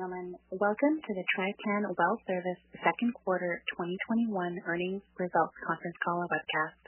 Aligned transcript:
gentlemen. 0.00 0.32
Welcome 0.56 0.96
to 0.96 1.12
the 1.12 1.26
Trican 1.36 1.84
Well 1.92 2.16
Service 2.24 2.62
second 2.80 3.12
quarter 3.20 3.60
2021 3.76 4.32
earnings 4.64 5.04
results 5.20 5.52
conference 5.60 5.98
call 6.00 6.24
and 6.24 6.30
webcast. 6.32 6.82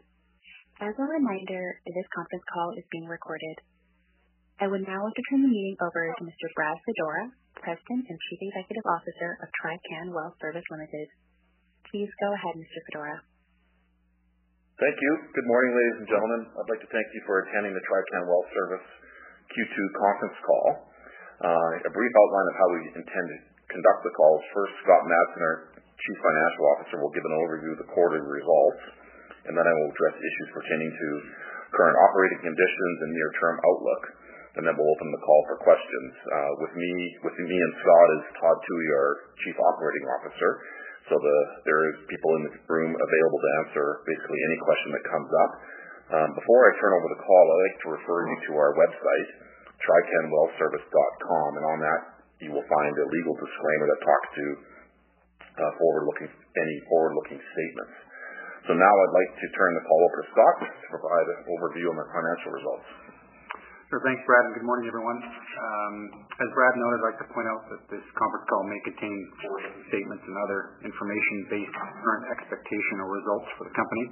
As 0.80 0.96
a 0.96 1.04
reminder, 1.04 1.76
this 1.84 2.08
conference 2.16 2.40
call 2.48 2.72
is 2.72 2.88
being 2.88 3.04
recorded. 3.04 3.60
I 4.64 4.72
would 4.72 4.88
now 4.88 5.04
like 5.04 5.12
to 5.12 5.24
turn 5.28 5.44
the 5.44 5.52
meeting 5.52 5.76
over 5.84 6.08
to 6.08 6.24
Mr. 6.24 6.46
Brad 6.56 6.72
Fedora, 6.88 7.36
President 7.60 8.08
and 8.08 8.16
Chief 8.16 8.48
Executive 8.48 8.86
Officer 8.88 9.36
of 9.44 9.48
Trican 9.60 10.16
Well 10.16 10.32
Service 10.40 10.64
Limited. 10.72 11.12
Please 11.92 12.08
go 12.16 12.32
ahead, 12.32 12.56
Mr. 12.56 12.80
Fedora. 12.88 13.20
Thank 14.80 14.96
you. 14.96 15.12
Good 15.36 15.48
morning, 15.52 15.76
ladies 15.76 15.98
and 16.00 16.08
gentlemen. 16.08 16.48
I'd 16.48 16.70
like 16.72 16.80
to 16.80 16.88
thank 16.88 17.08
you 17.12 17.20
for 17.28 17.44
attending 17.44 17.76
the 17.76 17.84
Trican 17.84 18.24
Well 18.24 18.44
Service 18.56 18.88
Q2 19.52 19.76
conference 20.00 20.38
call. 20.48 20.91
Uh, 21.42 21.74
a 21.82 21.90
brief 21.90 22.14
outline 22.14 22.48
of 22.48 22.56
how 22.56 22.68
we 22.70 22.80
intend 23.02 23.26
to 23.26 23.38
conduct 23.66 24.00
the 24.06 24.14
call 24.14 24.38
first, 24.54 24.78
Scott 24.86 25.02
Matson, 25.10 25.42
our 25.42 25.56
Chief 25.74 26.18
Financial 26.22 26.64
Officer, 26.70 26.96
will 27.02 27.10
give 27.10 27.26
an 27.26 27.34
overview 27.34 27.74
of 27.74 27.80
the 27.82 27.90
quarterly 27.90 28.22
results, 28.22 28.82
and 29.50 29.58
then 29.58 29.66
I 29.66 29.74
will 29.74 29.90
address 29.90 30.14
issues 30.22 30.48
pertaining 30.54 30.94
to 30.94 31.08
current 31.74 31.98
operating 31.98 32.46
conditions 32.46 32.96
and 33.02 33.10
near-term 33.10 33.56
outlook, 33.58 34.02
and 34.54 34.62
then 34.62 34.74
we'll 34.78 34.92
open 34.94 35.10
the 35.10 35.24
call 35.26 35.40
for 35.50 35.58
questions. 35.66 36.12
Uh, 36.30 36.52
with 36.62 36.74
me 36.78 36.90
with 37.26 37.34
me 37.34 37.56
and 37.58 37.74
Scott 37.82 38.08
is 38.22 38.24
Todd 38.38 38.58
Thue, 38.62 38.86
our 38.94 39.10
Chief 39.42 39.56
Operating 39.58 40.06
Officer. 40.14 40.50
There 41.12 41.82
is 41.92 41.96
people 42.08 42.30
in 42.40 42.42
the 42.48 42.54
room 42.70 42.94
available 42.94 43.40
to 43.42 43.50
answer 43.66 43.86
basically 44.06 44.40
any 44.48 44.58
question 44.64 44.88
that 44.94 45.04
comes 45.10 45.30
up. 45.34 45.52
Um, 46.12 46.28
before 46.38 46.60
I 46.64 46.70
turn 46.78 46.92
over 46.96 47.08
the 47.12 47.20
call, 47.20 47.44
I'd 47.50 47.62
like 47.66 47.78
to 47.82 47.88
refer 47.98 48.18
you 48.30 48.36
to 48.48 48.52
our 48.56 48.72
website, 48.78 49.28
tricanwellservice.com, 49.82 51.48
and 51.58 51.64
on 51.66 51.78
that 51.82 52.00
you 52.42 52.50
will 52.50 52.66
find 52.66 52.94
a 52.98 53.06
legal 53.06 53.34
disclaimer 53.38 53.86
that 53.86 54.00
talks 54.02 54.28
to 54.34 54.46
uh, 55.52 55.72
forward-looking 55.78 56.30
any 56.32 56.76
forward-looking 56.90 57.38
statements. 57.38 57.94
So 58.66 58.78
now 58.78 58.94
I'd 58.94 59.14
like 59.14 59.32
to 59.42 59.46
turn 59.58 59.72
the 59.74 59.84
call 59.86 60.00
over 60.06 60.16
to 60.22 60.26
Scott 60.30 60.56
to 60.62 60.86
provide 60.94 61.26
an 61.34 61.40
overview 61.50 61.86
on 61.90 61.96
the 61.98 62.06
financial 62.14 62.50
results. 62.54 62.88
Sure. 63.92 64.00
Thanks, 64.00 64.24
Brad, 64.24 64.48
and 64.48 64.56
good 64.56 64.64
morning, 64.64 64.88
everyone. 64.88 65.20
Um, 65.20 65.94
as 66.40 66.48
Brad 66.56 66.72
noted, 66.80 66.96
I'd 66.96 67.08
like 67.12 67.20
to 67.20 67.28
point 67.28 67.44
out 67.44 67.62
that 67.68 67.82
this 67.92 68.00
conference 68.16 68.46
call 68.48 68.64
may 68.64 68.80
contain 68.88 69.16
forward-looking 69.44 69.84
statements 69.92 70.24
and 70.24 70.36
other 70.48 70.60
information 70.80 71.36
based 71.52 71.76
on 71.76 71.86
current 72.00 72.24
expectation 72.32 72.94
or 73.04 73.12
results 73.12 73.48
for 73.60 73.68
the 73.68 73.74
company. 73.76 74.04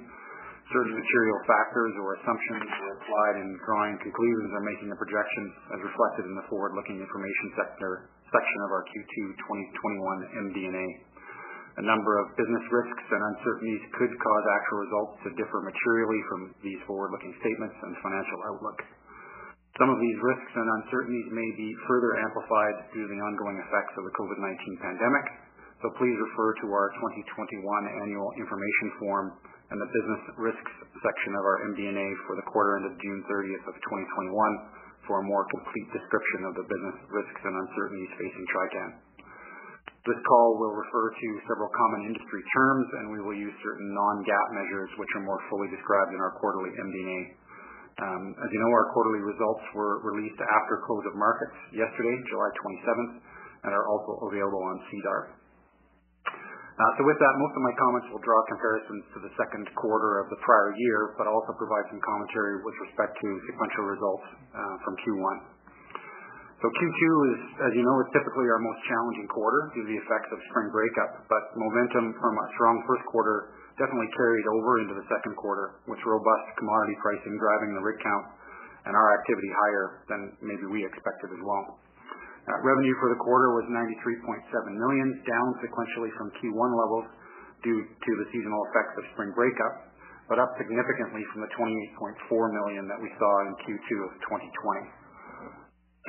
Certain 0.71 0.95
material 0.95 1.39
factors 1.51 1.93
or 1.99 2.15
assumptions 2.23 2.63
were 2.63 2.95
applied 2.95 3.35
in 3.43 3.49
drawing 3.67 3.99
conclusions 3.99 4.51
or 4.55 4.63
making 4.63 4.87
the 4.87 4.95
projections 4.95 5.51
as 5.75 5.83
reflected 5.83 6.23
in 6.23 6.35
the 6.39 6.47
forward-looking 6.47 6.95
information 6.95 7.47
section 7.59 8.59
of 8.63 8.69
our 8.71 8.83
Q2 8.87 9.15
2021 9.35 10.47
MD&A. 10.47 10.87
A 11.79 11.83
number 11.83 12.23
of 12.23 12.31
business 12.39 12.63
risks 12.71 13.05
and 13.11 13.19
uncertainties 13.19 13.83
could 13.99 14.15
cause 14.15 14.45
actual 14.47 14.79
results 14.87 15.13
to 15.27 15.29
differ 15.35 15.59
materially 15.59 16.21
from 16.31 16.41
these 16.63 16.79
forward-looking 16.87 17.35
statements 17.43 17.75
and 17.75 17.91
financial 17.99 18.39
outlook. 18.55 18.79
Some 19.75 19.91
of 19.91 19.99
these 19.99 20.19
risks 20.23 20.53
and 20.55 20.67
uncertainties 20.83 21.35
may 21.35 21.49
be 21.59 21.69
further 21.83 22.15
amplified 22.23 22.75
due 22.95 23.03
to 23.07 23.11
the 23.11 23.19
ongoing 23.19 23.59
effects 23.59 23.95
of 23.99 24.07
the 24.07 24.15
COVID-19 24.15 24.87
pandemic, 24.87 25.25
so 25.83 25.91
please 25.99 26.15
refer 26.15 26.55
to 26.63 26.67
our 26.71 26.95
2021 26.95 28.03
annual 28.07 28.29
information 28.39 28.87
form 29.03 29.27
and 29.71 29.79
the 29.79 29.87
business 29.87 30.23
risks 30.35 30.73
section 30.99 31.31
of 31.39 31.43
our 31.47 31.57
MD&A 31.71 32.07
for 32.27 32.35
the 32.35 32.45
quarter 32.51 32.75
ended 32.75 32.99
June 32.99 33.23
30th 33.23 33.65
of 33.71 33.75
2021 33.79 35.07
for 35.07 35.23
a 35.23 35.25
more 35.25 35.47
complete 35.47 35.87
description 35.95 36.41
of 36.51 36.53
the 36.59 36.65
business 36.67 36.97
risks 37.07 37.41
and 37.47 37.55
uncertainties 37.55 38.11
facing 38.19 38.45
Trican. 38.51 38.89
This 40.01 40.19
call 40.25 40.57
will 40.57 40.75
refer 40.75 41.13
to 41.13 41.27
several 41.45 41.69
common 41.71 42.09
industry 42.09 42.41
terms, 42.51 42.87
and 42.99 43.05
we 43.13 43.21
will 43.21 43.37
use 43.37 43.53
certain 43.61 43.85
non-GAAP 43.93 44.47
measures, 44.57 44.89
which 44.97 45.13
are 45.13 45.25
more 45.25 45.37
fully 45.45 45.69
described 45.69 46.11
in 46.11 46.19
our 46.19 46.33
quarterly 46.41 46.73
MD&A. 46.73 47.19
Um, 48.01 48.23
as 48.33 48.49
you 48.49 48.59
know, 48.59 48.71
our 48.73 48.87
quarterly 48.97 49.21
results 49.21 49.61
were 49.77 50.01
released 50.01 50.41
after 50.41 50.81
close 50.89 51.05
of 51.05 51.13
markets 51.13 51.53
yesterday, 51.69 52.15
July 52.33 52.49
27th, 52.49 53.13
and 53.61 53.71
are 53.77 53.87
also 53.93 54.25
available 54.25 54.63
on 54.73 54.81
SEDAR. 54.89 55.19
Uh, 56.71 56.91
so 56.95 57.01
with 57.03 57.19
that, 57.19 57.33
most 57.35 57.53
of 57.53 57.61
my 57.67 57.75
comments 57.75 58.07
will 58.15 58.23
draw 58.23 58.39
comparisons 58.47 59.03
to 59.11 59.17
the 59.27 59.31
second 59.35 59.67
quarter 59.75 60.23
of 60.23 60.31
the 60.31 60.39
prior 60.39 60.71
year, 60.71 61.13
but 61.19 61.27
also 61.27 61.51
provide 61.59 61.83
some 61.91 61.99
commentary 61.99 62.63
with 62.63 62.75
respect 62.87 63.11
to 63.19 63.27
sequential 63.51 63.85
results 63.91 64.25
uh, 64.55 64.75
from 64.87 64.95
Q1. 65.03 65.35
So 66.61 66.69
Q2 66.69 67.03
is, 67.33 67.41
as 67.57 67.71
you 67.73 67.81
know, 67.81 67.95
is 68.05 68.09
typically 68.13 68.45
our 68.45 68.61
most 68.61 68.79
challenging 68.85 69.27
quarter 69.33 69.73
due 69.73 69.81
to 69.81 69.89
the 69.89 69.97
effects 69.97 70.29
of 70.29 70.37
spring 70.53 70.69
breakup, 70.69 71.25
but 71.25 71.43
momentum 71.57 72.13
from 72.21 72.33
a 72.37 72.45
strong 72.53 72.75
first 72.85 73.01
quarter 73.09 73.57
definitely 73.81 74.13
carried 74.13 74.45
over 74.45 74.71
into 74.85 74.93
the 74.93 75.05
second 75.09 75.33
quarter, 75.41 75.81
with 75.89 75.97
robust 76.05 76.45
commodity 76.61 76.95
pricing 77.01 77.33
driving 77.41 77.73
the 77.73 77.81
rig 77.81 77.97
count 78.05 78.25
and 78.85 78.93
our 78.93 79.09
activity 79.17 79.49
higher 79.49 79.85
than 80.09 80.21
maybe 80.41 80.65
we 80.69 80.85
expected 80.85 81.33
as 81.33 81.41
well. 81.41 81.81
Uh, 82.41 82.57
revenue 82.65 82.95
for 82.97 83.13
the 83.13 83.21
quarter 83.21 83.53
was 83.53 83.69
93.7 83.69 84.17
million, 84.73 85.07
down 85.29 85.47
sequentially 85.61 86.09
from 86.17 86.33
Q1 86.41 86.69
levels 86.73 87.05
due 87.61 87.85
to 87.85 88.11
the 88.17 88.25
seasonal 88.33 88.61
effects 88.73 88.97
of 88.97 89.03
spring 89.13 89.29
breakup, 89.37 89.93
but 90.25 90.41
up 90.41 90.49
significantly 90.57 91.21
from 91.29 91.45
the 91.45 91.51
28.4 91.53 92.57
million 92.57 92.89
that 92.89 92.97
we 92.97 93.13
saw 93.21 93.33
in 93.45 93.53
Q2 93.61 93.89
of 94.09 94.11
2020. 94.25 95.01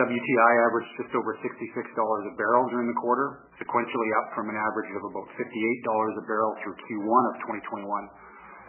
WTI 0.00 0.52
averaged 0.72 0.92
just 1.04 1.12
over 1.12 1.36
$66 1.36 1.52
a 1.52 2.34
barrel 2.40 2.64
during 2.72 2.88
the 2.88 2.96
quarter, 2.96 3.44
sequentially 3.60 4.10
up 4.24 4.32
from 4.32 4.48
an 4.48 4.56
average 4.56 4.88
of 4.96 5.04
about 5.04 5.28
$58 5.36 5.44
a 5.44 6.24
barrel 6.24 6.56
through 6.64 6.76
Q1 6.80 7.22
of 7.28 7.34
2021, 7.44 7.84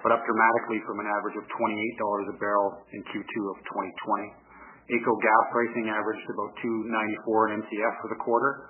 but 0.03 0.11
up 0.11 0.19
dramatically 0.27 0.83
from 0.83 0.99
an 0.99 1.07
average 1.07 1.39
of 1.39 1.47
$28 1.47 2.27
a 2.27 2.35
barrel 2.43 2.75
in 2.91 2.99
Q2 3.07 3.33
of 3.55 3.57
2020. 3.71 4.42
AECO 4.91 5.13
gas 5.23 5.43
pricing 5.55 5.87
averaged 5.87 6.27
about 6.27 6.51
2.94 6.59 7.55
an 7.55 7.63
MCF 7.63 7.93
for 8.03 8.09
the 8.11 8.19
quarter, 8.19 8.67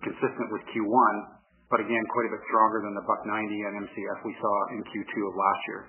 consistent 0.00 0.48
with 0.48 0.64
Q1, 0.72 1.12
but 1.68 1.84
again, 1.84 2.04
quite 2.10 2.26
a 2.26 2.32
bit 2.32 2.42
stronger 2.48 2.80
than 2.82 2.96
the 2.96 3.04
buck 3.04 3.22
90 3.28 3.30
an 3.30 3.74
MCF 3.84 4.18
we 4.24 4.34
saw 4.40 4.54
in 4.72 4.80
Q2 4.88 5.14
of 5.28 5.34
last 5.36 5.62
year. 5.68 5.82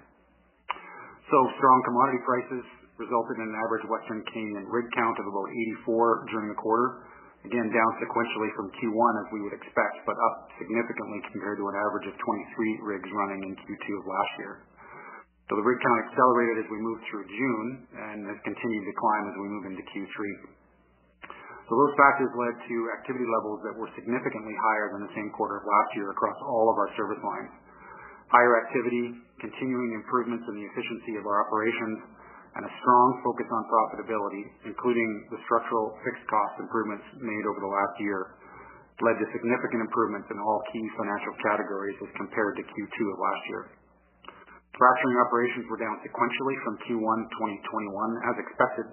So 1.32 1.38
Strong 1.56 1.80
commodity 1.88 2.22
prices 2.28 2.66
resulted 3.00 3.40
in 3.40 3.48
an 3.48 3.58
average 3.58 3.88
Western 3.88 4.20
Canadian 4.30 4.68
rig 4.68 4.92
count 4.92 5.16
of 5.18 5.26
about 5.26 5.48
84 5.88 6.28
during 6.30 6.52
the 6.52 6.60
quarter. 6.60 7.08
Again, 7.48 7.74
down 7.74 7.92
sequentially 7.98 8.52
from 8.54 8.70
Q1 8.78 9.12
as 9.26 9.28
we 9.34 9.42
would 9.42 9.56
expect, 9.58 10.06
but 10.06 10.14
up 10.14 10.54
significantly 10.62 11.24
compared 11.34 11.58
to 11.58 11.66
an 11.66 11.76
average 11.80 12.06
of 12.12 12.16
23 12.20 12.86
rigs 12.86 13.10
running 13.10 13.42
in 13.42 13.54
Q2 13.58 13.86
of 13.98 14.06
last 14.06 14.34
year. 14.38 14.54
So 15.52 15.60
The 15.60 15.68
rig 15.68 15.84
count 15.84 16.00
accelerated 16.08 16.64
as 16.64 16.68
we 16.72 16.80
moved 16.80 17.04
through 17.12 17.28
June 17.28 17.68
and 17.92 18.24
has 18.24 18.40
continued 18.48 18.88
to 18.88 18.96
climb 18.96 19.24
as 19.28 19.36
we 19.36 19.52
move 19.52 19.68
into 19.68 19.84
Q3. 19.84 20.16
So 21.68 21.72
Those 21.76 21.92
factors 22.00 22.32
led 22.40 22.56
to 22.56 22.76
activity 22.96 23.28
levels 23.28 23.60
that 23.68 23.76
were 23.76 23.92
significantly 23.92 24.56
higher 24.56 24.96
than 24.96 25.04
the 25.04 25.12
same 25.12 25.28
quarter 25.36 25.60
of 25.60 25.68
last 25.68 25.92
year 26.00 26.08
across 26.08 26.40
all 26.48 26.72
of 26.72 26.80
our 26.80 26.88
service 26.96 27.20
lines. 27.20 27.52
Higher 28.32 28.64
activity, 28.64 29.12
continuing 29.44 29.92
improvements 30.00 30.48
in 30.48 30.56
the 30.56 30.64
efficiency 30.72 31.20
of 31.20 31.28
our 31.28 31.44
operations, 31.44 32.00
and 32.56 32.64
a 32.64 32.72
strong 32.80 33.20
focus 33.20 33.52
on 33.52 33.68
profitability, 33.68 34.72
including 34.72 35.10
the 35.36 35.40
structural 35.52 36.00
fixed 36.08 36.24
cost 36.32 36.64
improvements 36.64 37.04
made 37.20 37.44
over 37.52 37.60
the 37.60 37.68
last 37.76 37.96
year, 38.00 38.40
led 39.04 39.20
to 39.20 39.28
significant 39.36 39.84
improvements 39.84 40.32
in 40.32 40.40
all 40.40 40.64
key 40.72 40.86
financial 40.96 41.36
categories 41.44 42.00
as 42.00 42.12
compared 42.16 42.56
to 42.56 42.64
Q2 42.64 42.98
of 43.04 43.20
last 43.20 43.44
year. 43.52 43.81
Fracturing 44.82 45.14
operations 45.22 45.70
were 45.70 45.78
down 45.78 45.94
sequentially 46.02 46.58
from 46.66 46.74
Q1 46.90 47.18
2021 47.70 47.94
as 48.34 48.36
expected, 48.42 48.90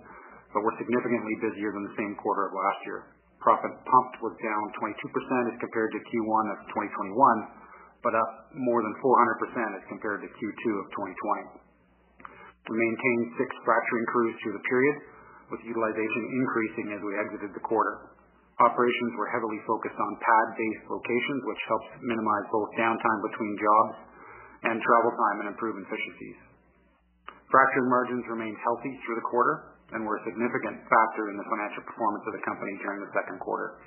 but 0.53 0.61
were 0.61 0.77
significantly 0.77 1.33
busier 1.41 1.73
than 1.73 1.89
the 1.89 1.97
same 1.97 2.13
quarter 2.21 2.45
of 2.45 2.53
last 2.53 2.81
year. 2.85 3.01
Proppant 3.41 3.73
pumped 3.73 4.17
was 4.21 4.37
down 4.45 4.65
22% 4.85 4.93
as 5.49 5.57
compared 5.57 5.89
to 5.97 6.01
Q1 6.13 6.45
of 6.53 6.59
2021, 6.93 8.05
but 8.05 8.13
up 8.13 8.53
more 8.53 8.85
than 8.85 8.93
400% 9.01 9.81
as 9.81 9.85
compared 9.89 10.21
to 10.21 10.29
Q2 10.29 10.65
of 10.77 10.87
2020. 10.93 11.65
We 12.69 12.77
maintained 12.77 13.41
six 13.41 13.49
fracturing 13.65 14.07
crews 14.13 14.37
through 14.45 14.61
the 14.61 14.67
period, 14.69 14.97
with 15.49 15.65
utilization 15.65 16.23
increasing 16.37 16.87
as 16.93 17.01
we 17.01 17.17
exited 17.17 17.57
the 17.57 17.65
quarter. 17.65 18.13
Operations 18.61 19.17
were 19.17 19.33
heavily 19.33 19.65
focused 19.65 19.97
on 19.97 20.21
pad-based 20.21 20.85
locations, 20.93 21.41
which 21.49 21.63
helps 21.65 21.89
minimize 22.05 22.45
both 22.53 22.69
downtime 22.77 23.21
between 23.33 23.57
jobs 23.57 24.18
and 24.67 24.77
travel 24.83 25.13
time 25.15 25.37
and 25.45 25.49
improve 25.55 25.79
efficiencies. 25.79 26.39
Fracturing 27.49 27.89
margins 27.89 28.25
remained 28.29 28.59
healthy 28.61 28.93
through 29.05 29.19
the 29.19 29.29
quarter 29.31 29.79
and 29.97 30.05
were 30.05 30.21
a 30.21 30.25
significant 30.29 30.85
factor 30.85 31.33
in 31.33 31.37
the 31.41 31.49
financial 31.49 31.83
performance 31.89 32.25
of 32.29 32.35
the 32.37 32.45
company 32.45 32.75
during 32.85 33.01
the 33.01 33.13
second 33.17 33.39
quarter. 33.41 33.81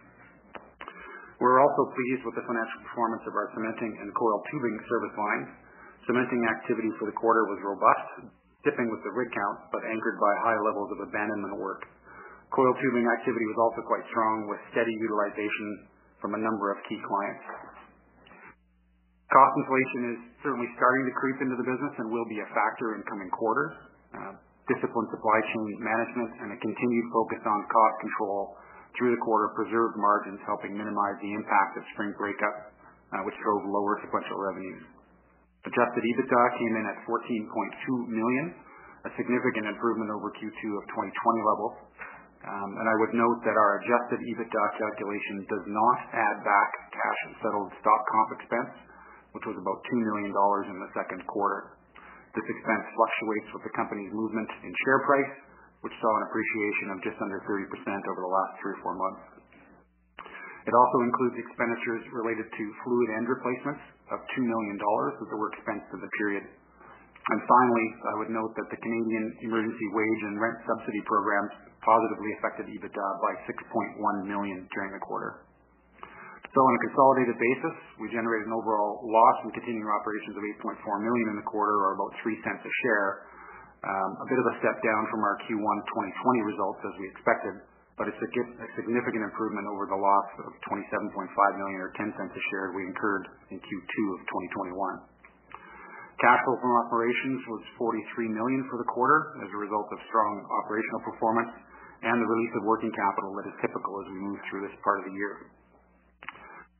We're 1.38 1.62
also 1.62 1.84
pleased 1.94 2.22
with 2.26 2.38
the 2.38 2.46
financial 2.46 2.80
performance 2.86 3.26
of 3.26 3.34
our 3.34 3.50
cementing 3.54 3.94
and 4.02 4.10
coiled 4.14 4.46
tubing 4.50 4.78
service 4.86 5.16
lines. 5.18 5.50
Cementing 6.06 6.42
activity 6.46 6.90
for 6.98 7.06
the 7.06 7.18
quarter 7.18 7.46
was 7.50 7.62
robust, 7.62 8.34
dipping 8.66 8.90
with 8.90 9.02
the 9.06 9.14
rig 9.14 9.30
count, 9.30 9.58
but 9.74 9.86
anchored 9.86 10.18
by 10.22 10.34
high 10.46 10.60
levels 10.62 10.90
of 10.94 11.06
abandonment 11.06 11.58
work. 11.58 11.86
Coiled 12.54 12.78
tubing 12.82 13.06
activity 13.10 13.46
was 13.46 13.60
also 13.62 13.82
quite 13.86 14.06
strong, 14.10 14.50
with 14.50 14.62
steady 14.74 14.94
utilization 14.94 15.90
from 16.22 16.38
a 16.38 16.42
number 16.42 16.70
of 16.74 16.78
key 16.86 17.02
clients. 17.02 17.46
Cost 19.32 19.54
inflation 19.64 20.02
is 20.12 20.20
certainly 20.44 20.68
starting 20.76 21.08
to 21.08 21.14
creep 21.16 21.40
into 21.40 21.56
the 21.56 21.64
business 21.64 21.94
and 22.04 22.12
will 22.12 22.28
be 22.28 22.44
a 22.44 22.50
factor 22.52 23.00
in 23.00 23.02
coming 23.08 23.32
quarters. 23.32 23.72
Uh, 24.12 24.36
disciplined 24.68 25.08
supply 25.08 25.40
chain 25.56 25.68
management 25.80 26.32
and 26.44 26.50
a 26.52 26.58
continued 26.60 27.08
focus 27.16 27.40
on 27.48 27.60
cost 27.72 27.96
control 28.04 28.42
through 29.00 29.16
the 29.16 29.22
quarter 29.24 29.56
preserved 29.56 29.96
margins, 29.96 30.40
helping 30.44 30.76
minimize 30.76 31.16
the 31.24 31.32
impact 31.32 31.80
of 31.80 31.84
spring 31.96 32.12
breakup, 32.20 32.76
uh, 33.16 33.24
which 33.24 33.36
drove 33.40 33.64
lower 33.72 34.04
sequential 34.04 34.36
revenues. 34.36 34.84
Adjusted 35.64 36.04
EBITDA 36.04 36.42
came 36.60 36.74
in 36.76 36.86
at 36.92 36.98
14.2 37.08 37.48
million, 38.12 38.46
a 39.08 39.12
significant 39.16 39.72
improvement 39.72 40.12
over 40.12 40.28
Q2 40.36 40.62
of 40.76 40.84
2020 40.92 41.50
levels. 41.56 41.76
Um, 42.42 42.70
and 42.82 42.86
I 42.90 42.96
would 43.00 43.14
note 43.14 43.40
that 43.48 43.56
our 43.56 43.72
adjusted 43.80 44.20
EBITDA 44.20 44.64
calculation 44.76 45.36
does 45.48 45.66
not 45.72 45.98
add 46.20 46.38
back 46.44 46.70
cash 46.92 47.20
and 47.30 47.34
settled 47.46 47.70
stock 47.80 48.02
comp 48.12 48.30
expense, 48.42 48.91
which 49.36 49.46
was 49.48 49.58
about 49.58 49.80
2 49.88 50.08
million 50.08 50.32
dollars 50.36 50.68
in 50.68 50.78
the 50.80 50.92
second 50.96 51.22
quarter. 51.28 51.78
This 52.32 52.48
expense 52.48 52.86
fluctuates 52.96 53.50
with 53.52 53.64
the 53.68 53.76
company's 53.76 54.12
movement 54.16 54.48
in 54.64 54.72
share 54.88 55.02
price, 55.04 55.34
which 55.84 55.96
saw 56.00 56.12
an 56.16 56.24
appreciation 56.32 56.88
of 56.96 56.98
just 57.04 57.20
under 57.20 57.40
30% 57.44 57.68
over 58.08 58.22
the 58.24 58.34
last 58.34 58.54
three 58.64 58.74
or 58.76 58.82
four 58.84 58.96
months. 58.96 59.24
It 60.62 60.74
also 60.78 60.98
includes 61.04 61.42
expenditures 61.42 62.06
related 62.14 62.46
to 62.46 62.64
fluid 62.86 63.10
end 63.18 63.28
replacements 63.28 63.84
of 64.14 64.22
2 64.38 64.46
million 64.46 64.78
dollars 64.78 65.14
that 65.18 65.34
were 65.34 65.50
expensed 65.58 65.90
in 65.90 66.00
the 66.00 66.12
period. 66.22 66.46
And 67.32 67.40
finally, 67.46 67.88
I 68.02 68.14
would 68.22 68.32
note 68.34 68.54
that 68.58 68.70
the 68.70 68.80
Canadian 68.82 69.26
Emergency 69.46 69.88
Wage 69.94 70.22
and 70.26 70.42
Rent 70.42 70.58
Subsidy 70.66 71.02
programs 71.06 71.54
positively 71.82 72.32
affected 72.38 72.66
EBITDA 72.70 73.08
by 73.22 73.34
6.1 73.46 74.30
million 74.30 74.66
during 74.74 74.92
the 74.94 75.02
quarter. 75.02 75.46
So 76.52 76.60
on 76.60 76.74
a 76.76 76.82
consolidated 76.92 77.40
basis, 77.40 77.76
we 78.04 78.12
generated 78.12 78.52
an 78.52 78.52
overall 78.52 79.00
loss 79.08 79.36
from 79.40 79.56
continuing 79.56 79.88
operations 79.88 80.36
of 80.36 80.44
8.4 80.60 80.84
million 81.00 81.28
in 81.32 81.38
the 81.40 81.48
quarter, 81.48 81.72
or 81.72 81.96
about 81.96 82.12
0.03 82.20 82.44
a 82.44 82.74
share. 82.84 83.10
Um, 83.88 84.12
a 84.20 84.28
bit 84.28 84.36
of 84.36 84.46
a 84.52 84.56
step 84.60 84.76
down 84.84 85.04
from 85.08 85.24
our 85.24 85.40
Q1 85.48 85.78
2020 85.88 86.52
results 86.52 86.82
as 86.84 86.94
we 87.00 87.08
expected, 87.08 87.56
but 87.96 88.12
it's 88.12 88.20
a 88.20 88.30
significant 88.76 89.24
improvement 89.32 89.64
over 89.72 89.88
the 89.88 89.96
loss 89.96 90.30
of 90.44 90.52
27.5 90.68 91.32
million 91.56 91.80
or 91.80 91.90
0.10 91.96 92.20
a 92.20 92.42
share 92.52 92.76
we 92.76 92.84
incurred 92.84 93.32
in 93.48 93.58
Q2 93.58 93.96
of 94.12 94.20
2021. 94.60 94.76
Cash 96.20 96.40
flow 96.46 96.60
from 96.60 96.74
operations 96.84 97.42
was 97.48 97.64
43 97.80 98.28
million 98.28 98.62
for 98.68 98.78
the 98.78 98.86
quarter 98.92 99.40
as 99.42 99.50
a 99.50 99.58
result 99.58 99.88
of 99.88 99.98
strong 100.12 100.34
operational 100.62 101.02
performance 101.16 101.50
and 102.04 102.20
the 102.20 102.28
release 102.28 102.54
of 102.60 102.68
working 102.68 102.92
capital 102.92 103.32
that 103.40 103.50
is 103.50 103.56
typical 103.64 103.94
as 104.04 104.08
we 104.12 104.20
move 104.20 104.40
through 104.52 104.68
this 104.68 104.76
part 104.84 105.00
of 105.00 105.10
the 105.10 105.16
year. 105.16 105.50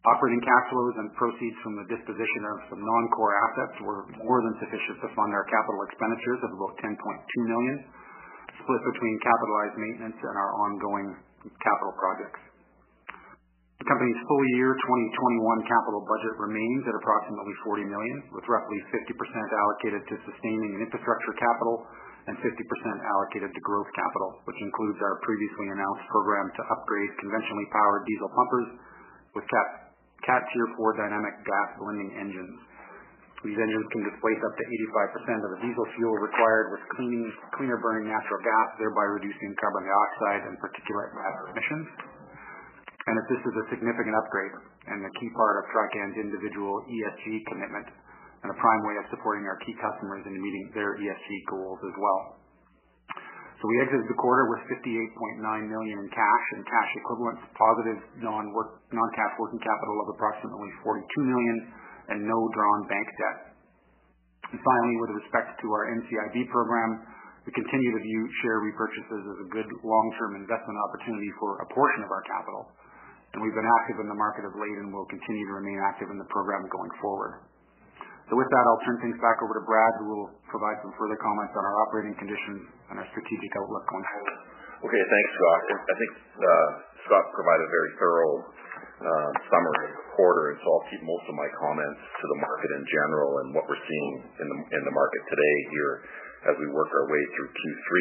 Operating 0.02 0.42
cash 0.42 0.66
flows 0.74 0.96
and 0.98 1.14
proceeds 1.14 1.58
from 1.62 1.78
the 1.78 1.86
disposition 1.86 2.42
of 2.50 2.58
some 2.74 2.82
non-core 2.82 3.38
assets 3.38 3.76
were 3.86 4.02
more 4.18 4.42
than 4.42 4.58
sufficient 4.58 4.98
to 4.98 5.14
fund 5.14 5.30
our 5.30 5.46
capital 5.46 5.78
expenditures 5.86 6.42
of 6.42 6.58
about 6.58 6.74
10.2 6.82 6.98
million, 7.46 7.76
split 8.66 8.82
between 8.82 9.16
capitalized 9.22 9.78
maintenance 9.78 10.18
and 10.18 10.36
our 10.42 10.52
ongoing 10.66 11.08
capital 11.62 11.94
projects. 12.02 12.42
The 13.78 13.86
company's 13.86 14.18
full 14.26 14.46
year 14.58 14.74
2021 14.74 15.70
capital 15.70 16.02
budget 16.10 16.34
remains 16.50 16.82
at 16.90 16.98
approximately 16.98 17.54
40 17.62 17.86
million, 17.94 18.18
with 18.34 18.46
roughly 18.50 18.82
50% 18.90 19.06
allocated 19.06 20.02
to 20.02 20.16
sustaining 20.18 20.82
and 20.82 20.82
infrastructure 20.82 21.34
capital 21.38 21.86
and 22.26 22.42
50% 22.42 22.50
allocated 22.50 23.54
to 23.54 23.62
growth 23.62 23.90
capital, 23.94 24.42
which 24.50 24.58
includes 24.66 24.98
our 24.98 25.22
previously 25.22 25.78
announced 25.78 26.06
program 26.10 26.50
to 26.58 26.62
upgrade 26.74 27.12
conventionally 27.22 27.70
powered 27.70 28.02
diesel 28.10 28.34
pumpers 28.34 28.70
with 29.38 29.46
Cat 30.22 30.42
Tier 30.54 30.68
4 30.78 31.02
dynamic 31.02 31.36
gas 31.46 31.70
blending 31.82 32.12
engines. 32.18 32.58
These 33.42 33.58
engines 33.58 33.88
can 33.90 34.06
displace 34.06 34.38
up 34.38 34.54
to 34.54 34.64
85% 35.26 35.42
of 35.42 35.50
the 35.58 35.60
diesel 35.66 35.88
fuel 35.98 36.14
required 36.22 36.78
with 36.78 36.82
cleaner 36.94 37.78
burning 37.82 38.06
natural 38.06 38.38
gas, 38.38 38.68
thereby 38.78 39.02
reducing 39.18 39.50
carbon 39.58 39.82
dioxide 39.90 40.46
and 40.46 40.56
particulate 40.62 41.10
matter 41.18 41.50
emissions. 41.50 41.90
And 43.10 43.18
this 43.18 43.42
is 43.42 43.56
a 43.58 43.66
significant 43.74 44.14
upgrade 44.14 44.54
and 44.94 45.02
a 45.02 45.12
key 45.18 45.30
part 45.34 45.58
of 45.58 45.74
Trican's 45.74 46.22
individual 46.22 46.86
ESG 46.86 47.42
commitment 47.50 47.90
and 48.46 48.54
a 48.54 48.58
prime 48.62 48.82
way 48.86 49.02
of 49.02 49.10
supporting 49.10 49.50
our 49.50 49.58
key 49.66 49.74
customers 49.82 50.22
in 50.30 50.38
meeting 50.38 50.70
their 50.78 51.02
ESG 51.02 51.30
goals 51.50 51.82
as 51.82 51.98
well. 51.98 52.41
So 53.62 53.70
we 53.70 53.78
exited 53.86 54.10
the 54.10 54.18
quarter 54.18 54.50
with 54.50 54.66
58.9 54.74 55.70
million 55.70 55.98
in 56.02 56.10
cash 56.10 56.46
and 56.58 56.66
cash 56.66 56.92
equivalents, 56.98 57.46
positive 57.54 58.00
non-cash 58.26 59.34
working 59.38 59.62
capital 59.62 59.96
of 60.02 60.18
approximately 60.18 60.72
42 60.82 61.30
million, 61.30 61.58
and 62.10 62.26
no 62.26 62.40
drawn 62.58 62.90
bank 62.90 63.06
debt. 63.22 63.38
Finally, 64.50 64.98
with 65.06 65.14
respect 65.22 65.62
to 65.62 65.70
our 65.70 65.94
NCIB 65.94 66.50
program, 66.50 67.06
we 67.46 67.54
continue 67.54 67.92
to 67.94 68.02
view 68.02 68.22
share 68.42 68.66
repurchases 68.66 69.24
as 69.30 69.38
a 69.46 69.48
good 69.54 69.70
long-term 69.86 70.42
investment 70.42 70.78
opportunity 70.90 71.30
for 71.38 71.62
a 71.62 71.68
portion 71.70 72.02
of 72.02 72.10
our 72.10 72.26
capital. 72.26 72.66
And 73.38 73.46
we've 73.46 73.54
been 73.54 73.72
active 73.86 74.02
in 74.02 74.10
the 74.10 74.18
market 74.18 74.42
of 74.44 74.58
late 74.58 74.78
and 74.82 74.90
will 74.90 75.06
continue 75.06 75.46
to 75.48 75.56
remain 75.62 75.78
active 75.86 76.10
in 76.10 76.18
the 76.18 76.26
program 76.34 76.66
going 76.66 76.94
forward. 76.98 77.46
So, 78.32 78.40
with 78.40 78.48
that, 78.48 78.64
I'll 78.64 78.80
turn 78.88 78.96
things 79.04 79.20
back 79.20 79.44
over 79.44 79.60
to 79.60 79.64
Brad, 79.68 79.92
who 80.00 80.08
will 80.08 80.32
provide 80.48 80.80
some 80.80 80.96
further 80.96 81.20
comments 81.20 81.52
on 81.52 81.68
our 81.68 81.76
operating 81.84 82.16
conditions 82.16 82.64
and 82.88 82.96
our 82.96 83.08
strategic 83.12 83.52
outlook 83.60 83.84
going 83.92 84.08
forward. 84.08 84.40
Okay. 84.88 85.04
Thanks, 85.04 85.32
Scott. 85.36 85.62
I 85.76 85.96
think 86.00 86.12
uh, 86.40 86.70
Scott 87.12 87.28
provided 87.36 87.68
a 87.68 87.72
very 87.76 87.92
thorough 88.00 88.36
uh, 89.04 89.30
summary 89.52 89.84
of 89.84 89.94
the 90.00 90.08
quarter, 90.16 90.56
and 90.56 90.58
so 90.64 90.68
I'll 90.72 90.88
keep 90.88 91.04
most 91.04 91.26
of 91.28 91.36
my 91.36 91.50
comments 91.60 92.00
to 92.08 92.26
the 92.32 92.40
market 92.40 92.72
in 92.72 92.84
general 92.88 93.30
and 93.44 93.48
what 93.52 93.68
we're 93.68 93.84
seeing 93.84 94.12
in 94.24 94.48
the 94.48 94.58
in 94.80 94.82
the 94.88 94.96
market 94.96 95.22
today 95.28 95.56
here 95.76 95.94
as 96.48 96.56
we 96.56 96.72
work 96.72 96.88
our 96.88 97.12
way 97.12 97.22
through 97.36 97.50
Q3. 97.52 97.92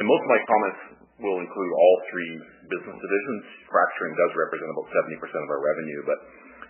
Most 0.00 0.22
of 0.24 0.30
my 0.32 0.40
comments 0.40 0.80
will 1.20 1.36
include 1.36 1.72
all 1.76 1.96
three 2.08 2.32
business 2.64 2.96
divisions. 2.96 3.42
Fracturing 3.68 4.14
does 4.16 4.32
represent 4.40 4.68
about 4.72 4.88
70% 5.04 5.20
of 5.20 5.50
our 5.52 5.60
revenue, 5.60 6.00
but 6.08 6.18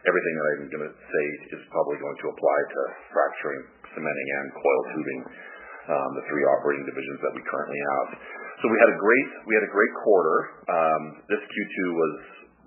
everything 0.07 0.35
that 0.37 0.47
I'm 0.47 0.69
going 0.73 0.87
to 0.88 0.95
say 0.97 1.26
is 1.57 1.62
probably 1.69 1.99
going 2.00 2.19
to 2.21 2.26
apply 2.33 2.59
to 2.73 2.80
fracturing, 3.12 3.62
cementing, 3.92 4.28
and 4.40 4.47
coil 4.57 4.83
tubing, 4.97 5.21
um, 5.90 6.11
the 6.16 6.25
three 6.30 6.45
operating 6.47 6.85
divisions 6.88 7.19
that 7.21 7.33
we 7.37 7.42
currently 7.45 7.80
have. 7.97 8.09
So 8.61 8.69
we 8.69 8.78
had 8.80 8.90
a 8.92 8.99
great 9.00 9.28
we 9.49 9.52
had 9.57 9.64
a 9.64 9.73
great 9.73 9.95
quarter. 10.04 10.37
Um, 10.69 11.02
this 11.28 11.40
Q2 11.40 11.76
was 11.97 12.16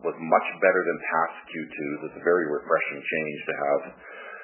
was 0.10 0.16
much 0.20 0.48
better 0.60 0.82
than 0.84 0.98
past 1.00 1.36
Q2s. 1.48 1.98
It's 2.12 2.18
a 2.20 2.25
very 2.25 2.46
refreshing 2.52 3.00
change 3.00 3.40
to 3.48 3.54
have 3.56 3.82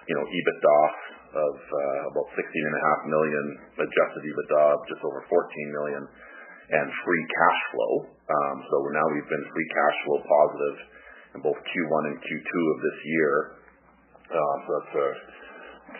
you 0.10 0.16
know, 0.18 0.26
EBITDA 0.26 0.82
of 1.30 1.56
uh, 1.62 2.10
about 2.10 2.28
16.5 2.34 3.14
million, 3.14 3.46
adjusted 3.78 4.22
EBITDA 4.26 4.62
of 4.74 4.82
just 4.90 5.02
over 5.06 5.22
14 5.22 5.78
million, 5.78 6.02
and 6.02 6.86
free 7.06 7.24
cash 7.30 7.60
flow. 7.70 7.94
Um, 8.10 8.58
so 8.66 8.76
now 8.90 9.06
we've 9.14 9.30
been 9.30 9.46
free 9.54 9.70
cash 9.70 9.98
flow 10.10 10.18
positive 10.26 10.78
in 11.36 11.40
both 11.46 11.58
Q1 11.58 12.04
and 12.10 12.18
Q2 12.18 12.52
of 12.74 12.78
this 12.82 13.00
year. 13.06 13.34
Uh 14.30 14.56
so 14.66 14.70
that's 14.78 14.94
uh, 14.94 15.14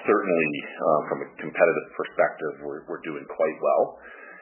certainly, 0.06 0.50
uh, 0.78 1.02
from 1.10 1.20
a 1.26 1.28
competitive 1.42 1.88
perspective, 1.98 2.54
we're 2.62 3.02
doing 3.02 3.26
quite 3.26 3.58
well. 3.62 3.98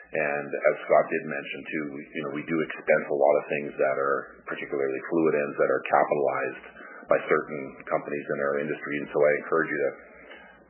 And 0.08 0.48
as 0.48 0.76
Scott 0.88 1.06
did 1.12 1.24
mention, 1.28 1.60
too, 1.68 1.84
we 1.92 2.02
you 2.16 2.22
know 2.24 2.32
we 2.32 2.44
do 2.48 2.58
expense 2.64 3.06
a 3.12 3.18
lot 3.20 3.36
of 3.40 3.44
things 3.52 3.72
that 3.76 3.96
are 4.00 4.40
particularly 4.48 5.02
fluid 5.12 5.36
ends 5.36 5.56
that 5.60 5.68
are 5.68 5.84
capitalized 5.84 6.66
by 7.12 7.20
certain 7.28 7.62
companies 7.88 8.26
in 8.32 8.38
our 8.40 8.56
industry. 8.64 8.96
And 9.04 9.08
so 9.12 9.20
I 9.20 9.32
encourage 9.44 9.68
you 9.72 9.80
to 9.84 9.92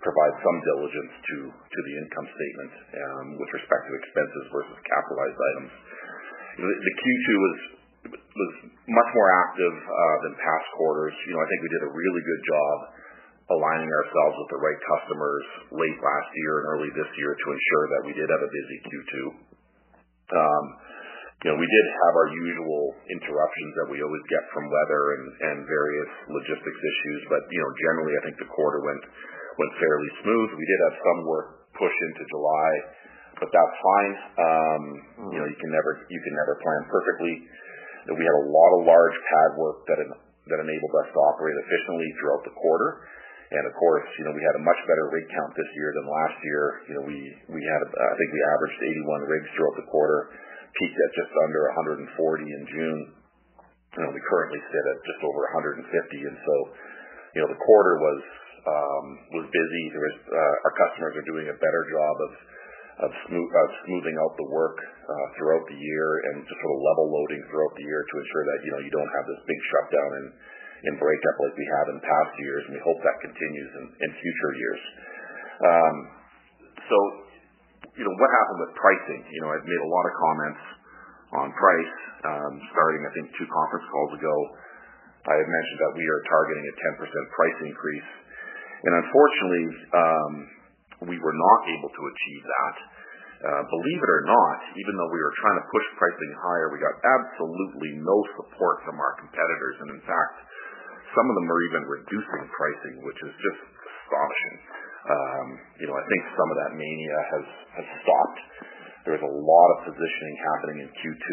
provide 0.02 0.34
some 0.42 0.58
diligence 0.66 1.14
to 1.22 1.38
to 1.54 1.80
the 1.86 1.94
income 2.02 2.28
statement 2.34 2.74
um, 2.98 3.26
with 3.38 3.50
respect 3.54 3.82
to 3.86 3.92
expenses 3.94 4.46
versus 4.50 4.78
capitalized 4.90 5.38
items. 5.38 5.72
The 6.58 6.94
Q2 6.98 7.28
was 7.38 7.58
much 8.10 9.10
more 9.16 9.30
active 9.48 9.76
than 10.24 10.34
past 10.40 10.68
quarters. 10.80 11.16
You 11.28 11.34
know, 11.36 11.42
I 11.44 11.48
think 11.48 11.60
we 11.64 11.72
did 11.72 11.84
a 11.88 11.92
really 11.94 12.24
good 12.24 12.44
job 12.48 12.76
aligning 13.48 13.88
ourselves 13.88 14.36
with 14.44 14.50
the 14.52 14.60
right 14.60 14.82
customers 14.84 15.46
late 15.72 16.00
last 16.04 16.30
year 16.36 16.54
and 16.60 16.66
early 16.76 16.92
this 16.92 17.12
year 17.16 17.32
to 17.32 17.48
ensure 17.48 17.86
that 17.96 18.02
we 18.04 18.12
did 18.12 18.28
have 18.28 18.44
a 18.44 18.52
busy 18.52 18.78
Q2. 18.92 19.16
You 21.46 21.54
know, 21.54 21.58
We 21.62 21.70
did 21.70 21.86
have 22.02 22.14
our 22.18 22.30
usual 22.34 22.98
interruptions 23.14 23.72
that 23.78 23.88
we 23.94 24.02
always 24.02 24.26
get 24.26 24.42
from 24.52 24.66
weather 24.66 25.04
and 25.22 25.58
various 25.70 26.12
logistics 26.34 26.82
issues. 26.82 27.22
But 27.30 27.46
you 27.54 27.62
know 27.62 27.72
generally, 27.78 28.14
I 28.18 28.22
think 28.26 28.36
the 28.42 28.50
quarter 28.50 28.82
went 28.82 29.04
went 29.06 29.74
fairly 29.78 30.10
smooth. 30.26 30.50
We 30.58 30.66
did 30.66 30.80
have 30.90 30.98
some 30.98 31.20
work 31.30 31.48
push 31.78 31.94
into 32.10 32.24
July, 32.34 32.72
but 33.38 33.50
that's 33.54 33.76
fine. 33.80 34.14
Um 34.34 34.84
you 35.30 35.38
know 35.38 35.48
you 35.48 35.58
can 35.62 35.70
never 35.70 35.92
you 36.10 36.22
can 36.26 36.34
never 36.36 36.58
plan 36.58 36.82
perfectly. 36.90 37.34
We 38.16 38.24
had 38.24 38.38
a 38.40 38.46
lot 38.48 38.72
of 38.80 38.80
large 38.88 39.18
pad 39.28 39.50
work 39.60 39.84
that 39.90 40.00
enabled 40.64 40.94
us 41.04 41.08
to 41.12 41.20
operate 41.28 41.58
efficiently 41.60 42.10
throughout 42.20 42.44
the 42.48 42.56
quarter. 42.56 43.04
And 43.48 43.64
of 43.64 43.74
course, 43.80 44.04
you 44.20 44.28
know, 44.28 44.36
we 44.36 44.44
had 44.44 44.60
a 44.60 44.64
much 44.64 44.80
better 44.88 45.08
rig 45.08 45.24
count 45.32 45.56
this 45.56 45.72
year 45.72 45.96
than 45.96 46.04
last 46.04 46.38
year. 46.44 46.64
You 46.92 46.94
know, 47.00 47.04
we 47.08 47.20
we 47.48 47.62
had 47.64 47.82
I 47.88 48.14
think 48.20 48.30
we 48.36 48.42
averaged 48.44 48.80
81 49.08 49.32
rigs 49.32 49.50
throughout 49.56 49.76
the 49.80 49.88
quarter, 49.88 50.20
peaked 50.76 51.00
at 51.00 51.12
just 51.16 51.32
under 51.48 51.62
140 51.80 52.12
in 52.44 52.64
June. 52.68 53.00
We 53.98 54.22
currently 54.30 54.62
sit 54.62 54.84
at 54.92 55.00
just 55.00 55.22
over 55.24 55.42
150. 55.64 55.80
And 56.28 56.38
so, 56.44 56.56
you 57.34 57.40
know 57.42 57.50
The 57.50 57.62
quarter 57.64 57.94
was 58.04 58.22
um 58.68 59.06
was 59.40 59.46
busy. 59.48 59.84
Our 60.36 60.74
customers 60.76 61.16
are 61.16 61.28
doing 61.32 61.48
a 61.48 61.56
better 61.56 61.84
job 61.88 62.16
of 62.28 62.32
smoothing 62.98 64.18
out 64.18 64.34
the 64.42 64.50
work 64.50 64.78
uh, 64.82 65.28
throughout 65.38 65.62
the 65.70 65.78
year 65.78 66.08
and 66.32 66.42
just 66.50 66.58
sort 66.58 66.74
of 66.74 66.82
level 66.82 67.06
loading 67.14 67.42
throughout 67.50 67.74
the 67.78 67.86
year 67.86 68.02
to 68.02 68.14
ensure 68.18 68.46
that 68.50 68.60
you 68.66 68.72
know 68.74 68.82
you 68.82 68.94
don't 68.94 69.14
have 69.14 69.26
this 69.30 69.42
big 69.46 69.60
shutdown 69.70 70.12
and 70.18 70.94
breakup 70.98 71.36
like 71.42 71.56
we 71.58 71.68
have 71.78 71.86
in 71.90 71.98
past 72.02 72.32
years, 72.38 72.62
and 72.70 72.74
we 72.78 72.82
hope 72.86 72.98
that 73.02 73.18
continues 73.22 73.70
in 74.02 74.10
future 74.18 74.52
years. 74.58 74.82
Um 75.62 75.96
so 76.90 76.98
you 77.98 78.04
know 78.06 78.16
what 78.18 78.30
happened 78.34 78.60
with 78.66 78.74
pricing? 78.78 79.22
You 79.30 79.42
know 79.46 79.50
I've 79.54 79.68
made 79.68 79.82
a 79.86 79.90
lot 79.90 80.06
of 80.10 80.14
comments 80.18 80.64
on 81.36 81.52
price, 81.60 81.96
um, 82.24 82.54
starting, 82.72 83.04
I 83.04 83.12
think, 83.12 83.28
two 83.36 83.48
conference 83.52 83.84
calls 83.92 84.12
ago. 84.16 84.36
I 85.28 85.36
had 85.36 85.44
mentioned 85.44 85.80
that 85.84 85.94
we 86.00 86.06
are 86.08 86.22
targeting 86.32 86.64
a 86.64 86.74
10% 87.04 87.36
price 87.36 87.58
increase. 87.68 88.10
And 88.88 88.94
unfortunately, 89.04 89.68
um, 89.92 90.32
we 91.06 91.18
were 91.22 91.38
not 91.38 91.60
able 91.70 91.92
to 91.94 92.04
achieve 92.10 92.44
that. 92.48 92.76
Believe 93.70 94.02
it 94.02 94.12
or 94.18 94.24
not, 94.26 94.60
even 94.74 94.94
though 94.98 95.12
we 95.14 95.22
were 95.22 95.36
trying 95.38 95.62
to 95.62 95.66
push 95.70 95.86
pricing 96.02 96.34
higher, 96.42 96.74
we 96.74 96.82
got 96.82 96.98
absolutely 97.06 98.02
no 98.02 98.18
support 98.42 98.82
from 98.82 98.98
our 98.98 99.14
competitors. 99.22 99.78
And 99.86 99.90
in 99.94 100.02
fact, 100.10 100.36
some 101.14 101.28
of 101.30 101.36
them 101.38 101.46
are 101.46 101.62
even 101.70 101.82
reducing 101.86 102.44
pricing, 102.50 102.96
which 103.06 103.20
is 103.22 103.34
just 103.38 103.62
astonishing. 103.78 104.58
Um, 105.08 105.48
you 105.80 105.86
know, 105.86 105.96
I 105.96 106.06
think 106.10 106.22
some 106.34 106.50
of 106.50 106.58
that 106.66 106.72
mania 106.76 107.20
has 107.38 107.86
stopped. 108.02 108.40
There 109.06 109.16
was 109.16 109.24
a 109.24 109.36
lot 109.40 109.70
of 109.78 109.78
positioning 109.94 110.36
happening 110.52 110.78
in 110.84 110.90
Q2, 110.92 111.30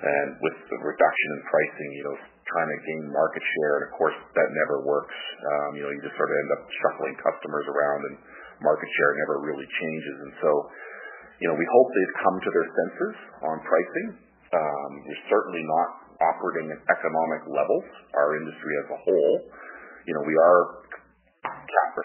and 0.00 0.28
with 0.40 0.56
the 0.72 0.78
reduction 0.80 1.28
in 1.36 1.40
pricing, 1.44 1.90
you 1.92 2.04
know, 2.08 2.16
trying 2.48 2.70
to 2.70 2.78
gain 2.88 3.04
market 3.12 3.44
share, 3.44 3.72
and 3.82 3.84
of 3.90 3.92
course, 4.00 4.16
that 4.32 4.48
never 4.48 4.80
works. 4.86 5.18
Um, 5.44 5.76
you 5.76 5.82
know, 5.84 5.90
you 5.92 6.00
just 6.00 6.16
sort 6.16 6.30
of 6.30 6.36
end 6.40 6.50
up 6.56 6.62
shuffling 6.80 7.16
customers 7.20 7.66
around, 7.68 8.00
and 8.08 8.16
market 8.62 8.90
share 9.00 9.12
never 9.26 9.36
really 9.42 9.66
changes. 9.66 10.16
And 10.28 10.32
so, 10.38 10.50
you 11.42 11.46
know, 11.50 11.56
we 11.58 11.66
hope 11.66 11.86
they've 11.90 12.16
come 12.22 12.36
to 12.38 12.50
their 12.50 12.68
senses 12.70 13.14
on 13.42 13.56
pricing. 13.64 14.08
Um, 14.54 14.90
We're 15.08 15.24
certainly 15.26 15.64
not 15.66 15.88
operating 16.22 16.70
at 16.70 16.80
economic 16.86 17.42
levels, 17.50 17.86
our 18.14 18.38
industry 18.38 18.72
as 18.86 18.88
a 18.94 18.98
whole. 19.02 19.36
You 20.06 20.14
know, 20.14 20.24
we 20.28 20.36
are 20.36 20.84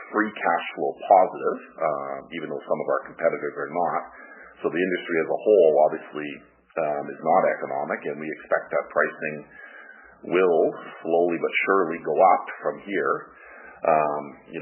free 0.10 0.32
cash 0.34 0.66
flow 0.74 0.92
positive, 1.06 1.60
even 2.34 2.50
though 2.50 2.64
some 2.66 2.80
of 2.82 2.88
our 2.90 3.02
competitors 3.14 3.56
are 3.56 3.72
not. 3.72 4.02
So 4.60 4.66
the 4.68 4.82
industry 4.82 5.16
as 5.24 5.30
a 5.30 5.40
whole 5.40 5.72
obviously 5.88 6.30
um, 6.82 7.04
is 7.08 7.22
not 7.22 7.42
economic, 7.48 8.00
and 8.10 8.16
we 8.20 8.28
expect 8.28 8.66
that 8.74 8.86
pricing 8.92 9.38
will 10.34 10.66
slowly 11.00 11.38
but 11.40 11.54
surely 11.64 11.98
go 12.04 12.16
up 12.36 12.46
from 12.60 12.76
here. 12.84 13.14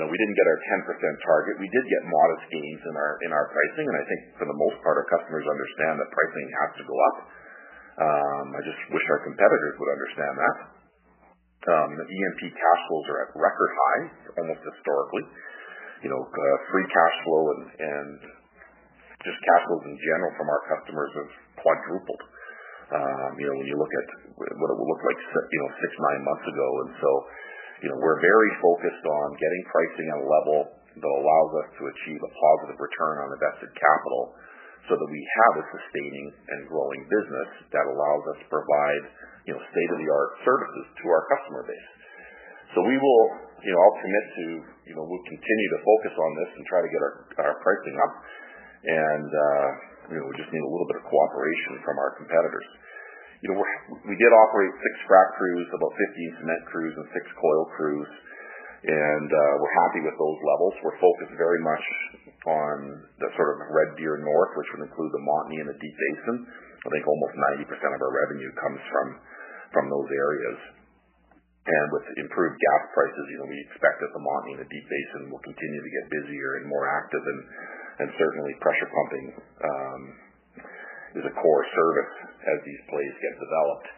We 0.08 0.18
didn't 0.22 0.38
get 0.38 0.48
our 0.48 0.60
10% 0.94 1.26
target. 1.26 1.54
We 1.58 1.70
did 1.74 1.86
get 1.90 2.02
modest 2.06 2.44
gains 2.54 2.82
in 2.86 2.94
our 2.94 3.12
in 3.26 3.32
our 3.34 3.46
pricing, 3.50 3.86
and 3.90 3.98
I 3.98 4.04
think 4.06 4.22
for 4.38 4.46
the 4.46 4.58
most 4.58 4.78
part, 4.86 4.98
our 4.98 5.10
customers 5.10 5.46
understand 5.46 5.98
that 6.02 6.10
pricing 6.14 6.48
has 6.54 6.72
to 6.78 6.84
go 6.86 6.98
up. 7.10 7.18
Um 7.98 8.46
I 8.54 8.62
just 8.62 8.82
wish 8.94 9.06
our 9.10 9.22
competitors 9.26 9.76
would 9.82 9.92
understand 9.94 10.36
that. 10.38 10.56
E&P 11.68 12.42
cash 12.54 12.82
flows 12.88 13.08
are 13.12 13.20
at 13.26 13.30
record 13.36 13.72
high, 13.74 14.04
almost 14.38 14.62
historically. 14.62 15.26
You 16.06 16.14
know, 16.14 16.22
uh 16.22 16.58
free 16.70 16.88
cash 16.88 17.16
flow 17.26 17.44
and 17.82 18.18
just 19.26 19.40
cash 19.42 19.64
flows 19.66 19.86
in 19.90 19.98
general 19.98 20.32
from 20.38 20.48
our 20.48 20.62
customers 20.78 21.12
have 21.18 21.32
quadrupled 21.58 22.24
Um, 22.88 23.32
you 23.36 23.50
know, 23.50 23.56
when 23.60 23.68
you 23.68 23.76
look 23.76 23.92
at 23.92 24.08
what 24.38 24.48
it 24.48 24.78
looked 24.78 25.06
like 25.10 25.20
you 25.26 25.60
know, 25.60 25.70
six, 25.82 25.92
nine 25.98 26.22
months 26.24 26.46
ago. 26.48 26.68
You 27.86 27.94
know, 27.94 28.00
we're 28.02 28.22
very 28.22 28.52
focused 28.58 29.06
on 29.06 29.28
getting 29.38 29.62
pricing 29.70 30.08
at 30.10 30.18
a 30.22 30.28
level 30.28 30.58
that 30.98 31.14
allows 31.14 31.52
us 31.62 31.68
to 31.78 31.84
achieve 31.86 32.22
a 32.22 32.32
positive 32.34 32.78
return 32.82 33.16
on 33.22 33.28
invested 33.38 33.70
capital 33.78 34.34
so 34.90 34.98
that 34.98 35.10
we 35.12 35.22
have 35.22 35.54
a 35.62 35.66
sustaining 35.70 36.28
and 36.58 36.60
growing 36.72 37.02
business 37.06 37.50
that 37.76 37.86
allows 37.86 38.24
us 38.34 38.38
to 38.42 38.48
provide 38.50 39.04
you 39.46 39.54
know, 39.54 39.62
state-of-the-art 39.62 40.32
services 40.42 40.86
to 41.00 41.06
our 41.12 41.24
customer 41.38 41.64
base. 41.70 41.90
So 42.76 42.82
we 42.84 42.98
will, 42.98 43.26
you 43.62 43.72
know, 43.72 43.80
I'll 43.80 44.00
commit 44.02 44.26
to 44.26 44.46
you 44.88 44.96
know, 44.96 45.04
we'll 45.04 45.28
continue 45.28 45.70
to 45.76 45.80
focus 45.84 46.16
on 46.16 46.32
this 46.40 46.50
and 46.56 46.64
try 46.66 46.80
to 46.80 46.90
get 46.90 47.02
our 47.44 47.56
pricing 47.60 47.98
up. 48.00 48.14
And 48.88 49.30
uh 49.30 49.68
you 50.08 50.16
know, 50.16 50.26
we 50.32 50.34
just 50.40 50.48
need 50.56 50.64
a 50.64 50.72
little 50.72 50.88
bit 50.88 51.04
of 51.04 51.06
cooperation 51.12 51.84
from 51.84 52.00
our 52.00 52.16
competitors. 52.16 52.68
You 53.46 53.54
know, 53.54 53.62
we 54.10 54.16
did 54.18 54.32
operate 54.34 54.74
six 54.82 54.94
frac 55.06 55.38
crews, 55.38 55.68
about 55.70 55.94
15 55.94 56.40
cement 56.42 56.62
crews, 56.74 56.94
and 56.98 57.06
six 57.14 57.26
coil 57.38 57.64
crews, 57.78 58.10
and 58.82 59.30
uh, 59.30 59.54
we're 59.62 59.78
happy 59.86 60.02
with 60.02 60.18
those 60.18 60.40
levels. 60.42 60.74
We're 60.82 60.98
focused 60.98 61.38
very 61.38 61.62
much 61.62 61.86
on 62.50 62.76
the 63.22 63.30
sort 63.38 63.50
of 63.54 63.58
Red 63.70 63.94
Deer 64.02 64.18
North, 64.22 64.52
which 64.58 64.70
would 64.74 64.90
include 64.90 65.12
the 65.14 65.22
Montney 65.22 65.58
and 65.62 65.70
the 65.70 65.78
Deep 65.78 65.96
Basin. 65.98 66.38
I 66.82 66.90
think 66.90 67.06
almost 67.06 67.36
90% 67.68 67.98
of 67.98 68.02
our 68.02 68.14
revenue 68.14 68.52
comes 68.58 68.82
from 68.90 69.08
from 69.76 69.86
those 69.92 70.10
areas. 70.10 70.60
And 71.68 71.88
with 71.92 72.08
improved 72.16 72.56
gas 72.56 72.84
prices, 72.96 73.26
you 73.28 73.38
know, 73.44 73.50
we 73.52 73.60
expect 73.68 74.00
that 74.00 74.12
the 74.16 74.24
Montney 74.24 74.56
and 74.56 74.64
the 74.64 74.72
Deep 74.72 74.88
Basin 74.88 75.28
will 75.28 75.44
continue 75.44 75.82
to 75.84 75.92
get 75.92 76.04
busier 76.10 76.64
and 76.64 76.66
more 76.66 76.88
active, 76.88 77.22
and 77.22 77.40
and 78.02 78.08
certainly 78.18 78.54
pressure 78.62 78.90
pumping 78.90 79.26
is 81.18 81.26
a 81.26 81.34
core 81.34 81.66
service 81.74 82.14
as 82.48 82.58
these 82.64 82.82
plays 82.88 83.14
get 83.20 83.34
developed. 83.42 83.90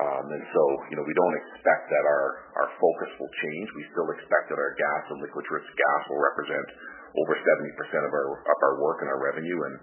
Um 0.00 0.24
and 0.32 0.44
so, 0.56 0.62
you 0.88 0.96
know, 0.96 1.04
we 1.04 1.12
don't 1.12 1.36
expect 1.36 1.92
that 1.92 2.04
our 2.06 2.26
our 2.56 2.70
focus 2.80 3.10
will 3.20 3.32
change. 3.44 3.66
We 3.76 3.84
still 3.92 4.08
expect 4.16 4.48
that 4.48 4.58
our 4.58 4.72
gas 4.78 5.02
and 5.12 5.18
liquids-rich 5.20 5.68
gas 5.68 6.02
will 6.08 6.22
represent 6.22 6.66
over 7.12 7.36
70% 7.36 8.08
of 8.08 8.12
our 8.14 8.74
work 8.80 9.04
and 9.04 9.08
our 9.12 9.20
revenue. 9.20 9.58
And 9.68 9.76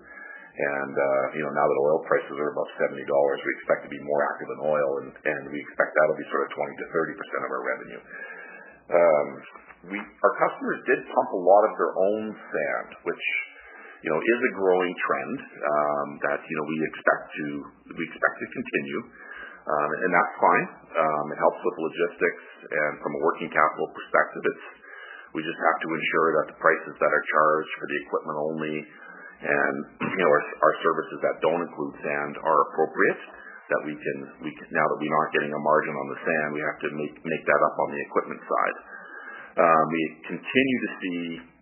and 0.59 0.93
uh 0.97 1.25
you 1.37 1.43
know 1.45 1.53
now 1.53 1.63
that 1.63 1.77
oil 1.77 2.01
prices 2.09 2.35
are 2.35 2.51
above 2.51 2.69
70 2.81 2.99
dollars, 3.05 3.39
we 3.45 3.51
expect 3.61 3.85
to 3.85 3.91
be 3.93 4.01
more 4.01 4.21
active 4.33 4.49
in 4.49 4.59
oil, 4.65 4.89
and 5.05 5.09
and 5.13 5.41
we 5.53 5.59
expect 5.61 5.93
that'll 5.93 6.19
be 6.19 6.27
sort 6.33 6.43
of 6.47 6.49
20%-30% 6.57 7.45
of 7.45 7.51
our 7.53 7.63
revenue. 7.63 8.01
Um 8.89 9.27
we 9.93 9.97
our 10.25 10.33
customers 10.35 10.79
did 10.83 10.99
pump 11.15 11.29
a 11.31 11.39
lot 11.39 11.63
of 11.69 11.73
their 11.79 11.93
own 11.95 12.23
sand, 12.35 12.89
which 13.07 13.25
is 14.07 14.39
a 14.39 14.51
growing 14.55 14.93
trend 15.03 15.37
um 15.43 16.07
that 16.23 16.39
you 16.39 16.55
know 16.55 16.65
we 16.71 16.77
expect 16.87 17.23
to 17.35 17.47
we 17.99 18.03
expect 18.07 18.35
to 18.39 18.47
continue. 18.55 19.01
Um 19.67 19.89
and 19.91 20.11
that's 20.15 20.35
fine. 20.39 20.65
Um 20.95 21.25
it 21.35 21.39
helps 21.39 21.59
with 21.59 21.75
logistics, 21.83 22.45
and 22.71 22.93
from 23.03 23.11
a 23.17 23.21
working 23.27 23.51
capital 23.51 23.87
perspective, 23.91 24.43
it's 24.47 24.65
we 25.35 25.43
just 25.43 25.59
have 25.61 25.77
to 25.83 25.89
ensure 25.93 26.29
that 26.41 26.45
the 26.55 26.57
prices 26.57 26.95
that 26.97 27.11
are 27.11 27.25
charged 27.27 27.73
for 27.77 27.85
the 27.91 27.97
equipment 28.01 28.37
only 28.39 28.75
and 29.39 29.75
you 30.03 30.19
know 30.19 30.31
our 30.31 30.75
services 30.83 31.19
that 31.23 31.35
don't 31.43 31.63
include 31.63 31.93
sand 32.03 32.33
are 32.43 32.59
appropriate. 32.71 33.21
That 33.69 33.85
we 33.85 33.93
can, 33.93 34.17
we 34.41 34.49
now 34.73 34.81
that 34.81 34.97
we're 34.97 35.13
not 35.13 35.29
getting 35.29 35.53
a 35.53 35.61
margin 35.61 35.93
on 35.93 36.07
the 36.09 36.19
sand, 36.25 36.47
we 36.57 36.61
have 36.65 36.79
to 36.81 36.89
make 36.89 37.13
make 37.21 37.43
that 37.45 37.61
up 37.61 37.75
on 37.77 37.93
the 37.93 38.01
equipment 38.01 38.41
side. 38.41 38.77
We 39.59 40.01
continue 40.25 40.79
to 40.81 40.89
see 40.97 41.19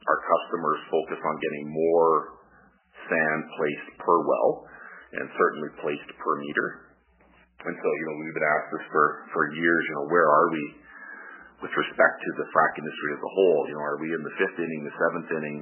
our 0.07 0.19
customers 0.23 0.79
focus 0.87 1.19
on 1.19 1.35
getting 1.43 1.65
more 1.71 2.39
sand 3.07 3.41
placed 3.59 3.89
per 3.99 4.17
well 4.23 4.49
and 5.15 5.25
certainly 5.35 5.71
placed 5.83 6.09
per 6.19 6.33
meter. 6.39 6.67
And 7.67 7.75
so, 7.75 7.87
you 7.89 8.05
know, 8.07 8.15
we've 8.21 8.37
been 8.37 8.51
asked 8.59 8.71
this 8.75 8.85
for 8.91 9.05
for 9.35 9.43
years, 9.51 9.81
you 9.91 9.95
know, 9.99 10.07
where 10.07 10.27
are 10.27 10.47
we 10.51 10.63
with 11.63 11.73
respect 11.73 12.15
to 12.21 12.29
the 12.37 12.45
frac 12.53 12.73
industry 12.77 13.09
as 13.17 13.21
a 13.23 13.31
whole? 13.33 13.61
You 13.67 13.75
know, 13.75 13.83
are 13.83 13.99
we 13.99 14.09
in 14.13 14.21
the 14.21 14.35
fifth 14.37 14.57
inning, 14.61 14.81
the 14.85 14.95
seventh 14.95 15.29
inning? 15.33 15.57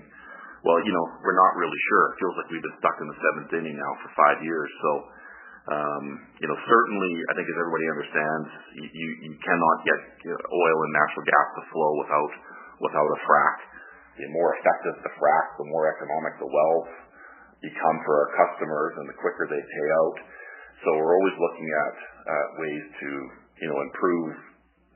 Well, 0.66 0.82
you 0.82 0.92
know, 0.92 1.06
we're 1.22 1.40
not 1.40 1.54
really 1.62 1.82
sure. 1.94 2.04
It 2.10 2.16
feels 2.20 2.36
like 2.42 2.48
we've 2.50 2.66
been 2.66 2.80
stuck 2.82 2.98
in 3.00 3.08
the 3.08 3.20
seventh 3.22 3.52
inning 3.54 3.78
now 3.78 3.92
for 4.02 4.10
five 4.18 4.44
years. 4.44 4.70
So 4.82 4.92
um, 5.66 6.06
you 6.38 6.46
know, 6.46 6.58
certainly, 6.70 7.14
I 7.26 7.34
think 7.34 7.50
as 7.50 7.58
everybody 7.58 7.90
understands, 7.90 8.50
you 8.78 9.08
you 9.26 9.34
cannot 9.42 9.78
get 9.82 10.00
oil 10.30 10.78
and 10.86 10.94
natural 10.94 11.26
gas 11.26 11.48
to 11.58 11.62
flow 11.74 11.92
without 12.06 12.34
without 12.86 13.10
a 13.10 13.20
frac. 13.26 13.58
The 14.16 14.32
more 14.32 14.56
effective 14.56 14.96
the 15.04 15.14
frac, 15.20 15.46
the 15.60 15.68
more 15.68 15.92
economic 15.92 16.40
the 16.40 16.48
wells 16.48 16.88
become 17.60 17.98
for 18.08 18.14
our 18.16 18.30
customers 18.36 18.94
and 19.00 19.06
the 19.12 19.18
quicker 19.20 19.44
they 19.52 19.60
pay 19.60 19.88
out. 20.06 20.18
So 20.84 20.88
we're 20.96 21.16
always 21.16 21.38
looking 21.40 21.70
at 21.72 21.96
ways 22.56 22.84
to 23.00 23.10
you 23.64 23.68
know 23.72 23.80
improve 23.92 24.32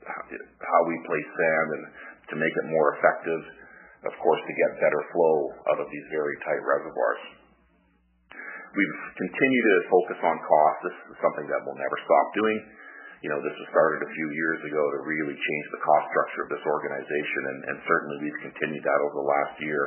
how 0.06 0.80
we 0.88 0.96
place 1.04 1.28
sand 1.36 1.68
and 1.76 1.84
to 2.32 2.34
make 2.40 2.54
it 2.64 2.66
more 2.72 2.96
effective, 2.96 3.42
of 4.08 4.14
course, 4.22 4.40
to 4.40 4.54
get 4.54 4.80
better 4.80 5.02
flow 5.12 5.36
out 5.74 5.80
of 5.84 5.88
these 5.92 6.06
very 6.08 6.36
tight 6.46 6.62
reservoirs. 6.64 7.22
We've 8.70 8.98
continued 9.18 9.66
to 9.66 9.76
focus 9.90 10.20
on 10.22 10.36
cost. 10.46 10.76
This 10.86 10.96
is 11.10 11.18
something 11.18 11.46
that 11.50 11.60
we'll 11.66 11.76
never 11.76 11.98
stop 12.06 12.26
doing. 12.38 12.58
You 13.20 13.28
know, 13.28 13.40
this 13.44 13.52
was 13.52 13.68
started 13.68 14.00
a 14.00 14.10
few 14.16 14.28
years 14.32 14.60
ago 14.64 14.80
to 14.80 14.98
really 15.04 15.36
change 15.36 15.66
the 15.76 15.82
cost 15.84 16.04
structure 16.08 16.42
of 16.48 16.50
this 16.56 16.64
organization, 16.64 17.42
and 17.68 17.76
certainly 17.84 18.16
we've 18.24 18.40
continued 18.48 18.80
that 18.80 19.00
over 19.04 19.14
the 19.20 19.28
last 19.28 19.54
year, 19.60 19.82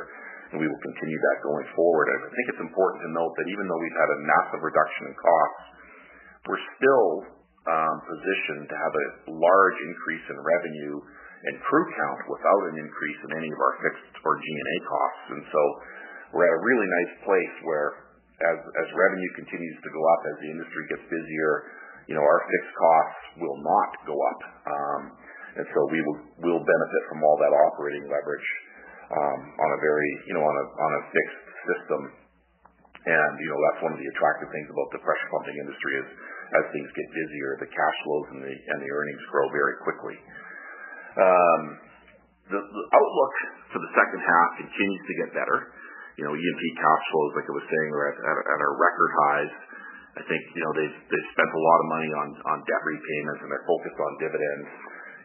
and 0.54 0.62
we 0.62 0.70
will 0.70 0.82
continue 0.86 1.18
that 1.18 1.42
going 1.42 1.66
forward. 1.74 2.06
I 2.14 2.30
think 2.30 2.46
it's 2.54 2.62
important 2.62 3.00
to 3.02 3.10
note 3.10 3.34
that 3.34 3.48
even 3.50 3.66
though 3.66 3.80
we've 3.82 3.98
had 3.98 4.10
a 4.14 4.18
massive 4.22 4.62
reduction 4.62 5.02
in 5.10 5.14
costs, 5.18 5.64
we're 6.46 6.64
still 6.78 7.08
um, 7.66 7.96
positioned 8.06 8.70
to 8.70 8.76
have 8.78 8.94
a 8.94 9.06
large 9.34 9.78
increase 9.82 10.24
in 10.30 10.38
revenue 10.38 10.94
and 11.50 11.54
crew 11.66 11.86
count 11.90 12.20
without 12.30 12.62
an 12.70 12.76
increase 12.78 13.20
in 13.26 13.30
any 13.34 13.50
of 13.50 13.58
our 13.58 13.74
fixed 13.82 14.14
or 14.22 14.38
G&A 14.38 14.76
costs. 14.86 15.26
And 15.34 15.42
so, 15.50 15.62
we're 16.34 16.46
at 16.46 16.54
a 16.54 16.62
really 16.66 16.88
nice 17.02 17.14
place 17.22 17.54
where 17.62 18.04
as 18.42 18.88
revenue 18.90 19.30
continues 19.38 19.78
to 19.78 19.90
go 19.94 20.02
up, 20.02 20.20
as 20.26 20.36
the 20.42 20.50
industry 20.50 20.82
gets 20.90 21.04
busier, 21.06 21.52
our 22.12 22.40
fixed 22.44 22.74
costs 22.76 23.24
will 23.40 23.58
not 23.64 23.90
go 24.04 24.16
up. 24.16 24.40
Um 24.68 25.02
and 25.54 25.64
so 25.70 25.80
We'll 26.44 26.66
benefit 26.66 27.02
from 27.08 27.22
all 27.24 27.38
that 27.40 27.54
operating 27.54 28.04
leverage 28.10 28.48
um 29.08 29.40
on 29.56 29.68
a 29.72 29.78
very 29.80 30.10
you 30.28 30.34
know 30.36 30.44
on 30.44 30.56
a 30.60 30.64
on 30.68 30.90
a 30.98 31.02
fixed 31.08 31.44
system. 31.64 32.02
And 33.04 33.32
you 33.40 33.48
know 33.48 33.60
that's 33.68 33.80
one 33.84 33.92
of 33.96 34.00
the 34.00 34.08
attractive 34.16 34.48
things 34.52 34.68
about 34.68 34.88
the 34.92 35.00
pressure 35.04 35.28
pumping 35.32 35.56
industry 35.60 35.92
is 36.04 36.08
as 36.54 36.64
things 36.70 36.88
get 36.92 37.08
busier, 37.10 37.50
the 37.64 37.70
cash 37.72 37.96
flows 38.04 38.26
and 38.36 38.40
the 38.44 38.54
and 38.54 38.78
the 38.84 38.90
earnings 38.92 39.24
grow 39.32 39.46
very 39.52 39.76
quickly. 39.84 40.16
The 42.44 42.60
outlook 42.60 43.34
for 43.72 43.80
the 43.80 43.92
second 43.96 44.20
half 44.20 44.48
continues 44.60 45.02
to 45.08 45.14
get 45.24 45.28
better. 45.32 45.58
You 46.20 46.28
know 46.28 46.34
E&P 46.36 46.62
cash 46.76 47.04
flows, 47.10 47.32
like 47.40 47.48
I 47.48 47.54
was 47.56 47.66
saying, 47.66 47.88
are 47.90 48.06
at 48.12 48.60
our 48.60 48.74
record 48.76 49.12
highs. 49.24 49.52
I 50.14 50.22
think 50.30 50.42
you 50.54 50.62
know, 50.62 50.72
they've 50.78 51.30
spent 51.34 51.50
a 51.50 51.62
lot 51.62 51.78
of 51.82 51.86
money 51.90 52.10
on 52.14 52.56
debt 52.62 52.82
repayments, 52.86 53.40
and 53.42 53.48
they're 53.50 53.66
focused 53.66 53.98
on 53.98 54.10
dividends, 54.22 54.68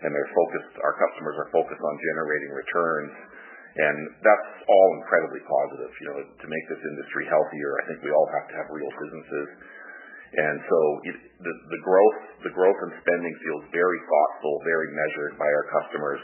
and 0.02 0.10
our 0.10 0.96
customers 0.98 1.36
are 1.38 1.50
focused 1.54 1.84
on 1.84 1.94
generating 2.14 2.52
returns. 2.58 3.14
And 3.70 3.98
that's 4.26 4.50
all 4.66 4.90
incredibly 4.98 5.46
positive. 5.46 5.92
You 6.02 6.08
know, 6.10 6.18
to 6.26 6.48
make 6.50 6.66
this 6.74 6.82
industry 6.82 7.30
healthier, 7.30 7.72
I 7.80 7.84
think 7.86 7.98
we 8.02 8.10
all 8.10 8.28
have 8.34 8.50
to 8.50 8.56
have 8.58 8.68
real 8.74 8.90
businesses. 8.98 9.50
And 10.30 10.58
so 10.62 10.80
if 11.10 11.18
the 11.42 11.82
growth 11.82 12.20
the 12.46 12.54
growth 12.54 12.80
in 12.86 12.92
spending 13.02 13.34
feels 13.46 13.64
very 13.74 14.00
thoughtful, 14.06 14.54
very 14.66 14.90
measured 14.94 15.34
by 15.42 15.50
our 15.50 15.66
customers. 15.70 16.22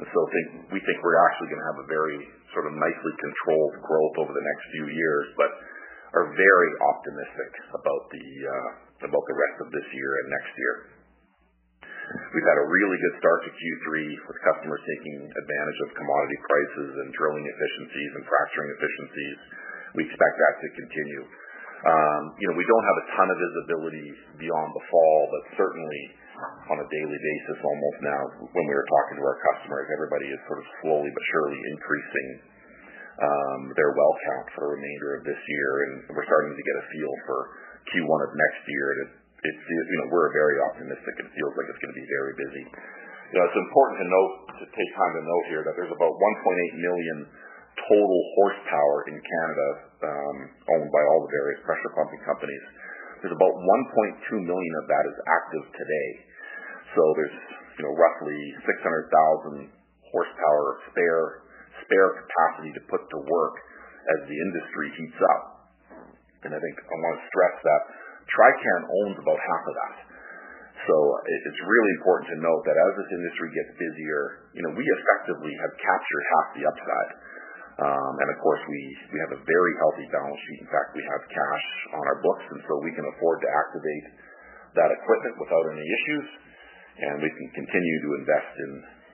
And 0.00 0.06
so 0.08 0.18
think 0.28 0.46
we 0.72 0.80
think 0.84 0.96
we're 1.00 1.20
actually 1.32 1.48
going 1.52 1.62
to 1.64 1.68
have 1.72 1.80
a 1.84 1.88
very 1.88 2.18
sort 2.52 2.68
of 2.68 2.72
nicely 2.76 3.14
controlled 3.20 3.74
growth 3.80 4.14
over 4.20 4.32
the 4.32 4.44
next 4.44 4.64
few 4.72 4.86
years, 4.88 5.26
but 5.36 5.50
are 6.16 6.28
very 6.32 6.72
optimistic 6.96 7.50
about 7.76 8.02
the 8.08 8.26
uh 8.48 8.70
about 9.04 9.24
the 9.28 9.36
rest 9.36 9.56
of 9.60 9.68
this 9.76 9.88
year 9.92 10.10
and 10.24 10.26
next 10.32 10.52
year. 10.56 10.74
We've 12.06 12.48
had 12.48 12.58
a 12.62 12.66
really 12.70 12.98
good 13.02 13.16
start 13.18 13.44
to 13.44 13.50
Q3 13.50 13.86
with 14.30 14.38
customers 14.46 14.78
taking 14.78 15.16
advantage 15.26 15.80
of 15.84 15.88
commodity 15.98 16.38
prices 16.38 16.90
and 17.02 17.08
drilling 17.18 17.44
efficiencies 17.44 18.10
and 18.14 18.22
fracturing 18.30 18.70
efficiencies. 18.78 19.38
We 19.98 20.00
expect 20.06 20.34
that 20.38 20.54
to 20.62 20.68
continue. 20.80 21.22
Um, 21.84 22.22
you 22.40 22.46
know, 22.48 22.56
we 22.56 22.64
don't 22.64 22.86
have 22.86 22.98
a 23.04 23.06
ton 23.20 23.28
of 23.28 23.38
visibility 23.42 24.08
beyond 24.38 24.70
the 24.72 24.84
fall, 24.86 25.18
but 25.34 25.42
certainly 25.60 26.02
on 26.72 26.76
a 26.78 26.86
daily 26.88 27.18
basis 27.20 27.58
almost 27.60 27.98
now, 28.06 28.22
when 28.54 28.64
we 28.70 28.74
are 28.76 28.86
talking 28.86 29.16
to 29.20 29.24
our 29.26 29.38
customers, 29.52 29.84
everybody 29.92 30.30
is 30.30 30.40
sort 30.46 30.62
of 30.62 30.66
slowly 30.84 31.10
but 31.10 31.24
surely 31.32 31.58
increasing 31.74 32.28
their 33.76 33.92
well 33.96 34.14
count 34.28 34.46
for 34.52 34.60
the 34.68 34.72
remainder 34.76 35.16
of 35.16 35.22
this 35.24 35.40
year, 35.40 35.70
and 35.88 35.92
we're 36.12 36.28
starting 36.28 36.52
to 36.52 36.64
get 36.64 36.76
a 36.76 36.84
feel 36.92 37.12
for 37.24 37.38
Q1 37.92 38.18
of 38.28 38.30
next 38.36 38.62
year. 38.68 38.86
And 38.92 39.00
it 39.08 39.10
it 39.46 39.56
you 39.56 39.96
know 40.02 40.06
we're 40.12 40.32
very 40.32 40.56
optimistic. 40.72 41.14
It 41.22 41.28
feels 41.32 41.52
like 41.56 41.66
it's 41.72 41.80
going 41.80 41.94
to 41.96 42.00
be 42.00 42.08
very 42.08 42.34
busy. 42.36 42.64
You 43.32 43.36
know, 43.40 43.44
it's 43.50 43.58
important 43.58 43.96
to 44.04 44.06
note, 44.06 44.32
to 44.62 44.66
take 44.70 44.90
time 44.94 45.12
to 45.18 45.22
note 45.26 45.44
here 45.50 45.62
that 45.66 45.74
there's 45.74 45.90
about 45.90 46.14
1.8 46.14 46.78
million 46.78 47.26
total 47.90 48.20
horsepower 48.38 48.96
in 49.10 49.18
Canada, 49.18 49.68
um 50.06 50.36
owned 50.76 50.90
by 50.94 51.02
all 51.10 51.26
the 51.26 51.32
various 51.32 51.60
pressure 51.66 51.92
pumping 51.96 52.22
companies. 52.22 52.64
There's 53.24 53.34
about 53.34 53.54
1.2 53.56 54.44
million 54.44 54.74
of 54.80 54.84
that 54.92 55.04
is 55.08 55.16
active 55.24 55.64
today. 55.72 56.08
So 56.94 57.02
there's 57.16 57.36
you 57.80 57.82
know 57.88 57.92
roughly 57.96 58.38
600,000 58.60 59.72
horsepower 60.12 60.66
spare 60.92 61.45
capacity 61.90 62.70
to 62.76 62.82
put 62.90 63.02
to 63.06 63.18
work 63.26 63.56
as 64.16 64.18
the 64.26 64.36
industry 64.38 64.86
heats 64.98 65.20
up. 65.34 65.42
And 66.46 66.50
I 66.54 66.60
think 66.60 66.74
I 66.78 66.94
want 67.02 67.14
to 67.18 67.24
stress 67.26 67.56
that 67.62 67.82
Trican 68.30 68.82
owns 69.02 69.16
about 69.18 69.38
half 69.38 69.62
of 69.66 69.74
that. 69.74 69.96
So 70.86 70.94
it's 71.26 71.62
really 71.66 71.92
important 71.98 72.26
to 72.30 72.38
note 72.38 72.62
that 72.62 72.78
as 72.78 72.92
this 72.94 73.10
industry 73.10 73.48
gets 73.50 73.70
busier, 73.74 74.22
you 74.54 74.62
know, 74.62 74.72
we 74.76 74.86
effectively 74.86 75.50
have 75.66 75.72
captured 75.82 76.24
half 76.30 76.46
the 76.54 76.64
upside. 76.68 77.12
Um 77.76 78.12
and 78.22 78.28
of 78.30 78.38
course, 78.40 78.62
we 78.70 78.80
we 79.12 79.18
have 79.26 79.32
a 79.36 79.40
very 79.42 79.72
healthy 79.82 80.06
balance 80.14 80.40
sheet. 80.46 80.60
In 80.62 80.70
fact, 80.70 80.94
we 80.94 81.02
have 81.02 81.22
cash 81.26 81.66
on 81.92 82.02
our 82.06 82.18
books, 82.22 82.46
and 82.54 82.60
so 82.64 82.72
we 82.80 82.92
can 82.94 83.04
afford 83.04 83.42
to 83.42 83.48
activate 83.50 84.06
that 84.78 84.90
equipment 84.92 85.34
without 85.40 85.64
any 85.74 85.84
issues, 85.84 86.26
and 87.02 87.14
we 87.20 87.28
can 87.28 87.48
continue 87.52 87.98
to 88.06 88.10
invest 88.22 88.52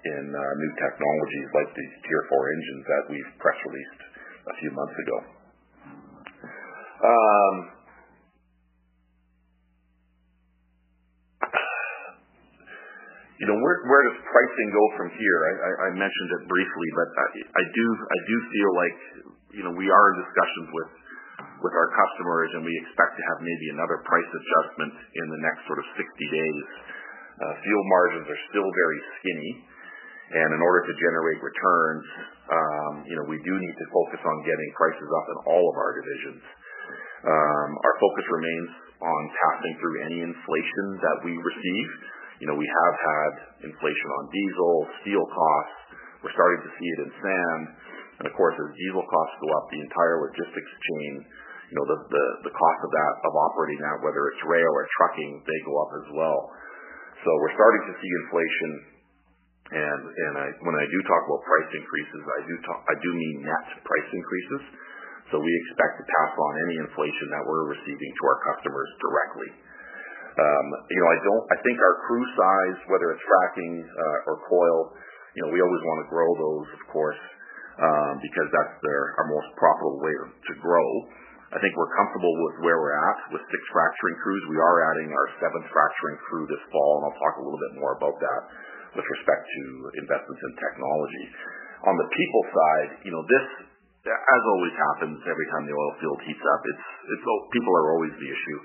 in 0.03 0.23
new 0.33 0.73
technologies 0.83 1.49
like 1.55 1.71
these 1.75 1.95
Tier 2.03 2.23
4 2.31 2.55
engines 2.55 2.85
that 2.87 3.03
we've 3.15 3.33
press 3.39 3.59
released 3.67 4.01
a 4.51 4.55
few 4.59 4.71
months 4.75 4.97
ago. 4.99 5.17
Um 7.03 7.55
you 13.43 13.47
know 13.51 13.59
where 13.59 14.03
does 14.07 14.19
pricing 14.23 14.69
go 14.71 14.85
from 14.95 15.09
here? 15.19 15.39
I 15.83 15.91
mentioned 15.99 16.31
it 16.39 16.43
briefly, 16.47 16.89
but 16.95 17.09
I 17.59 17.63
do 17.75 17.87
I 17.99 18.19
do 18.23 18.37
feel 18.55 18.71
like 18.79 18.97
you 19.59 19.63
know 19.67 19.75
we 19.75 19.91
are 19.91 20.07
in 20.15 20.17
discussions 20.23 20.69
with 20.71 20.91
with 21.63 21.75
our 21.75 21.91
customers, 21.95 22.51
and 22.59 22.63
we 22.67 22.75
expect 22.87 23.15
to 23.19 23.23
have 23.35 23.39
maybe 23.39 23.67
another 23.75 24.03
price 24.03 24.31
adjustment 24.31 24.93
in 24.99 25.27
the 25.31 25.41
next 25.47 25.63
sort 25.71 25.79
of 25.79 25.87
60 25.95 26.03
days. 26.03 26.67
Fuel 27.39 27.85
margins 27.91 28.27
are 28.31 28.43
still 28.51 28.71
very 28.71 29.01
skinny, 29.19 29.53
in 30.33 30.61
order 30.65 30.81
to 30.89 30.93
generate 30.97 31.41
returns, 31.45 32.05
um, 32.49 32.93
you 33.05 33.17
know, 33.21 33.27
we 33.29 33.37
do 33.45 33.53
need 33.53 33.77
to 33.77 33.87
focus 33.93 34.21
on 34.25 34.37
getting 34.49 34.71
prices 34.77 35.11
up 35.13 35.27
in 35.29 35.37
all 35.53 35.65
of 35.69 35.77
our 35.77 35.93
divisions. 36.01 36.43
Um, 37.23 37.71
our 37.85 37.95
focus 38.01 38.27
remains 38.33 38.71
on 38.99 39.23
passing 39.31 39.75
through 39.79 39.97
any 40.09 40.19
inflation 40.25 40.87
that 41.05 41.19
we 41.23 41.33
receive. 41.37 41.89
You 42.43 42.47
know, 42.51 42.57
we 42.59 42.67
have 42.67 42.95
had 42.99 43.33
inflation 43.71 44.09
on 44.19 44.23
diesel, 44.33 44.75
steel 45.05 45.27
costs. 45.31 45.81
We're 46.27 46.35
starting 46.35 46.63
to 46.67 46.71
see 46.75 46.89
it 46.89 46.99
in 47.07 47.11
sand. 47.23 47.63
And 48.23 48.25
of 48.27 48.35
course, 48.35 48.55
as 48.59 48.69
diesel 48.75 49.05
costs 49.07 49.37
go 49.43 49.49
up, 49.59 49.67
the 49.71 49.83
entire 49.83 50.17
logistics 50.23 50.73
chain, 50.75 51.13
you 51.71 51.77
know, 51.81 51.87
the, 51.89 51.99
the, 52.11 52.25
the 52.47 52.53
cost 52.53 52.81
of 52.85 52.91
that, 52.93 53.13
of 53.27 53.33
operating 53.33 53.81
that, 53.81 53.97
whether 54.05 54.23
it's 54.35 54.43
rail 54.45 54.73
or 54.75 54.85
trucking, 54.99 55.31
they 55.47 55.59
go 55.65 55.75
up 55.83 55.93
as 56.05 56.09
well. 56.15 56.41
So 57.23 57.31
we're 57.39 57.55
starting 57.55 57.83
to 57.87 57.95
see 58.03 58.11
inflation, 58.27 58.71
and 59.73 60.03
and 60.05 60.33
I 60.37 60.47
when 60.61 60.77
I 60.77 60.85
do 60.85 60.99
talk 61.09 61.23
about 61.25 61.41
price 61.49 61.71
increases, 61.73 62.23
I 62.29 62.41
do 62.45 62.55
talk 62.69 62.81
I 62.93 62.95
do 63.01 63.11
mean 63.17 63.37
net 63.49 63.67
price 63.81 64.09
increases. 64.13 64.63
So 65.33 65.41
we 65.41 65.49
expect 65.49 65.97
to 65.97 66.05
pass 66.05 66.33
on 66.37 66.53
any 66.69 66.77
inflation 66.85 67.27
that 67.33 67.43
we're 67.49 67.73
receiving 67.73 68.11
to 68.13 68.23
our 68.29 68.39
customers 68.53 68.91
directly. 69.01 69.51
Um, 70.33 70.67
you 70.93 71.01
know, 71.01 71.09
I 71.09 71.19
don't. 71.25 71.45
I 71.53 71.59
think 71.65 71.77
our 71.81 71.97
crew 72.05 72.25
size, 72.37 72.79
whether 72.93 73.09
it's 73.17 73.25
fracking 73.25 73.81
uh, 73.81 74.29
or 74.29 74.45
coil, 74.45 74.93
you 75.37 75.41
know, 75.45 75.51
we 75.53 75.61
always 75.61 75.83
want 75.89 75.99
to 76.05 76.09
grow 76.13 76.31
those, 76.37 76.69
of 76.77 76.83
course, 76.93 77.23
um, 77.81 78.21
because 78.21 78.49
that's 78.53 78.77
their, 78.85 79.17
our 79.21 79.29
most 79.29 79.49
profitable 79.57 80.01
way 80.05 80.15
to, 80.21 80.27
to 80.53 80.55
grow. 80.61 80.89
I 81.53 81.61
think 81.61 81.77
we're 81.77 81.93
comfortable 82.01 82.33
with 82.49 82.65
where 82.65 82.81
we're 82.81 82.97
at 82.97 83.19
with 83.37 83.45
six 83.45 83.61
fracturing 83.77 84.17
crews. 84.25 84.43
We 84.49 84.57
are 84.57 84.77
adding 84.89 85.09
our 85.13 85.29
seventh 85.37 85.69
fracturing 85.69 86.17
crew 86.25 86.45
this 86.49 86.65
fall, 86.73 86.93
and 87.01 87.13
I'll 87.13 87.21
talk 87.21 87.35
a 87.41 87.45
little 87.45 87.61
bit 87.61 87.75
more 87.77 87.93
about 88.01 88.17
that 88.17 88.43
with 88.93 89.07
respect 89.07 89.43
to 89.49 89.63
investments 90.05 90.43
in 90.43 90.53
technology. 90.61 91.27
On 91.89 91.95
the 91.97 92.09
people 92.13 92.43
side, 92.53 92.91
you 93.09 93.13
know, 93.13 93.25
this, 93.27 93.47
as 94.07 94.43
always 94.55 94.75
happens 94.77 95.19
every 95.27 95.49
time 95.51 95.65
the 95.67 95.75
oil 95.75 95.95
field 95.99 96.19
heats 96.27 96.45
up, 96.45 96.63
it's 96.67 96.87
it's 97.17 97.27
people 97.55 97.73
are 97.73 97.89
always 97.97 98.15
the 98.19 98.29
issue. 98.29 98.59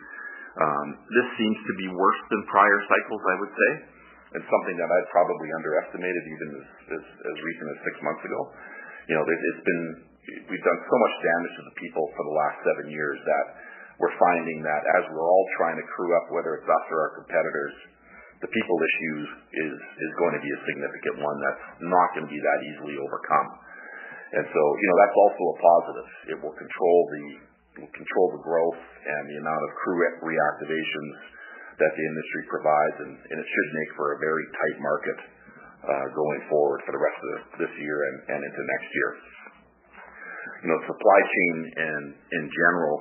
Um, 0.57 0.87
this 1.13 1.27
seems 1.37 1.57
to 1.57 1.73
be 1.77 1.87
worse 1.93 2.21
than 2.33 2.41
prior 2.49 2.79
cycles, 2.89 3.21
I 3.21 3.35
would 3.37 3.53
say, 3.53 3.71
and 4.37 4.41
something 4.41 4.75
that 4.77 4.89
I'd 4.89 5.09
probably 5.13 5.49
underestimated 5.53 6.23
even 6.25 6.49
as 6.97 7.37
recent 7.37 7.67
as 7.73 7.79
six 7.85 7.95
months 8.01 8.23
ago. 8.25 8.39
You 9.07 9.15
know, 9.15 9.23
it's 9.23 9.63
been 9.63 9.83
we've 10.27 10.65
done 10.65 10.81
so 10.83 10.97
much 10.99 11.13
damage 11.23 11.53
to 11.55 11.63
the 11.71 11.75
people 11.79 12.03
for 12.17 12.23
the 12.27 12.35
last 12.35 12.57
seven 12.67 12.85
years 12.91 13.17
that 13.23 13.45
we're 13.97 14.17
finding 14.19 14.59
that 14.61 14.83
as 14.99 15.03
we're 15.09 15.25
all 15.25 15.47
trying 15.57 15.77
to 15.79 15.85
crew 15.89 16.11
up, 16.13 16.29
whether 16.29 16.59
it's 16.59 16.69
us 16.69 16.85
or 16.91 16.97
our 17.01 17.11
competitors, 17.23 17.75
the 18.41 18.50
people 18.50 18.76
issue 18.78 19.17
is 19.65 19.73
is 19.73 20.12
going 20.21 20.34
to 20.38 20.41
be 20.43 20.52
a 20.54 20.60
significant 20.69 21.15
one 21.26 21.38
that's 21.41 21.63
not 21.82 22.08
going 22.13 22.26
to 22.30 22.34
be 22.34 22.41
that 22.41 22.60
easily 22.69 22.95
overcome. 23.02 23.50
And 24.28 24.45
so, 24.45 24.62
you 24.62 24.88
know, 24.91 24.97
that's 25.02 25.17
also 25.17 25.43
a 25.47 25.58
positive. 25.58 26.10
It 26.36 26.38
will 26.43 26.56
control 26.58 27.00
the 27.15 27.23
control 27.86 28.28
the 28.34 28.43
growth 28.43 28.82
and 29.06 29.21
the 29.30 29.38
amount 29.38 29.62
of 29.62 29.69
crew 29.78 29.97
reactivations 30.26 31.13
that 31.78 31.93
the 31.93 32.04
industry 32.10 32.43
provides, 32.50 32.97
and 33.06 33.38
it 33.38 33.47
should 33.47 33.69
make 33.78 33.91
for 33.93 34.17
a 34.17 34.17
very 34.17 34.45
tight 34.50 34.78
market 34.82 35.19
uh, 35.86 36.06
going 36.10 36.41
forward 36.50 36.82
for 36.89 36.91
the 36.91 36.97
rest 36.97 37.21
of 37.21 37.62
this 37.62 37.73
year 37.78 37.97
and 38.34 38.41
into 38.41 38.62
next 38.65 38.89
year. 38.97 39.12
You 40.65 40.67
know, 40.73 40.80
supply 40.89 41.19
chain 41.21 41.56
in 42.34 42.43
general, 42.50 42.97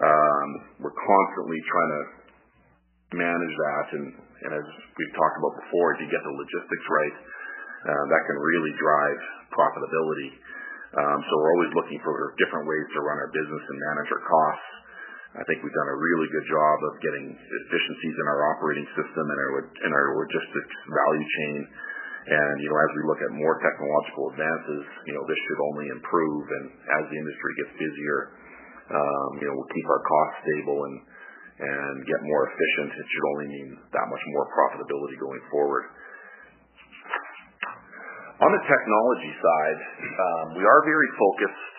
um, 0.00 0.48
we're 0.80 0.96
constantly 0.96 1.60
trying 1.68 1.92
to 1.92 2.02
manage 3.20 3.54
that. 3.54 3.86
As 4.46 4.66
we've 4.94 5.14
talked 5.18 5.36
about 5.42 5.54
before, 5.58 5.98
if 5.98 6.06
you 6.06 6.08
get 6.10 6.22
the 6.22 6.34
logistics 6.38 6.86
right, 6.86 7.16
that 8.14 8.22
can 8.26 8.38
really 8.38 8.72
drive 8.78 9.20
profitability. 9.50 10.30
Um 10.96 11.18
so 11.18 11.32
we're 11.34 11.52
always 11.58 11.72
looking 11.74 11.98
for 12.06 12.14
different 12.38 12.64
ways 12.66 12.86
to 12.94 12.98
run 13.02 13.18
our 13.18 13.30
business 13.34 13.64
and 13.66 13.76
manage 13.90 14.08
our 14.14 14.22
costs. 14.22 14.70
I 15.36 15.44
think 15.44 15.60
we've 15.60 15.74
done 15.74 15.90
a 15.92 15.98
really 16.00 16.28
good 16.32 16.46
job 16.48 16.76
of 16.88 16.92
getting 17.04 17.26
efficiencies 17.36 18.16
in 18.16 18.26
our 18.30 18.40
operating 18.56 18.88
system 18.96 19.24
and 19.28 19.92
our 19.92 20.08
logistics 20.16 20.76
value 20.88 21.26
chain. 21.42 21.58
As 22.26 22.90
we 22.96 23.02
look 23.04 23.20
at 23.20 23.30
more 23.36 23.60
technological 23.60 24.32
advances, 24.32 24.82
this 25.06 25.40
should 25.46 25.60
only 25.74 25.86
improve. 25.92 26.44
And 26.48 26.64
as 26.88 27.04
the 27.12 27.18
industry 27.20 27.52
gets 27.60 27.72
busier, 27.76 28.18
um, 28.94 29.28
we'll 29.42 29.72
keep 29.76 29.86
our 29.92 30.02
costs 30.06 30.38
stable 30.46 30.78
and 30.88 30.94
get 31.58 32.20
more 32.24 32.42
efficient. 32.52 32.92
It 33.00 33.06
should 33.08 33.26
only 33.32 33.48
mean 33.48 33.68
that 33.92 34.06
much 34.08 34.24
more 34.36 34.46
profitability 34.52 35.16
going 35.16 35.42
forward. 35.48 35.84
On 38.36 38.50
the 38.52 38.62
technology 38.68 39.32
side, 39.40 39.80
we 40.60 40.64
are 40.64 40.80
very 40.84 41.10
focused 41.16 41.76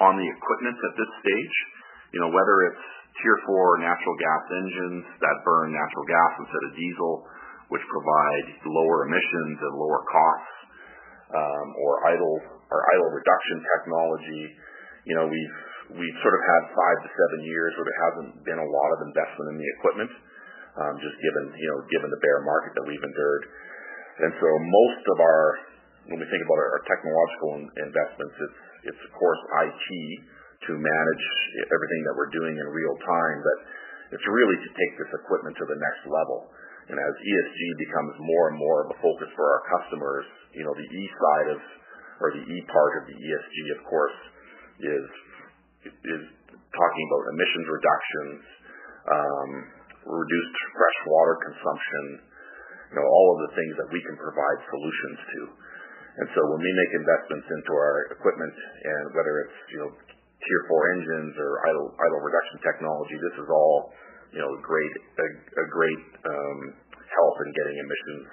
on 0.00 0.16
the 0.16 0.24
equipment 0.24 0.76
at 0.80 0.94
this 0.96 1.12
stage. 1.20 1.56
You 2.16 2.20
know, 2.24 2.32
whether 2.32 2.56
it's 2.72 2.84
Tier 3.20 3.38
4 3.44 3.84
natural 3.84 4.16
gas 4.16 4.42
engines 4.48 5.04
that 5.20 5.36
burn 5.44 5.76
natural 5.76 6.06
gas 6.08 6.32
instead 6.40 6.62
of 6.64 6.72
diesel, 6.72 7.14
which 7.68 7.84
provide 7.92 8.46
lower 8.64 9.04
emissions 9.12 9.60
and 9.60 9.72
lower 9.76 10.00
costs, 10.08 10.56
um, 11.36 11.66
or 11.84 11.92
idle 12.08 12.36
or 12.72 12.80
idle 12.96 13.10
reduction 13.12 13.58
technology. 13.76 14.42
You 15.04 15.14
know, 15.20 15.26
we've 15.28 15.56
sort 15.96 16.34
of 16.34 16.42
had 16.46 16.62
five 16.74 16.98
to 17.02 17.08
seven 17.10 17.40
years 17.46 17.70
where 17.74 17.86
there 17.86 18.02
hasn't 18.10 18.30
been 18.46 18.60
a 18.60 18.68
lot 18.68 18.90
of 18.94 18.98
investment 19.10 19.46
in 19.54 19.56
the 19.58 19.68
equipment, 19.80 20.12
um, 20.78 20.94
just 21.02 21.16
given 21.18 21.44
you 21.56 21.68
know, 21.70 21.78
given 21.90 22.08
the 22.10 22.20
bear 22.22 22.38
market 22.46 22.72
that 22.78 22.84
we've 22.86 23.02
endured. 23.02 23.44
And 24.20 24.30
so 24.36 24.48
most 24.60 25.02
of 25.08 25.16
our, 25.18 25.42
when 26.12 26.18
we 26.20 26.26
think 26.28 26.42
about 26.44 26.58
our 26.60 26.82
technological 26.84 27.50
investments, 27.88 28.36
it's 28.38 28.60
it's 28.92 29.02
of 29.04 29.12
course 29.12 29.40
IT 29.66 29.88
to 30.68 30.72
manage 30.76 31.24
everything 31.56 32.02
that 32.08 32.14
we're 32.16 32.32
doing 32.32 32.52
in 32.52 32.66
real 32.68 32.96
time, 33.00 33.38
but 33.44 33.58
it's 34.12 34.26
really 34.28 34.58
to 34.60 34.70
take 34.76 34.92
this 35.00 35.12
equipment 35.24 35.56
to 35.56 35.64
the 35.68 35.78
next 35.78 36.04
level. 36.08 36.52
As 36.90 37.14
ESG 37.22 37.60
becomes 37.86 38.18
more 38.18 38.50
and 38.50 38.58
more 38.58 38.78
of 38.82 38.88
a 38.90 38.98
focus 38.98 39.30
for 39.38 39.46
our 39.46 39.62
customers, 39.78 40.26
you 40.50 40.66
know, 40.66 40.74
the 40.74 40.82
E 40.82 41.02
side 41.06 41.48
of, 41.54 41.60
or 42.18 42.34
the 42.34 42.42
E 42.42 42.56
part 42.66 42.92
of 42.98 43.02
the 43.06 43.14
ESG, 43.14 43.56
of 43.78 43.80
course, 43.86 44.18
is 44.82 45.06
talking 45.84 47.04
about 47.08 47.22
emissions 47.32 47.66
reductions, 47.68 48.40
um, 49.08 49.50
reduced 50.06 50.56
fresh 50.76 50.98
water 51.08 51.34
consumption, 51.50 52.04
you 52.90 52.96
know, 52.98 53.06
all 53.06 53.26
of 53.36 53.38
the 53.48 53.50
things 53.56 53.74
that 53.80 53.88
we 53.92 54.00
can 54.02 54.16
provide 54.18 54.58
solutions 54.68 55.18
to. 55.34 55.40
And 56.20 56.26
so 56.34 56.40
when 56.52 56.60
we 56.60 56.72
make 56.74 56.92
investments 57.00 57.46
into 57.48 57.72
our 57.72 57.96
equipment, 58.12 58.54
and 58.84 59.04
whether 59.14 59.34
it's 59.46 59.58
you 59.72 59.80
know, 59.86 59.90
Tier 60.40 60.62
4 60.72 60.94
engines 60.96 61.34
or 61.36 61.50
idle 61.68 61.88
idle 61.92 62.20
reduction 62.24 62.56
technology, 62.64 63.16
this 63.20 63.36
is 63.44 63.48
all 63.48 63.92
you 64.30 64.40
know, 64.40 64.52
great, 64.62 64.94
a 65.18 65.66
great 65.68 66.02
um, 66.22 66.58
help 66.86 67.34
in 67.42 67.48
getting 67.50 67.76
emissions 67.82 68.26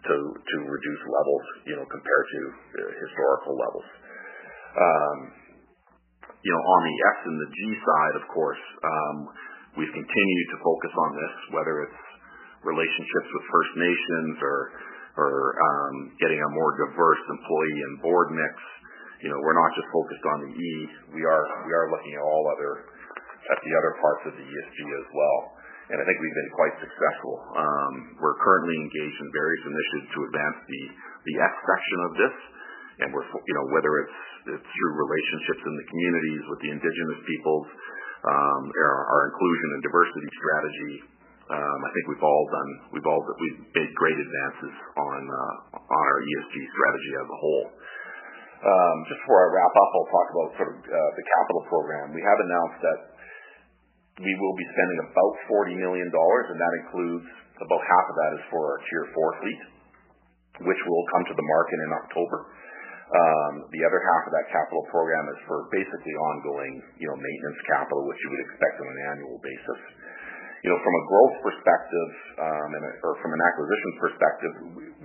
to 0.00 0.16
to 0.16 0.56
reduce 0.64 1.02
levels 1.08 1.44
you 1.68 1.76
know, 1.76 1.84
compared 1.84 2.26
to 2.32 2.40
historical 3.04 3.54
levels. 3.56 3.88
You 6.40 6.52
know, 6.56 6.62
on 6.64 6.80
the 6.88 6.96
S 7.04 7.18
and 7.28 7.36
the 7.36 7.50
G 7.52 7.60
side, 7.84 8.14
of 8.16 8.24
course, 8.32 8.62
um 8.80 9.16
we've 9.76 9.92
continued 9.92 10.48
to 10.50 10.58
focus 10.64 10.92
on 10.96 11.10
this, 11.14 11.34
whether 11.52 11.74
it's 11.84 12.00
relationships 12.64 13.28
with 13.28 13.44
First 13.52 13.72
Nations 13.76 14.34
or 14.40 14.58
or 15.20 15.32
um 15.52 15.94
getting 16.16 16.40
a 16.40 16.50
more 16.56 16.72
diverse 16.80 17.22
employee 17.28 17.80
and 17.84 17.94
board 18.00 18.32
mix. 18.32 18.54
You 19.20 19.28
know, 19.28 19.38
we're 19.44 19.58
not 19.58 19.68
just 19.76 19.88
focused 19.92 20.24
on 20.32 20.38
the 20.48 20.52
E. 20.56 20.72
We 21.12 21.22
are 21.28 21.44
we 21.68 21.72
are 21.76 21.86
looking 21.92 22.16
at 22.16 22.24
all 22.24 22.44
other 22.56 22.88
at 23.52 23.58
the 23.60 23.72
other 23.76 23.92
parts 24.00 24.22
of 24.28 24.32
the 24.40 24.44
ESG 24.48 24.78
as 24.96 25.08
well. 25.12 25.38
And 25.92 25.98
I 25.98 26.04
think 26.08 26.22
we've 26.22 26.38
been 26.40 26.52
quite 26.56 26.74
successful. 26.80 27.34
Um 27.52 27.92
we're 28.16 28.40
currently 28.40 28.80
engaged 28.80 29.18
in 29.20 29.28
various 29.36 29.62
initiatives 29.68 30.08
to 30.16 30.20
advance 30.24 30.58
the, 30.72 30.82
the 31.28 31.34
S 31.36 31.54
section 31.68 31.98
of 32.08 32.12
this. 32.16 32.36
And 33.00 33.08
we're, 33.16 33.24
you 33.24 33.54
know, 33.56 33.66
whether 33.72 33.92
it's 34.04 34.16
through 34.60 34.92
relationships 34.96 35.62
in 35.64 35.74
the 35.76 35.86
communities 35.88 36.42
with 36.52 36.60
the 36.60 36.70
indigenous 36.76 37.20
peoples, 37.24 37.66
um, 38.20 38.62
our 38.68 39.22
inclusion 39.32 39.68
and 39.76 39.80
diversity 39.80 40.30
strategy, 40.36 40.94
um, 41.50 41.78
I 41.82 41.90
think 41.90 42.04
we've 42.14 42.22
all 42.22 42.44
done, 42.46 42.70
we've 42.94 43.08
all, 43.10 43.18
we've 43.42 43.60
made 43.74 43.90
great 43.98 44.14
advances 44.14 44.74
on 44.94 45.20
uh, 45.26 45.54
on 45.82 46.04
our 46.06 46.20
ESG 46.22 46.54
strategy 46.62 47.12
as 47.18 47.26
a 47.26 47.38
whole. 47.42 47.66
Um, 48.60 48.96
just 49.08 49.18
before 49.24 49.40
I 49.40 49.48
wrap 49.56 49.74
up, 49.74 49.90
I'll 49.96 50.12
talk 50.14 50.28
about 50.30 50.48
sort 50.60 50.70
of 50.70 50.78
uh, 50.84 51.10
the 51.16 51.24
capital 51.26 51.62
program. 51.72 52.06
We 52.14 52.22
have 52.22 52.38
announced 52.38 52.78
that 52.84 53.00
we 54.20 54.32
will 54.36 54.54
be 54.54 54.66
spending 54.68 54.98
about 55.10 55.32
40 55.48 55.80
million 55.80 56.08
dollars, 56.12 56.46
and 56.54 56.58
that 56.60 56.74
includes 56.84 57.26
about 57.56 57.82
half 57.82 58.06
of 58.06 58.14
that 58.14 58.30
is 58.38 58.42
for 58.52 58.60
our 58.60 58.78
Tier 58.86 59.04
4 59.10 59.40
fleet, 59.42 59.62
which 60.70 60.80
will 60.86 61.04
come 61.16 61.24
to 61.32 61.34
the 61.34 61.46
market 61.50 61.78
in 61.82 61.90
October. 62.04 62.38
Um, 63.10 63.66
the 63.74 63.82
other 63.82 63.98
half 63.98 64.22
of 64.22 64.32
that 64.38 64.46
capital 64.54 64.86
program 64.86 65.24
is 65.34 65.40
for 65.50 65.66
basically 65.74 66.14
ongoing 66.30 66.78
you 67.02 67.10
know, 67.10 67.18
maintenance 67.18 67.60
capital, 67.66 68.06
which 68.06 68.20
you 68.22 68.28
would 68.30 68.42
expect 68.46 68.78
on 68.78 68.86
an 68.86 69.00
annual 69.10 69.38
basis. 69.42 69.80
You 70.62 70.70
know, 70.70 70.78
from 70.78 70.94
a 70.94 71.04
growth 71.10 71.36
perspective, 71.42 72.10
um, 72.38 72.70
or 73.02 73.16
from 73.18 73.32
an 73.32 73.42
acquisition 73.48 73.90
perspective, 73.96 74.52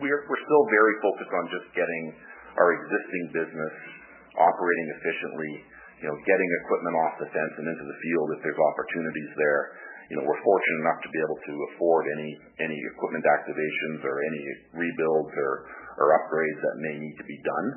we're 0.04 0.22
we're 0.28 0.44
still 0.44 0.66
very 0.68 0.96
focused 1.00 1.34
on 1.34 1.44
just 1.48 1.68
getting 1.72 2.04
our 2.60 2.76
existing 2.76 3.24
business 3.32 3.76
operating 4.36 4.88
efficiently, 5.00 5.52
you 6.04 6.08
know, 6.12 6.18
getting 6.28 6.50
equipment 6.60 6.96
off 7.08 7.14
the 7.24 7.30
fence 7.32 7.54
and 7.56 7.72
into 7.72 7.86
the 7.88 7.98
field 8.04 8.28
if 8.36 8.40
there's 8.44 8.62
opportunities 8.76 9.32
there. 9.40 9.62
You 10.12 10.16
know, 10.20 10.24
we're 10.28 10.44
fortunate 10.44 10.80
enough 10.86 11.00
to 11.02 11.10
be 11.10 11.20
able 11.24 11.40
to 11.40 11.54
afford 11.74 12.04
any 12.20 12.30
any 12.62 12.78
equipment 12.94 13.26
activations 13.26 14.04
or 14.06 14.14
any 14.22 14.44
rebuilds 14.76 15.34
or 16.00 16.16
upgrades 16.16 16.60
that 16.62 16.76
may 16.84 16.96
need 17.00 17.16
to 17.20 17.26
be 17.26 17.38
done. 17.44 17.68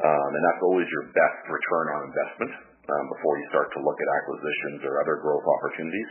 Um 0.00 0.30
and 0.34 0.42
that's 0.48 0.62
always 0.64 0.88
your 0.88 1.12
best 1.12 1.40
return 1.48 1.86
on 1.94 2.00
investment 2.08 2.52
before 2.90 3.38
you 3.38 3.46
start 3.54 3.70
to 3.70 3.80
look 3.86 3.98
at 4.02 4.08
acquisitions 4.22 4.82
or 4.82 4.98
other 4.98 5.22
growth 5.22 5.46
opportunities. 5.46 6.10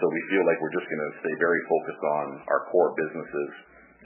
So 0.00 0.08
we 0.08 0.22
feel 0.32 0.42
like 0.48 0.58
we're 0.58 0.74
just 0.74 0.88
going 0.88 1.04
to 1.06 1.12
stay 1.22 1.34
very 1.38 1.62
focused 1.70 2.02
on 2.02 2.26
our 2.50 2.62
core 2.72 2.96
businesses 2.98 3.50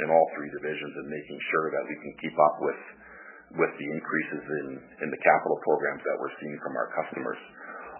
in 0.04 0.06
all 0.12 0.26
three 0.36 0.50
divisions 0.52 0.92
and 0.98 1.06
making 1.08 1.38
sure 1.48 1.66
that 1.78 1.84
we 1.88 1.96
can 1.96 2.12
keep 2.20 2.36
up 2.36 2.56
with 2.60 2.82
with 3.56 3.72
the 3.80 3.86
increases 3.88 4.42
in 4.44 4.66
in 5.00 5.08
the 5.08 5.20
capital 5.24 5.56
programs 5.64 6.02
that 6.04 6.16
we're 6.20 6.34
seeing 6.42 6.58
from 6.60 6.76
our 6.76 6.92
customers. 6.92 7.40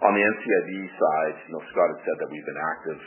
On 0.05 0.11
the 0.13 0.21
NCIB 0.21 0.71
side, 0.95 1.35
you 1.49 1.51
know 1.57 1.63
Scott 1.73 1.89
had 1.97 2.01
said 2.05 2.17
that 2.21 2.29
we've 2.29 2.45
been 2.45 2.63
active 2.77 2.99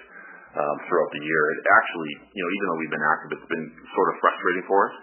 throughout 0.85 1.11
the 1.15 1.23
year. 1.25 1.43
It 1.57 1.65
actually, 1.65 2.13
you 2.35 2.43
know, 2.43 2.51
even 2.53 2.67
though 2.69 2.81
we've 2.83 2.97
been 2.99 3.09
active, 3.17 3.29
it's 3.41 3.51
been 3.53 3.69
sort 3.97 4.09
of 4.13 4.15
frustrating 4.21 4.65
for 4.69 4.81
us. 4.91 4.95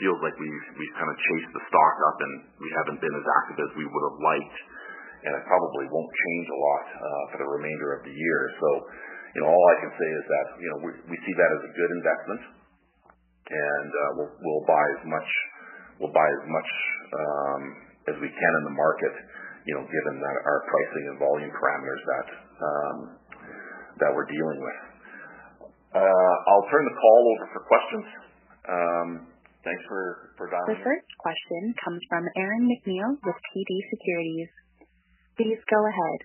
Feels 0.00 0.20
like 0.24 0.34
we've 0.40 0.66
we've 0.80 0.96
kind 0.96 1.10
of 1.10 1.16
chased 1.20 1.52
the 1.52 1.62
stock 1.68 1.96
up, 2.08 2.18
and 2.20 2.32
we 2.58 2.68
haven't 2.72 2.98
been 3.00 3.12
as 3.12 3.26
active 3.42 3.58
as 3.60 3.70
we 3.76 3.84
would've 3.84 4.20
liked, 4.24 4.58
and 5.28 5.32
it 5.36 5.44
probably 5.44 5.86
won't 5.92 6.12
change 6.12 6.46
a 6.48 6.58
lot 6.58 6.84
uh, 6.96 7.24
for 7.30 7.36
the 7.44 7.48
remainder 7.48 7.94
of 7.94 8.00
the 8.02 8.14
year. 8.14 8.40
So, 8.56 8.68
you 9.36 9.40
know, 9.44 9.48
all 9.52 9.66
I 9.68 9.76
can 9.84 9.92
say 9.92 10.08
is 10.08 10.24
that 10.26 10.46
you 10.58 10.68
know 10.72 10.78
we 10.82 10.90
we 11.12 11.16
see 11.22 11.34
that 11.36 11.50
as 11.54 11.62
a 11.68 11.72
good 11.76 11.90
investment, 11.92 12.42
and 13.52 13.90
uh, 13.92 14.10
we'll 14.16 14.32
we'll 14.42 14.66
buy 14.66 14.84
as 14.96 15.02
much 15.06 15.28
we'll 16.00 16.14
buy 16.14 16.26
as 16.26 16.44
much 16.48 16.70
um, 17.14 17.62
as 18.10 18.16
we 18.18 18.30
can 18.32 18.52
in 18.58 18.64
the 18.66 18.76
market, 18.76 19.14
You 19.68 19.78
know, 19.78 19.84
given 19.86 20.14
that 20.18 20.36
our 20.42 20.58
pricing 20.66 21.04
and 21.14 21.16
volume 21.22 21.52
parameters 21.54 22.02
that 22.02 22.28
um, 22.58 22.96
that 24.02 24.10
we're 24.10 24.26
dealing 24.26 24.58
with. 24.58 24.80
Uh, 25.92 26.34
I'll 26.48 26.66
turn 26.72 26.84
the 26.88 26.96
call 26.96 27.22
over 27.36 27.46
for 27.52 27.62
questions. 27.68 28.06
Thanks 29.64 29.82
for 29.88 30.30
dialing 30.38 30.70
in. 30.70 30.78
The 30.78 30.84
first 30.84 31.06
question 31.18 31.74
comes 31.84 32.00
from 32.08 32.28
Aaron 32.36 32.68
MacNeil 32.68 33.16
with 33.24 33.36
TD 33.54 33.90
Securities. 33.90 34.48
Please 35.36 35.58
go 35.70 35.86
ahead. 35.86 36.18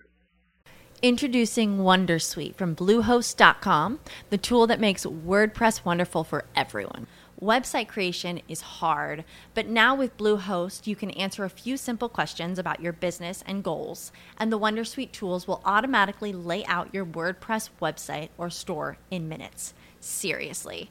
Introducing 1.00 1.78
Wondersuite 1.78 2.56
from 2.56 2.74
Bluehost.com, 2.74 4.00
the 4.30 4.38
tool 4.38 4.66
that 4.66 4.80
makes 4.80 5.06
WordPress 5.06 5.84
wonderful 5.84 6.24
for 6.24 6.44
everyone. 6.56 7.06
Website 7.40 7.86
creation 7.86 8.40
is 8.48 8.62
hard, 8.62 9.24
but 9.54 9.68
now 9.68 9.94
with 9.94 10.16
Bluehost, 10.16 10.88
you 10.88 10.96
can 10.96 11.12
answer 11.12 11.44
a 11.44 11.50
few 11.50 11.76
simple 11.76 12.08
questions 12.08 12.58
about 12.58 12.80
your 12.80 12.92
business 12.92 13.44
and 13.46 13.62
goals, 13.62 14.10
and 14.38 14.52
the 14.52 14.58
Wondersuite 14.58 15.12
tools 15.12 15.46
will 15.46 15.62
automatically 15.64 16.32
lay 16.32 16.64
out 16.64 16.92
your 16.92 17.06
WordPress 17.06 17.70
website 17.80 18.30
or 18.36 18.50
store 18.50 18.98
in 19.08 19.28
minutes. 19.28 19.74
Seriously. 20.00 20.90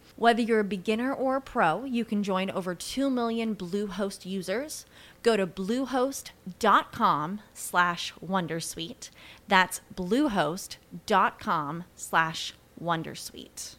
Whether 0.21 0.43
you're 0.43 0.59
a 0.59 0.63
beginner 0.77 1.11
or 1.11 1.37
a 1.37 1.41
pro, 1.41 1.83
you 1.83 2.05
can 2.05 2.21
join 2.21 2.51
over 2.51 2.75
2 2.75 3.09
million 3.09 3.55
Bluehost 3.55 4.23
users. 4.23 4.85
Go 5.23 5.35
to 5.35 5.47
bluehost.com 5.47 7.41
slash 7.55 8.13
wondersuite. 8.23 9.09
That's 9.47 9.81
bluehost.com 9.95 11.83
slash 11.95 12.53
wondersuite. 12.79 13.75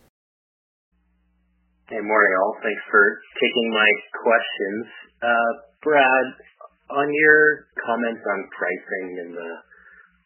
Hey, 1.87 2.02
morning 2.02 2.35
all. 2.42 2.57
Thanks 2.61 2.83
for 2.90 3.05
taking 3.38 3.70
my 3.70 3.90
questions. 4.26 4.87
Uh, 5.22 5.52
Brad, 5.81 6.26
on 6.90 7.07
your 7.22 7.70
comments 7.87 8.22
on 8.26 8.50
pricing 8.50 9.07
and 9.22 9.31
the 9.33 9.50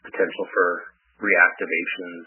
potential 0.08 0.48
for 0.48 0.80
reactivations, 1.20 2.24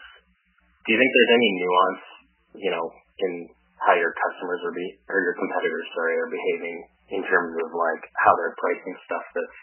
do 0.85 0.93
you 0.93 0.99
think 1.01 1.09
there's 1.09 1.33
any 1.33 1.49
nuance, 1.57 2.05
you 2.53 2.69
know, 2.69 2.91
in 3.17 3.49
how 3.85 3.95
your 3.95 4.11
customers 4.11 4.61
are 4.67 4.75
be 4.75 4.87
or 5.07 5.19
your 5.23 5.35
competitors, 5.39 5.87
sorry, 5.95 6.15
are 6.19 6.31
behaving 6.31 6.77
in 7.15 7.21
terms 7.25 7.53
of 7.55 7.69
like 7.71 8.03
how 8.19 8.31
they're 8.35 8.57
pricing 8.59 8.95
stuff 9.07 9.25
that's 9.35 9.59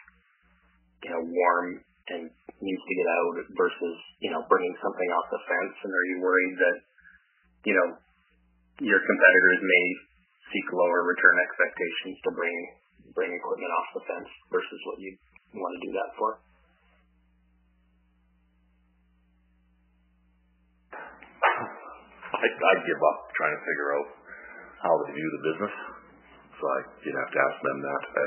you 1.04 1.10
know 1.12 1.22
warm 1.22 1.66
and 2.16 2.22
needs 2.62 2.82
to 2.86 2.94
get 2.96 3.08
out 3.10 3.34
versus 3.58 3.96
you 4.24 4.30
know 4.32 4.42
bringing 4.48 4.74
something 4.80 5.10
off 5.12 5.26
the 5.28 5.42
fence? 5.44 5.76
And 5.84 5.92
are 5.92 6.06
you 6.14 6.16
worried 6.24 6.56
that 6.56 6.76
you 7.68 7.74
know 7.76 7.88
your 8.80 9.00
competitors 9.00 9.60
may 9.60 9.84
seek 10.52 10.66
lower 10.72 11.04
return 11.04 11.36
expectations 11.44 12.16
to 12.24 12.30
bring 12.32 12.56
bring 13.12 13.30
equipment 13.32 13.72
off 13.72 13.88
the 14.00 14.04
fence 14.08 14.30
versus 14.48 14.80
what 14.88 14.98
you 15.00 15.12
want 15.56 15.72
to 15.76 15.82
do 15.84 15.92
that 15.92 16.10
for? 16.16 16.45
I, 22.34 22.46
I'd 22.46 22.84
give 22.86 23.00
up 23.14 23.18
trying 23.38 23.54
to 23.54 23.62
figure 23.62 23.90
out 23.94 24.08
how 24.82 24.92
they 25.04 25.14
view 25.14 25.28
the 25.38 25.42
business. 25.52 25.74
So 26.56 26.64
I, 26.64 26.78
you'd 27.04 27.20
have 27.20 27.32
to 27.32 27.40
ask 27.40 27.56
them 27.62 27.78
that. 27.84 28.02
I, 28.06 28.24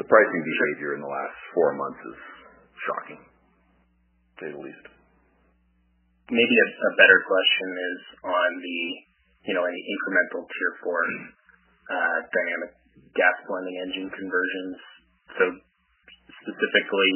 the 0.00 0.06
pricing 0.08 0.42
behavior 0.44 0.96
in 0.96 1.00
the 1.04 1.12
last 1.12 1.36
four 1.52 1.76
months 1.76 2.00
is 2.00 2.18
shocking, 2.88 3.20
to 3.20 4.38
say 4.40 4.48
the 4.54 4.62
least. 4.62 4.86
Maybe 6.30 6.56
a, 6.56 6.68
a 6.70 6.92
better 6.96 7.20
question 7.26 7.68
is 7.74 8.00
on 8.24 8.50
the, 8.62 8.80
you 9.50 9.54
know, 9.58 9.64
any 9.66 9.82
incremental 9.82 10.46
Tier 10.46 10.72
4 10.86 10.88
uh, 11.90 12.18
dynamic 12.30 12.70
gas 13.18 13.36
blending 13.44 13.76
engine 13.82 14.08
conversions. 14.14 14.78
So 15.36 15.44
specifically, 16.46 17.12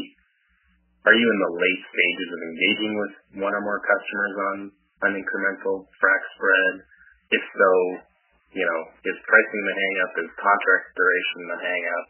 are 1.06 1.16
you 1.16 1.24
in 1.24 1.38
the 1.40 1.52
late 1.56 1.82
stages 1.88 2.28
of 2.32 2.40
engaging 2.42 2.92
with 2.96 3.14
one 3.44 3.54
or 3.54 3.62
more 3.62 3.80
customers 3.80 4.34
on 4.52 4.56
an 5.10 5.14
incremental 5.18 5.84
frac 6.00 6.20
spread? 6.36 6.74
If 7.34 7.44
so, 7.44 7.72
you 8.54 8.64
know, 8.64 8.80
is 9.06 9.18
pricing 9.26 9.62
the 9.66 9.74
hang-up? 9.74 10.12
Is 10.22 10.30
contract 10.38 10.84
duration 10.94 11.40
the 11.50 11.58
hang-up? 11.60 12.06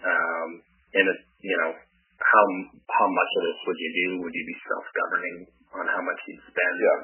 Um, 0.00 0.48
and 0.96 1.04
if, 1.10 1.18
you 1.42 1.56
know, 1.64 1.72
how 2.20 2.44
how 2.92 3.08
much 3.08 3.30
of 3.36 3.42
this 3.48 3.58
would 3.64 3.80
you 3.80 3.90
do? 3.96 4.08
Would 4.20 4.34
you 4.36 4.44
be 4.44 4.56
self-governing 4.68 5.36
on 5.80 5.84
how 5.88 6.02
much 6.04 6.20
you'd 6.28 6.44
spend? 6.52 6.76
Yeah. 6.76 7.00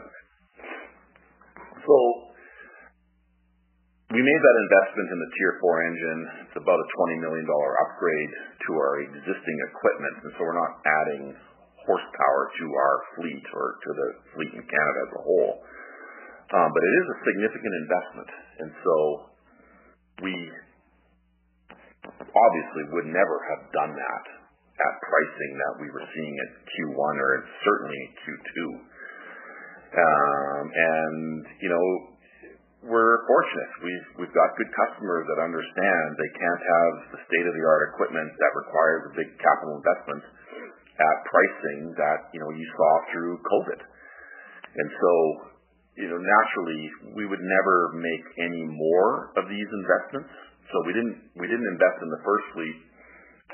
So 1.81 1.97
we 4.15 4.23
made 4.23 4.43
that 4.45 4.57
investment 4.71 5.09
in 5.13 5.19
the 5.19 5.31
Tier 5.35 5.53
4 5.59 5.89
engine. 5.91 6.21
It's 6.47 6.59
about 6.63 6.79
a 6.79 6.89
$20 7.19 7.27
million 7.27 7.43
upgrade 7.43 8.33
to 8.63 8.71
our 8.79 8.95
existing 9.03 9.59
equipment, 9.67 10.15
and 10.23 10.31
so 10.39 10.41
we're 10.47 10.61
not 10.63 10.73
adding 10.87 11.23
horsepower 11.87 12.43
to 12.51 12.67
our 12.75 12.97
fleet 13.17 13.47
or 13.55 13.67
to 13.79 13.91
the 13.95 14.09
fleet 14.35 14.53
in 14.53 14.65
Canada 14.67 14.99
as 15.07 15.13
a 15.17 15.23
whole. 15.23 15.55
Um, 16.47 16.69
but 16.71 16.83
it 16.83 16.95
is 17.03 17.07
a 17.11 17.19
significant 17.27 17.75
investment, 17.83 18.31
and 18.63 18.71
so 18.83 18.95
we 20.23 20.35
obviously 22.15 22.85
would 22.95 23.09
never 23.11 23.37
have 23.51 23.63
done 23.75 23.93
that 23.95 24.25
at 24.77 24.95
pricing 25.03 25.53
that 25.59 25.75
we 25.81 25.89
were 25.91 26.07
seeing 26.13 26.35
at 26.39 26.51
Q1 26.69 27.15
or 27.19 27.33
certainly 27.65 27.99
in 27.99 28.11
Q2. 28.23 28.57
Um, 29.97 30.65
and 30.71 31.17
you 31.65 31.71
know, 31.73 31.87
we're 32.87 33.27
fortunate. 33.27 33.73
We've 33.83 34.09
we've 34.23 34.37
got 34.37 34.55
good 34.55 34.71
customers 34.71 35.25
that 35.27 35.39
understand 35.43 36.05
they 36.15 36.33
can't 36.37 36.63
have 36.63 36.93
the 37.17 37.21
state 37.27 37.47
of 37.49 37.55
the 37.57 37.65
art 37.67 37.83
equipment 37.95 38.31
that 38.31 38.53
requires 38.55 39.03
a 39.11 39.13
big 39.19 39.31
capital 39.41 39.83
investment 39.83 40.23
at 40.97 41.17
pricing 41.29 41.93
that 41.97 42.33
you 42.33 42.41
know 42.41 42.51
you 42.53 42.67
saw 42.77 42.91
through 43.13 43.37
COVID. 43.45 43.81
And 44.77 44.89
so, 44.93 45.13
you 45.97 46.09
know, 46.13 46.21
naturally, 46.21 46.83
we 47.17 47.25
would 47.25 47.41
never 47.41 47.77
make 47.97 48.25
any 48.45 48.65
more 48.69 49.33
of 49.41 49.49
these 49.49 49.71
investments. 49.73 50.33
So 50.69 50.77
we 50.85 50.93
didn't 50.93 51.17
we 51.41 51.47
didn't 51.49 51.69
invest 51.69 51.99
in 52.05 52.11
the 52.13 52.23
first 52.25 52.47
fleet 52.53 52.77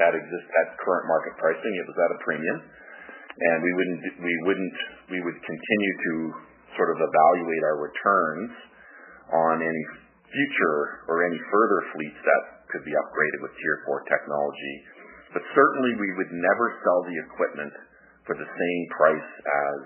at 0.03 0.67
current 0.83 1.07
market 1.07 1.35
pricing. 1.39 1.73
It 1.79 1.87
was 1.87 1.99
at 1.99 2.11
a 2.17 2.19
premium, 2.25 2.59
and 2.59 3.57
we 3.63 3.73
wouldn't 3.77 4.03
we 4.19 4.35
wouldn't 4.49 4.77
we 5.13 5.19
would 5.23 5.39
continue 5.39 5.95
to 6.09 6.15
sort 6.75 6.91
of 6.91 6.99
evaluate 7.05 7.63
our 7.69 7.79
returns 7.85 8.51
on 9.31 9.61
any 9.61 9.85
future 10.33 11.05
or 11.13 11.29
any 11.29 11.39
further 11.53 11.81
fleets 11.93 12.21
that 12.25 12.43
could 12.73 12.85
be 12.89 12.95
upgraded 12.97 13.41
with 13.45 13.53
Tier 13.53 13.77
4 13.85 14.01
technology. 14.09 14.75
But 15.33 15.43
certainly, 15.57 15.93
we 15.97 16.11
would 16.21 16.33
never 16.33 16.67
sell 16.85 17.01
the 17.09 17.17
equipment 17.25 17.73
for 18.29 18.37
the 18.37 18.45
same 18.45 18.83
price 18.93 19.31
as, 19.43 19.81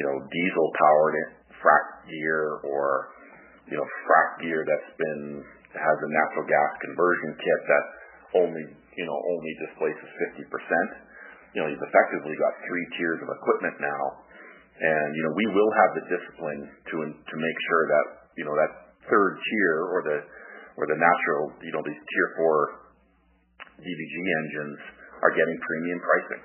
you 0.00 0.04
know, 0.04 0.16
diesel-powered 0.16 1.16
frac 1.60 1.86
gear 2.08 2.64
or, 2.64 3.12
you 3.68 3.76
know, 3.76 3.86
frac 4.08 4.40
gear 4.40 4.64
that's 4.64 4.92
been 4.96 5.44
has 5.76 5.98
a 6.00 6.08
natural 6.08 6.46
gas 6.48 6.70
conversion 6.88 7.30
kit 7.36 7.60
that 7.68 7.84
only, 8.40 8.64
you 8.96 9.04
know, 9.04 9.18
only 9.28 9.52
displaces 9.60 10.08
50%. 10.40 10.48
You 11.52 11.60
know, 11.60 11.68
you've 11.68 11.84
effectively 11.84 12.36
got 12.40 12.52
three 12.64 12.86
tiers 12.96 13.20
of 13.24 13.28
equipment 13.28 13.76
now, 13.80 14.04
and 14.76 15.08
you 15.16 15.22
know, 15.24 15.32
we 15.36 15.46
will 15.56 15.72
have 15.72 15.90
the 16.00 16.04
discipline 16.04 16.62
to 16.68 16.96
to 17.00 17.34
make 17.36 17.58
sure 17.64 17.84
that 17.88 18.06
you 18.36 18.44
know 18.44 18.52
that 18.52 18.72
third 19.08 19.32
tier 19.40 19.76
or 19.88 20.00
the 20.04 20.18
or 20.76 20.84
the 20.84 20.98
natural, 21.00 21.56
you 21.64 21.72
know, 21.72 21.80
these 21.80 21.96
tier 21.96 22.28
four 22.36 22.85
DVG 23.80 24.14
engines 24.16 24.78
are 25.20 25.32
getting 25.32 25.56
premium 25.60 25.98
pricing. 26.00 26.42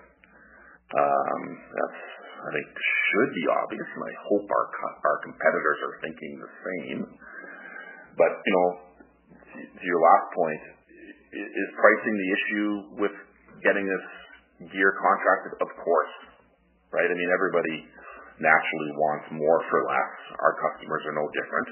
Um, 0.91 1.41
that's, 1.71 2.01
I 2.43 2.49
think, 2.51 2.67
should 2.67 3.31
be 3.31 3.45
obvious, 3.63 3.87
and 3.95 4.03
I 4.03 4.13
hope 4.27 4.45
our 4.47 4.67
our 5.07 5.17
competitors 5.23 5.79
are 5.87 5.95
thinking 6.03 6.31
the 6.39 6.51
same. 6.51 6.99
But 8.19 8.31
you 8.43 8.53
know, 8.53 8.67
to 9.55 9.83
your 9.83 10.01
last 10.03 10.27
point, 10.35 10.63
is 11.31 11.69
pricing 11.79 12.15
the 12.19 12.29
issue 12.35 12.69
with 13.07 13.15
getting 13.63 13.87
this 13.87 14.05
gear 14.67 14.91
contracted? 14.99 15.63
Of 15.63 15.71
course, 15.79 16.13
right? 16.91 17.07
I 17.07 17.15
mean, 17.15 17.31
everybody 17.31 17.87
naturally 18.43 18.91
wants 18.99 19.25
more 19.31 19.59
for 19.71 19.79
less. 19.87 20.13
Our 20.35 20.53
customers 20.59 21.01
are 21.07 21.15
no 21.15 21.25
different. 21.31 21.69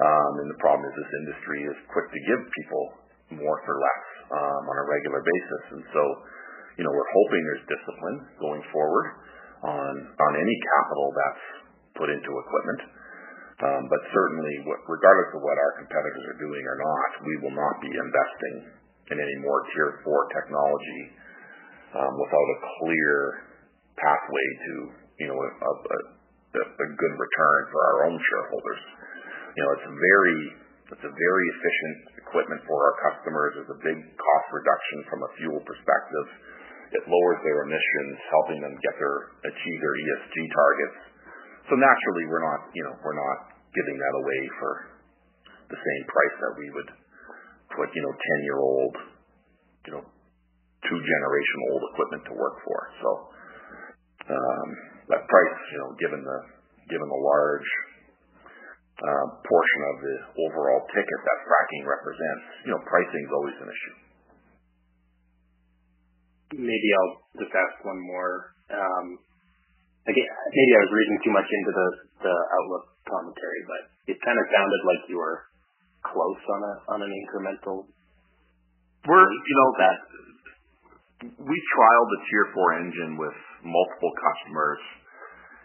Um, 0.00 0.32
and 0.44 0.48
the 0.54 0.60
problem 0.62 0.86
is 0.86 0.94
this 0.96 1.12
industry 1.26 1.60
is 1.66 1.76
quick 1.90 2.08
to 2.08 2.20
give 2.30 2.40
people 2.46 2.84
more 3.42 3.58
for 3.66 3.74
less 3.74 4.19
on 4.38 4.74
a 4.78 4.84
regular 4.86 5.20
basis. 5.20 5.62
And 5.74 5.82
so, 5.90 6.02
you 6.78 6.82
know, 6.86 6.92
we're 6.94 7.12
hoping 7.14 7.40
there's 7.42 7.66
discipline 7.66 8.18
going 8.38 8.62
forward 8.70 9.06
on 9.66 9.92
on 10.08 10.32
any 10.38 10.56
capital 10.78 11.06
that's 11.12 11.44
put 11.98 12.08
into 12.08 12.30
equipment. 12.30 12.80
Um, 13.60 13.82
but 13.92 14.00
certainly, 14.08 14.54
what, 14.64 14.80
regardless 14.88 15.36
of 15.36 15.44
what 15.44 15.56
our 15.60 15.72
competitors 15.84 16.24
are 16.32 16.40
doing 16.40 16.64
or 16.64 16.78
not, 16.80 17.10
we 17.28 17.34
will 17.44 17.52
not 17.52 17.76
be 17.84 17.92
investing 17.92 18.56
in 19.12 19.16
any 19.20 19.36
more 19.44 19.60
Tier 19.74 20.00
4 20.00 20.08
technology 20.32 21.02
um, 21.92 22.12
without 22.16 22.48
a 22.56 22.58
clear 22.80 23.16
pathway 24.00 24.46
to, 24.64 24.72
you 25.20 25.26
know, 25.28 25.36
a, 25.36 25.72
a, 25.76 25.98
a 26.56 26.88
good 26.88 27.14
return 27.20 27.60
for 27.68 27.80
our 27.84 27.98
own 28.08 28.16
shareholders. 28.16 28.82
You 29.52 29.60
know, 29.60 29.70
it's 29.76 29.88
very 29.92 30.40
it's 30.90 31.06
a 31.06 31.14
very 31.14 31.46
efficient 31.54 31.96
equipment 32.26 32.60
for 32.66 32.78
our 32.78 32.94
customers. 33.10 33.62
It's 33.62 33.72
a 33.72 33.80
big 33.80 33.98
cost 34.18 34.46
reduction 34.50 34.98
from 35.06 35.20
a 35.22 35.30
fuel 35.38 35.60
perspective. 35.62 36.26
It 36.90 37.02
lowers 37.06 37.40
their 37.46 37.62
emissions, 37.70 38.14
helping 38.34 38.58
them 38.58 38.74
get 38.82 38.94
their 38.98 39.16
achieve 39.46 39.78
their 39.78 39.96
ESG 40.02 40.34
targets. 40.50 40.98
So 41.70 41.78
naturally, 41.78 42.24
we're 42.26 42.42
not 42.42 42.60
you 42.74 42.82
know 42.82 42.94
we're 43.06 43.18
not 43.18 43.38
giving 43.70 43.94
that 43.94 44.14
away 44.18 44.40
for 44.58 44.72
the 45.70 45.78
same 45.78 46.02
price 46.10 46.36
that 46.42 46.54
we 46.58 46.66
would 46.74 46.90
put 47.78 47.88
you 47.94 48.02
know 48.02 48.14
ten 48.14 48.38
year 48.42 48.58
old 48.58 48.94
you 49.86 49.92
know 49.94 50.04
two 50.90 50.98
generation 50.98 51.58
old 51.70 51.82
equipment 51.94 52.22
to 52.26 52.34
work 52.34 52.56
for. 52.66 52.78
So 52.98 53.08
um, 54.30 54.68
that 55.10 55.26
price, 55.26 55.56
you 55.74 55.78
know, 55.82 55.90
given 55.98 56.20
the 56.22 56.38
given 56.90 57.06
the 57.06 57.22
large 57.22 57.68
portion 59.00 59.80
of 59.88 59.96
the 60.04 60.16
overall 60.44 60.84
ticket 60.92 61.18
that 61.24 61.38
fracking 61.48 61.84
represents, 61.88 62.46
you 62.68 62.70
know, 62.74 62.80
pricing 62.84 63.22
is 63.24 63.32
always 63.32 63.56
an 63.56 63.68
issue. 63.68 63.96
Maybe 66.60 66.88
I'll 66.98 67.16
just 67.40 67.54
ask 67.54 67.74
one 67.86 68.00
more. 68.04 68.52
Um, 68.68 69.06
again, 70.04 70.28
maybe 70.28 70.72
I 70.76 70.80
was 70.84 70.92
reading 70.92 71.18
too 71.24 71.32
much 71.32 71.48
into 71.48 71.72
the, 71.72 71.88
the 72.26 72.34
outlook 72.34 72.84
commentary, 73.06 73.62
but 73.70 73.82
it 74.10 74.18
kind 74.20 74.36
of 74.36 74.46
sounded 74.50 74.82
like 74.84 75.02
you 75.08 75.16
were 75.16 75.46
close 76.04 76.42
on 76.56 76.60
a 76.64 76.74
on 76.96 76.98
an 77.04 77.12
incremental. 77.12 77.86
We're 79.06 79.28
you 79.30 79.54
know 79.56 79.70
that 79.80 79.98
we 81.36 81.56
trialed 81.76 82.10
the 82.16 82.20
Tier 82.28 82.46
4 82.52 82.80
engine 82.80 83.12
with 83.20 83.36
multiple 83.60 84.12
customers, 84.16 84.80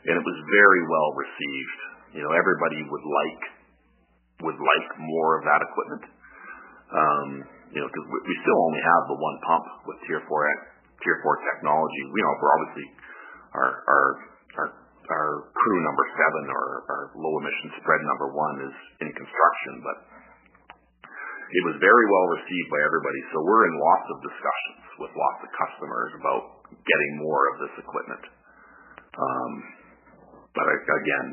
and 0.04 0.14
it 0.20 0.24
was 0.24 0.38
very 0.52 0.82
well 0.88 1.10
received. 1.16 1.95
You 2.16 2.24
know, 2.24 2.32
everybody 2.32 2.80
would 2.88 3.06
like 3.06 3.44
would 4.48 4.60
like 4.60 4.88
more 5.04 5.40
of 5.40 5.44
that 5.44 5.62
equipment. 5.68 6.04
Um, 6.96 7.30
you 7.76 7.80
know, 7.84 7.88
because 7.92 8.08
we, 8.08 8.20
we 8.24 8.36
still 8.40 8.60
only 8.72 8.80
have 8.80 9.04
the 9.12 9.18
one 9.20 9.36
pump 9.44 9.66
with 9.84 9.98
Tier 10.08 10.24
4 10.24 10.32
Tier 11.04 11.18
4 11.28 11.48
technology. 11.52 12.02
You 12.08 12.24
know, 12.24 12.34
we're 12.40 12.54
obviously 12.56 12.88
our 13.52 13.72
our 13.84 14.08
our 14.56 14.68
our 15.12 15.30
crew 15.52 15.80
number 15.84 16.06
seven 16.16 16.44
or 16.56 16.66
our 16.88 17.04
low 17.20 17.34
emission 17.44 17.68
spread 17.84 18.02
number 18.08 18.32
one 18.32 18.56
is 18.64 18.76
in 19.04 19.10
construction, 19.12 19.74
but 19.84 19.98
it 21.52 21.64
was 21.68 21.76
very 21.84 22.06
well 22.10 22.28
received 22.40 22.70
by 22.72 22.80
everybody. 22.80 23.22
So 23.36 23.44
we're 23.44 23.66
in 23.70 23.76
lots 23.76 24.08
of 24.08 24.18
discussions 24.24 24.84
with 25.04 25.12
lots 25.14 25.40
of 25.46 25.50
customers 25.52 26.10
about 26.16 26.44
getting 26.74 27.12
more 27.22 27.44
of 27.52 27.56
this 27.60 27.76
equipment. 27.86 28.24
Um, 29.20 29.52
but 30.56 30.68
again, 30.72 31.28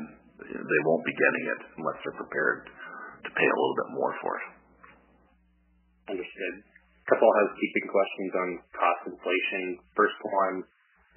they 0.51 0.81
won't 0.87 1.05
be 1.05 1.15
getting 1.15 1.45
it 1.55 1.61
unless 1.79 1.97
they're 2.03 2.19
prepared 2.19 2.67
to 3.23 3.29
pay 3.31 3.47
a 3.47 3.57
little 3.57 3.77
bit 3.79 3.89
more 3.95 4.13
for 4.19 4.33
it. 4.35 4.47
Understood. 6.11 6.55
A 6.63 7.07
couple 7.07 7.27
of 7.27 7.35
housekeeping 7.35 7.87
questions 7.87 8.31
on 8.35 8.47
cost 8.75 9.01
inflation. 9.11 9.63
First 9.95 10.19
one, 10.23 10.55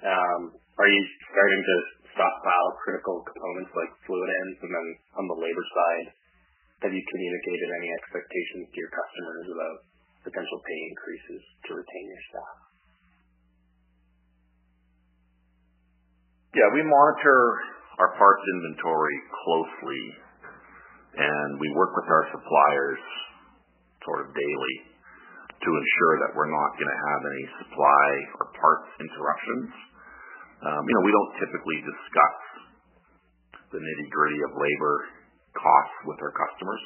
um, 0.03 0.41
are 0.79 0.89
you 0.91 1.01
starting 1.31 1.61
to 1.63 1.75
stockpile 2.15 2.69
critical 2.83 3.23
components 3.23 3.71
like 3.75 3.91
fluid 4.07 4.29
ends? 4.43 4.57
And 4.63 4.71
then 4.71 4.87
on 5.19 5.25
the 5.31 5.37
labor 5.39 5.65
side, 5.75 6.07
have 6.87 6.93
you 6.93 7.03
communicated 7.03 7.69
any 7.81 7.89
expectations 7.97 8.65
to 8.69 8.77
your 8.77 8.91
customers 8.93 9.47
about 9.49 9.77
potential 10.27 10.59
pay 10.61 10.79
increases 10.91 11.41
to 11.67 11.69
retain 11.75 12.05
your 12.07 12.23
staff? 12.29 12.55
Yeah, 16.57 16.69
we 16.73 16.81
monitor 16.81 17.37
our 17.97 18.13
parts 18.13 18.43
inventory 18.57 19.17
closely, 19.45 20.03
and 21.17 21.49
we 21.57 21.67
work 21.73 21.97
with 21.97 22.07
our 22.09 22.25
suppliers 22.29 23.01
sort 24.05 24.21
of 24.21 24.27
daily 24.37 24.75
to 25.57 25.69
ensure 25.73 26.15
that 26.21 26.31
we're 26.37 26.53
not 26.53 26.77
going 26.77 26.87
to 26.87 27.01
have 27.09 27.21
any 27.25 27.45
supply 27.65 28.07
or 28.37 28.45
parts 28.53 28.89
interruptions. 29.01 29.69
Um, 30.61 30.81
you 30.85 30.93
know, 30.93 31.03
we 31.05 31.13
don't 31.13 31.33
typically 31.41 31.79
discuss 31.81 32.37
the 33.73 33.81
nitty-gritty 33.81 34.39
of 34.47 34.51
labor 34.53 34.95
costs 35.57 35.99
with 36.05 36.21
our 36.21 36.33
customers. 36.33 36.83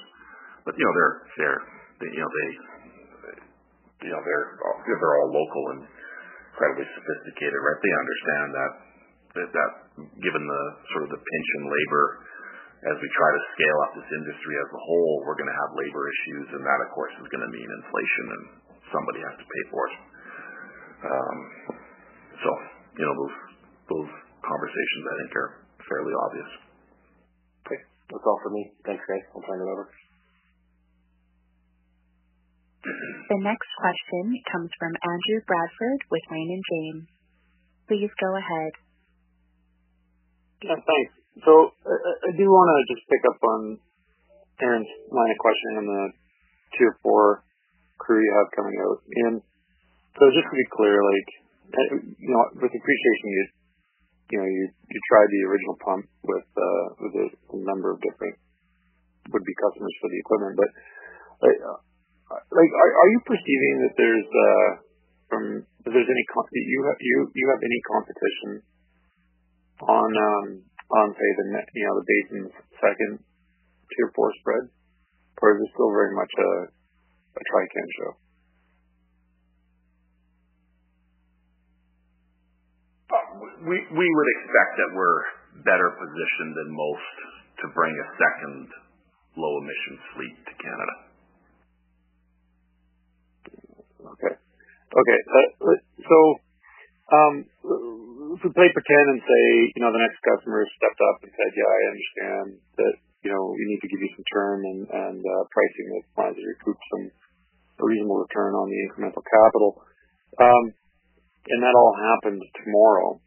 But 0.64 0.80
you 0.80 0.84
know, 0.88 0.94
they're 0.96 1.16
they're 1.38 1.62
they, 2.00 2.10
you 2.16 2.22
know 2.24 2.32
they 2.32 2.50
you 4.08 4.12
know 4.16 4.22
they're 4.24 4.48
they're 4.56 5.16
all 5.20 5.32
local 5.36 5.64
and 5.76 5.82
incredibly 6.56 6.88
sophisticated, 6.96 7.58
right? 7.60 7.80
They 7.84 7.96
understand 7.96 8.48
that 8.56 8.72
given 10.22 10.44
the 10.44 10.64
sort 10.96 11.04
of 11.08 11.10
the 11.16 11.22
pinch 11.22 11.50
in 11.60 11.64
labor 11.70 12.06
as 12.82 12.98
we 12.98 13.08
try 13.14 13.30
to 13.30 13.42
scale 13.54 13.80
up 13.86 13.92
this 13.94 14.10
industry 14.10 14.56
as 14.58 14.70
a 14.74 14.82
whole, 14.82 15.22
we're 15.22 15.38
going 15.38 15.50
to 15.50 15.60
have 15.62 15.70
labor 15.78 16.02
issues, 16.10 16.48
and 16.58 16.62
that, 16.66 16.80
of 16.82 16.90
course, 16.98 17.14
is 17.22 17.30
going 17.30 17.46
to 17.46 17.52
mean 17.54 17.70
inflation, 17.70 18.26
and 18.34 18.44
somebody 18.90 19.22
has 19.22 19.36
to 19.38 19.46
pay 19.46 19.64
for 19.70 19.82
it. 19.86 19.96
Um, 21.02 21.38
so, 22.42 22.50
you 22.98 23.06
know, 23.06 23.14
those 23.14 23.38
those 23.86 24.12
conversations, 24.42 25.04
I 25.06 25.16
think, 25.22 25.32
are 25.38 25.50
fairly 25.86 26.14
obvious. 26.26 26.52
Okay, 27.70 27.80
that's 28.10 28.26
all 28.26 28.40
for 28.42 28.50
me. 28.50 28.62
Thanks, 28.82 29.04
guys. 29.06 29.26
I'll 29.34 29.46
turn 29.46 29.62
it 29.62 29.70
over. 29.70 29.86
The 32.82 33.40
next 33.46 33.70
question 33.78 34.26
comes 34.50 34.74
from 34.82 34.94
Andrew 35.06 35.40
Bradford 35.46 36.02
with 36.10 36.26
Raymond 36.34 36.66
James. 36.66 37.08
Please 37.86 38.10
go 38.18 38.34
ahead. 38.34 38.74
Yeah, 40.62 40.78
thanks. 40.78 41.14
So 41.42 41.74
I 41.90 42.32
do 42.38 42.46
want 42.46 42.70
to 42.70 42.78
just 42.94 43.04
pick 43.10 43.24
up 43.26 43.40
on 43.42 43.82
Aaron's 44.62 44.92
line 45.10 45.32
of 45.34 45.40
questioning 45.42 45.78
on 45.82 45.88
the 45.90 46.04
Tier 46.78 46.94
4 47.02 47.44
crew 47.98 48.22
you 48.22 48.34
have 48.38 48.50
coming 48.54 48.78
out. 48.78 49.00
And 49.26 49.36
so 50.18 50.24
just 50.30 50.46
to 50.46 50.56
be 50.56 50.68
clear, 50.70 51.02
like, 51.02 51.30
you 52.20 52.30
know, 52.30 52.44
with 52.62 52.74
appreciation, 52.74 53.28
you 53.32 55.00
tried 55.12 55.30
the 55.32 55.42
original 55.50 55.78
pump 55.84 56.04
with 56.24 56.48
uh, 56.56 56.86
with 57.04 57.14
a, 57.20 57.28
number 57.68 57.92
of 57.92 58.00
different 58.00 58.36
would 59.32 59.44
be 59.44 59.56
customers 59.60 59.96
for 60.00 60.08
the 60.08 60.20
equipment, 60.20 60.56
but 60.56 60.70
uh, 61.44 61.78
are, 62.32 63.10
you 63.12 63.20
perceiving 63.28 63.76
that 63.84 63.94
there's 64.00 64.28
uh, 64.28 64.70
from 65.28 65.44
if 65.84 65.92
there's 65.92 66.12
any 66.12 66.26
you 66.54 66.80
have 66.88 67.00
you 67.00 67.18
you 67.36 67.46
have 67.52 67.62
any 67.64 67.80
competition 67.92 68.50
on 69.88 70.10
um 70.14 70.48
on 70.92 71.08
say 71.16 71.30
the 71.38 71.46
you 71.74 71.86
know 71.88 71.96
the 72.02 72.08
basin's 72.08 72.54
second 72.82 73.20
tier 73.92 74.10
four 74.16 74.32
spread, 74.42 74.70
or 75.42 75.56
is 75.56 75.64
it 75.66 75.70
still 75.74 75.92
very 75.92 76.14
much 76.16 76.34
a 76.38 76.52
a 77.38 77.42
Trican 77.48 77.88
show? 77.98 78.12
Uh, 83.12 83.26
we 83.68 83.78
we 83.92 84.08
would 84.08 84.30
expect 84.40 84.72
that 84.80 84.92
we're 84.96 85.22
better 85.66 85.90
positioned 86.00 86.54
than 86.56 86.70
most 86.72 87.16
to 87.62 87.66
bring 87.76 87.92
a 87.92 88.08
second 88.18 88.68
low-emission 89.38 89.96
fleet 90.16 90.38
to 90.48 90.54
Canada. 90.60 90.96
Okay. 94.02 94.34
Okay. 94.92 95.20
Uh, 95.28 95.72
um, 97.12 97.46
If 98.32 98.40
we 98.48 98.50
play 98.56 98.72
pretend 98.72 99.08
and 99.12 99.20
say, 99.20 99.44
you 99.76 99.84
know, 99.84 99.92
the 99.92 100.00
next 100.00 100.24
customer 100.24 100.64
stepped 100.80 101.04
up 101.04 101.20
and 101.20 101.32
said, 101.36 101.52
"Yeah, 101.52 101.68
I 101.68 101.82
understand 101.92 102.48
that, 102.80 102.96
you 103.28 103.32
know, 103.32 103.52
we 103.52 103.68
need 103.68 103.84
to 103.84 103.92
give 103.92 104.00
you 104.00 104.08
some 104.16 104.24
term 104.32 104.64
and 104.64 104.88
and 104.88 105.20
uh, 105.20 105.44
pricing 105.52 105.92
that 105.92 106.08
allows 106.16 106.40
you 106.40 106.48
to 106.48 106.56
recoup 106.56 106.80
some 106.96 107.12
reasonable 107.84 108.24
return 108.24 108.56
on 108.56 108.72
the 108.72 108.80
incremental 108.88 109.20
capital," 109.20 109.84
um, 110.40 110.64
and 111.44 111.60
that 111.60 111.76
all 111.76 111.92
happened 111.92 112.40
tomorrow. 112.64 113.20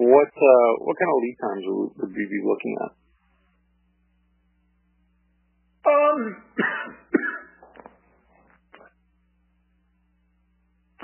What 0.00 0.32
uh, 0.32 0.72
what 0.88 0.96
kind 0.96 1.12
of 1.12 1.20
lead 1.20 1.36
times 1.44 1.68
would 2.00 2.16
we 2.16 2.24
be 2.24 2.40
looking 2.48 2.80
at? 2.80 2.96
Um, 5.84 6.20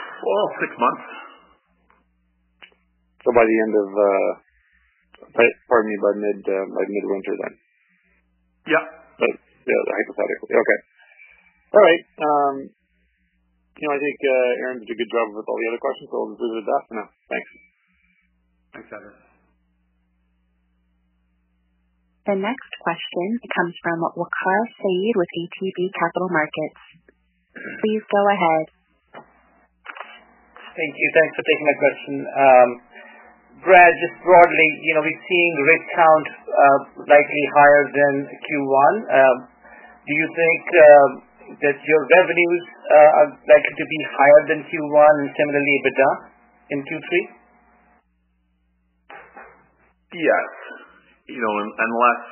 well, 0.25 0.47
six 0.57 0.73
months. 0.81 1.20
So 3.21 3.29
by 3.37 3.45
the 3.45 3.59
end 3.61 3.75
of, 3.77 3.89
uh, 3.93 4.31
by, 5.37 5.45
pardon 5.69 5.89
me, 5.93 5.97
by 6.01 6.13
mid 6.17 6.41
uh, 6.49 6.67
by 6.73 6.85
midwinter 6.89 7.35
then. 7.37 7.55
Yeah. 8.69 8.85
But 9.21 9.33
yeah, 9.69 9.81
hypothetically. 9.85 10.53
Okay. 10.57 10.79
All 11.77 11.85
right. 11.85 12.05
Um, 12.19 12.55
you 13.81 13.85
know, 13.89 13.95
I 13.97 14.01
think 14.01 14.19
uh, 14.21 14.51
Aaron 14.65 14.79
did 14.81 14.93
a 14.93 14.99
good 14.99 15.13
job 15.13 15.33
with 15.33 15.47
all 15.49 15.59
the 15.61 15.69
other 15.73 15.81
questions, 15.81 16.09
so 16.13 16.17
we'll 16.21 16.33
just 16.37 16.43
leave 16.45 16.57
it 16.57 16.65
at 16.65 16.69
that 16.69 16.83
for 16.89 16.95
now. 17.01 17.09
Thanks. 17.33 17.51
Thanks, 18.77 18.89
Heather. 18.93 19.15
The 22.29 22.37
next 22.37 22.73
question 22.85 23.29
comes 23.49 23.75
from 23.81 24.05
Waqar 24.05 24.61
Syed 24.77 25.15
with 25.17 25.31
ATB 25.33 25.79
Capital 25.97 26.29
Markets. 26.29 26.83
Please 27.81 28.05
go 28.07 28.23
ahead. 28.29 28.65
Thank 30.77 30.95
you. 30.95 31.09
Thanks 31.17 31.35
for 31.35 31.45
taking 31.49 31.67
my 31.67 31.77
question. 31.81 32.15
Um, 32.29 32.69
Brad, 33.61 33.93
just 34.01 34.17
broadly, 34.25 34.69
you 34.81 34.93
know, 34.97 35.05
we're 35.05 35.25
seeing 35.29 35.53
rig 35.69 35.83
count 35.93 36.27
uh, 36.49 36.79
likely 37.05 37.45
higher 37.53 37.85
than 37.93 38.15
Q1. 38.25 38.93
Um, 39.05 39.37
do 40.01 40.13
you 40.17 40.27
think 40.33 40.63
um, 40.65 41.11
that 41.61 41.77
your 41.77 42.03
revenues 42.09 42.65
uh, 42.89 43.19
are 43.21 43.29
likely 43.37 43.75
to 43.77 43.85
be 43.85 44.01
higher 44.17 44.43
than 44.49 44.59
Q1 44.65 45.13
and 45.21 45.31
similarly 45.37 45.73
EBITDA 45.77 46.11
in 46.73 46.79
Q3? 46.89 47.11
Yes. 50.17 50.49
You 51.29 51.41
know, 51.45 51.55
unless 51.61 52.23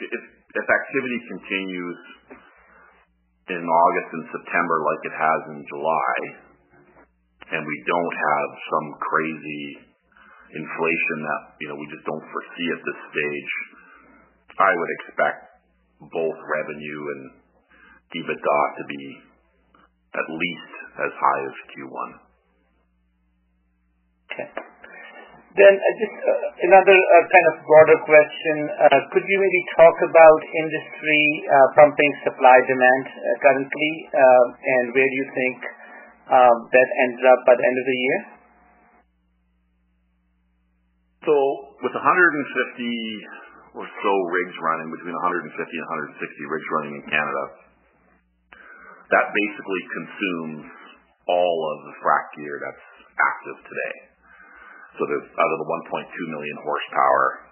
if 0.00 0.64
activity 0.64 1.18
continues 1.28 2.00
in 3.52 3.62
August 3.68 4.08
and 4.16 4.24
September 4.32 4.76
like 4.80 5.02
it 5.12 5.16
has 5.18 5.40
in 5.52 5.60
July, 5.68 6.16
and 7.52 7.68
we 7.68 7.76
don't 7.84 8.16
have 8.16 8.50
some 8.64 8.86
crazy 8.96 9.89
inflation 10.50 11.18
that 11.24 11.42
you 11.62 11.68
know, 11.70 11.76
we 11.78 11.86
just 11.90 12.04
don't 12.06 12.26
foresee 12.26 12.68
at 12.74 12.82
this 12.82 13.00
stage, 13.10 13.52
I 14.60 14.72
would 14.74 14.92
expect 15.00 15.38
both 16.10 16.38
revenue 16.48 17.02
and 17.16 17.22
EBITDA 18.10 18.60
to 18.76 18.84
be 18.88 19.02
at 20.16 20.26
least 20.26 20.72
as 21.00 21.12
high 21.14 21.42
as 21.46 21.56
Q1. 21.70 22.08
Okay. 24.30 24.48
Then, 25.50 25.74
uh, 25.74 25.94
just 25.98 26.14
uh, 26.14 26.66
another 26.70 26.94
uh, 26.94 27.24
kind 27.26 27.46
of 27.50 27.54
broader 27.66 27.98
question. 28.06 28.56
Could 29.10 29.26
you 29.26 29.38
maybe 29.42 29.62
talk 29.74 29.96
about 29.98 30.40
industry 30.46 31.22
pumping 31.74 32.12
supply-demand 32.22 33.04
currently, 33.42 33.92
and 34.14 34.94
where 34.94 35.08
do 35.10 35.16
you 35.18 35.28
think 35.34 35.58
um, 36.30 36.56
that 36.70 36.88
ends 37.10 37.20
up 37.26 37.40
by 37.50 37.54
the 37.58 37.64
end 37.66 37.76
of 37.82 37.86
the 37.86 37.98
year? 37.98 38.39
So 41.20 41.36
with 41.84 41.92
150 41.92 42.00
or 43.76 43.84
so 43.84 44.12
rigs 44.32 44.56
running, 44.64 44.88
between 44.88 45.12
150 45.12 45.52
and 45.52 45.86
160 46.16 46.52
rigs 46.52 46.68
running 46.80 46.94
in 46.96 47.04
Canada, 47.06 47.44
that 49.12 49.26
basically 49.28 49.82
consumes 49.90 50.64
all 51.28 51.58
of 51.76 51.78
the 51.86 51.94
frac 52.00 52.24
gear 52.40 52.56
that's 52.62 52.86
active 53.20 53.58
today. 53.68 53.94
So 54.96 55.06
out 55.06 55.50
of 55.54 55.58
the 55.60 55.68
1.2 55.92 56.34
million 56.34 56.56
horsepower, 56.66 57.50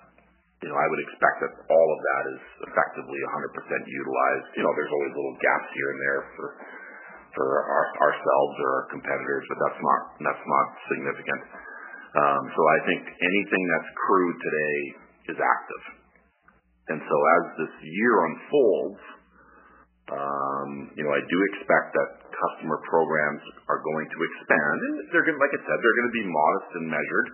you 0.64 0.68
know, 0.72 0.78
I 0.78 0.86
would 0.90 1.02
expect 1.06 1.36
that 1.46 1.52
all 1.70 1.88
of 1.94 2.00
that 2.02 2.24
is 2.34 2.42
effectively 2.66 3.20
100% 3.20 3.54
utilized. 3.86 4.48
You 4.58 4.66
know, 4.66 4.72
there's 4.74 4.90
always 4.90 5.12
little 5.14 5.36
gaps 5.38 5.68
here 5.70 5.88
and 5.92 6.00
there 6.02 6.22
for 6.34 6.48
for 7.36 7.46
ourselves 8.02 8.54
or 8.58 8.68
our 8.82 8.86
competitors, 8.90 9.44
but 9.46 9.58
that's 9.62 9.78
not 9.78 10.00
that's 10.18 10.46
not 10.48 10.66
significant. 10.90 11.40
I 12.64 12.78
think 12.88 13.02
anything 13.04 13.64
that's 13.68 13.90
crewed 14.00 14.38
today 14.40 14.76
is 15.34 15.38
active. 15.38 15.84
And 16.88 17.00
so 17.04 17.16
as 17.36 17.42
this 17.60 17.74
year 17.84 18.14
unfolds, 18.32 19.02
um, 20.08 20.70
you 20.96 21.04
know, 21.04 21.12
I 21.12 21.20
do 21.20 21.38
expect 21.52 21.92
that 21.92 22.08
customer 22.32 22.80
programs 22.88 23.44
are 23.68 23.80
going 23.84 24.08
to 24.08 24.18
expand. 24.24 24.76
And 24.88 25.36
like 25.36 25.52
I 25.52 25.60
said, 25.60 25.76
they're 25.76 25.98
going 26.00 26.10
to 26.10 26.16
be 26.16 26.24
modest 26.24 26.70
and 26.80 26.86
measured, 26.88 27.28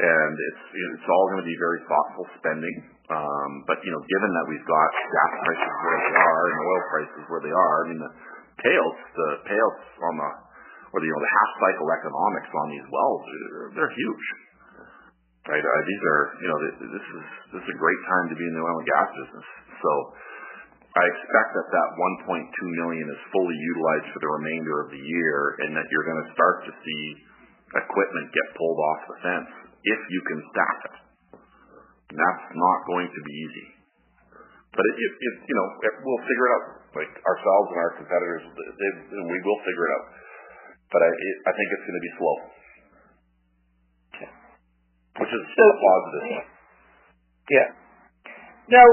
and 0.00 0.32
it's 0.40 0.64
it's 0.72 1.04
all 1.04 1.26
going 1.36 1.44
to 1.44 1.48
be 1.52 1.58
very 1.60 1.84
thoughtful 1.84 2.24
spending. 2.40 2.76
Um 3.12 3.50
but, 3.68 3.84
you 3.84 3.92
know, 3.92 4.00
given 4.08 4.30
that 4.32 4.46
we've 4.48 4.64
got 4.64 4.88
gas 4.88 5.32
prices 5.44 5.74
where 5.84 6.00
they 6.00 6.16
are 6.16 6.44
and 6.48 6.56
oil 6.64 6.82
prices 6.88 7.22
where 7.28 7.42
they 7.44 7.52
are, 7.52 7.76
I 7.76 7.86
mean, 7.92 8.00
the 8.00 8.12
payouts 8.64 9.04
or 10.92 11.00
the 11.00 11.08
you 11.08 11.12
know, 11.12 11.24
the 11.24 11.34
half-cycle 11.40 11.88
economics 11.88 12.50
on 12.52 12.66
these 12.68 12.86
wells, 12.92 13.24
they're 13.72 13.96
huge. 13.96 14.26
Right? 15.48 15.64
Uh, 15.64 15.82
these 15.88 16.02
are, 16.06 16.22
you 16.38 16.48
know, 16.48 16.58
this 16.62 17.02
is 17.02 17.24
this 17.56 17.62
is 17.66 17.70
a 17.74 17.78
great 17.80 18.02
time 18.06 18.26
to 18.30 18.36
be 18.38 18.46
in 18.46 18.54
the 18.54 18.62
oil 18.62 18.78
and 18.78 18.86
gas 18.86 19.08
business. 19.10 19.48
So 19.82 19.90
I 20.94 21.04
expect 21.08 21.50
that 21.56 21.68
that 21.72 21.88
1.2 22.30 22.78
million 22.78 23.06
is 23.10 23.20
fully 23.34 23.56
utilized 23.56 24.08
for 24.14 24.20
the 24.22 24.30
remainder 24.38 24.86
of 24.86 24.88
the 24.94 25.02
year, 25.02 25.36
and 25.66 25.74
that 25.74 25.86
you're 25.90 26.06
going 26.06 26.22
to 26.22 26.30
start 26.36 26.56
to 26.68 26.72
see 26.84 27.02
equipment 27.74 28.26
get 28.30 28.46
pulled 28.54 28.80
off 28.92 29.00
the 29.08 29.16
fence 29.24 29.50
if 29.82 30.00
you 30.12 30.20
can 30.30 30.38
staff 30.52 30.78
it. 30.86 30.96
That's 32.12 32.46
not 32.52 32.78
going 32.86 33.08
to 33.08 33.20
be 33.24 33.34
easy. 33.48 33.66
But 34.72 34.84
if, 34.84 35.12
if 35.16 35.34
you 35.48 35.56
know, 35.56 35.68
if 35.90 35.94
we'll 36.04 36.24
figure 36.28 36.46
it 36.48 36.54
out. 36.54 36.66
Like 36.92 37.08
ourselves 37.08 37.66
and 37.72 37.78
our 37.80 37.92
competitors, 38.04 38.44
we 38.52 39.38
will 39.40 39.60
figure 39.64 39.86
it 39.88 39.92
out. 39.96 40.06
I 41.00 41.10
I 41.48 41.50
think 41.56 41.66
it's 41.72 41.84
going 41.88 41.96
to 41.96 42.04
be 42.04 42.14
slow. 42.20 42.36
Okay. 44.12 44.30
Which 45.24 45.32
is 45.32 45.42
still 45.56 45.72
positive. 45.80 46.24
Yeah. 47.48 47.68
Now, 48.68 48.86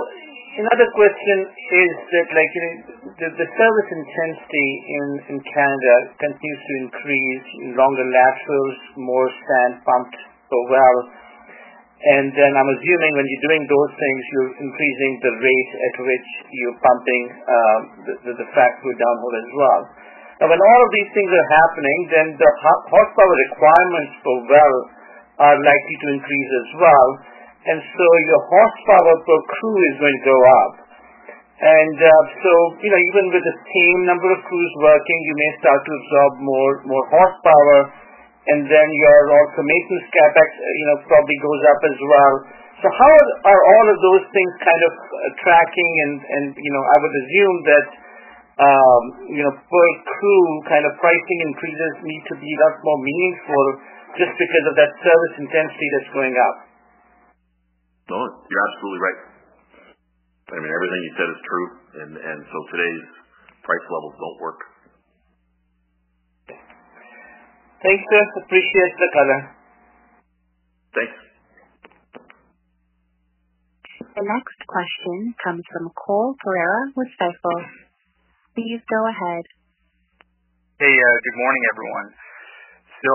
another 0.63 0.87
question 0.95 1.37
is 1.51 1.93
that 2.15 2.27
like 2.33 2.51
you 2.55 2.63
know, 2.63 2.73
the 3.19 3.27
the 3.35 3.47
service 3.47 3.89
intensity 3.91 4.69
in 4.95 5.05
in 5.35 5.37
Canada 5.43 5.95
continues 6.17 6.61
to 6.63 6.73
increase, 6.87 7.47
longer 7.75 8.07
laterals, 8.07 8.77
more 8.95 9.27
sand 9.27 9.83
pumped 9.83 10.17
per 10.47 10.63
well. 10.71 10.97
And 11.99 12.31
then 12.31 12.51
I'm 12.55 12.69
assuming 12.79 13.11
when 13.19 13.27
you're 13.27 13.45
doing 13.51 13.63
those 13.67 13.91
things, 13.91 14.21
you're 14.31 14.51
increasing 14.55 15.11
the 15.19 15.33
rate 15.35 15.71
at 15.83 15.95
which 15.99 16.27
you're 16.47 16.79
pumping 16.79 17.23
uh, 17.43 17.79
the 18.39 18.47
frac 18.55 18.71
fluid 18.79 18.95
downhole 18.95 19.35
as 19.35 19.49
well. 19.51 19.81
Now, 20.39 20.47
when 20.47 20.61
all 20.63 20.81
of 20.87 20.91
these 20.95 21.11
things 21.11 21.27
are 21.27 21.49
happening, 21.51 21.99
then 22.15 22.27
the 22.39 22.51
horsepower 22.63 23.35
requirements 23.51 24.13
per 24.23 24.37
well 24.47 24.75
are 25.43 25.57
likely 25.59 25.95
to 25.99 26.07
increase 26.15 26.51
as 26.63 26.69
well. 26.79 27.09
And 27.67 27.79
so 27.83 28.05
your 28.23 28.41
horsepower 28.47 29.15
per 29.27 29.39
crew 29.51 29.77
is 29.91 29.95
going 29.99 30.15
to 30.15 30.25
go 30.31 30.39
up. 30.39 30.73
And 31.59 31.95
uh, 31.99 32.23
so, 32.39 32.51
you 32.79 32.87
know, 32.87 33.01
even 33.11 33.35
with 33.35 33.43
the 33.43 33.57
same 33.67 33.99
number 34.07 34.31
of 34.31 34.39
crews 34.47 34.73
working, 34.79 35.19
you 35.27 35.35
may 35.35 35.51
start 35.59 35.79
to 35.83 35.91
absorb 35.91 36.31
more 36.39 36.73
more 36.87 37.05
horsepower, 37.11 37.79
and 38.47 38.63
then 38.63 38.87
your 38.95 39.19
also 39.35 39.59
maintenance 39.59 40.07
CapEx 40.07 40.47
you 40.55 40.85
know, 40.87 40.97
probably 41.03 41.37
goes 41.43 41.61
up 41.67 41.81
as 41.83 41.99
well. 41.99 42.35
So 42.79 42.87
how 42.87 43.11
are 43.43 43.61
all 43.75 43.85
of 43.91 43.97
those 43.99 44.23
things 44.31 44.53
kind 44.63 44.81
of 44.87 44.91
tracking? 45.43 45.91
And, 46.07 46.13
and 46.23 46.45
you 46.55 46.71
know, 46.71 46.79
I 46.79 46.95
would 47.03 47.15
assume 47.27 47.55
that 47.75 47.85
Um, 48.59 49.03
per 49.55 49.87
crew 50.03 50.45
kind 50.67 50.83
of 50.83 50.91
pricing 50.99 51.39
increases 51.47 51.93
need 52.03 52.23
to 52.27 52.35
be 52.35 52.51
a 52.51 52.59
lot 52.59 52.75
more 52.83 52.99
meaningful 52.99 53.65
just 54.19 54.35
because 54.35 54.65
of 54.67 54.75
that 54.75 54.91
service 54.99 55.35
intensity 55.39 55.87
that's 55.95 56.11
going 56.11 56.35
up. 56.35 56.55
No, 58.11 58.19
you're 58.19 58.65
absolutely 58.73 58.99
right. 58.99 59.19
I 60.49 60.57
mean, 60.59 60.71
everything 60.75 61.01
you 61.07 61.13
said 61.15 61.29
is 61.31 61.41
true. 61.47 61.67
And 62.03 62.39
so 62.51 62.57
today's 62.73 63.05
price 63.63 63.85
levels 63.87 64.15
don't 64.19 64.39
work. 64.43 64.59
Thanks, 67.79 68.03
sir. 68.11 68.23
Appreciate 68.43 68.93
the 68.99 69.09
color. 69.15 69.39
Thanks. 70.99 71.17
The 74.19 74.25
next 74.27 74.59
question 74.67 75.31
comes 75.39 75.63
from 75.71 75.87
Cole 75.95 76.35
Pereira 76.43 76.91
with 76.97 77.07
Stifel. 77.15 77.87
Please 78.57 78.81
go 78.89 79.01
ahead. 79.05 79.45
Hey, 80.81 80.95
uh, 80.95 81.17
good 81.21 81.37
morning, 81.37 81.63
everyone. 81.75 82.09
So 82.99 83.13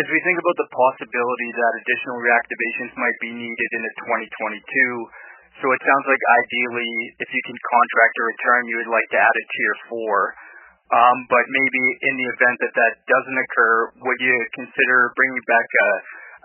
as 0.00 0.06
we 0.08 0.18
think 0.24 0.38
about 0.40 0.56
the 0.56 0.70
possibility 0.72 1.48
that 1.52 1.72
additional 1.82 2.18
reactivations 2.24 2.92
might 2.96 3.18
be 3.20 3.30
needed 3.36 3.70
into 3.76 3.90
2022, 4.08 5.66
it 5.66 5.82
sounds 5.82 6.06
like 6.08 6.22
ideally, 6.40 6.92
if 7.20 7.28
you 7.32 7.42
can 7.48 7.58
contract 7.58 8.14
a 8.20 8.24
return, 8.28 8.60
you 8.68 8.76
would 8.80 8.92
like 8.92 9.08
to 9.12 9.18
add 9.20 9.36
a 9.36 9.44
Tier 9.44 9.76
4. 9.92 10.96
Um, 10.96 11.18
but 11.28 11.44
Maybe 11.50 11.84
in 12.06 12.14
the 12.16 12.28
event 12.38 12.56
that 12.62 12.74
that 12.76 12.92
doesn't 13.10 13.38
occur, 13.42 13.74
would 14.00 14.20
you 14.22 14.36
consider 14.54 14.98
bringing 15.18 15.44
back 15.50 15.68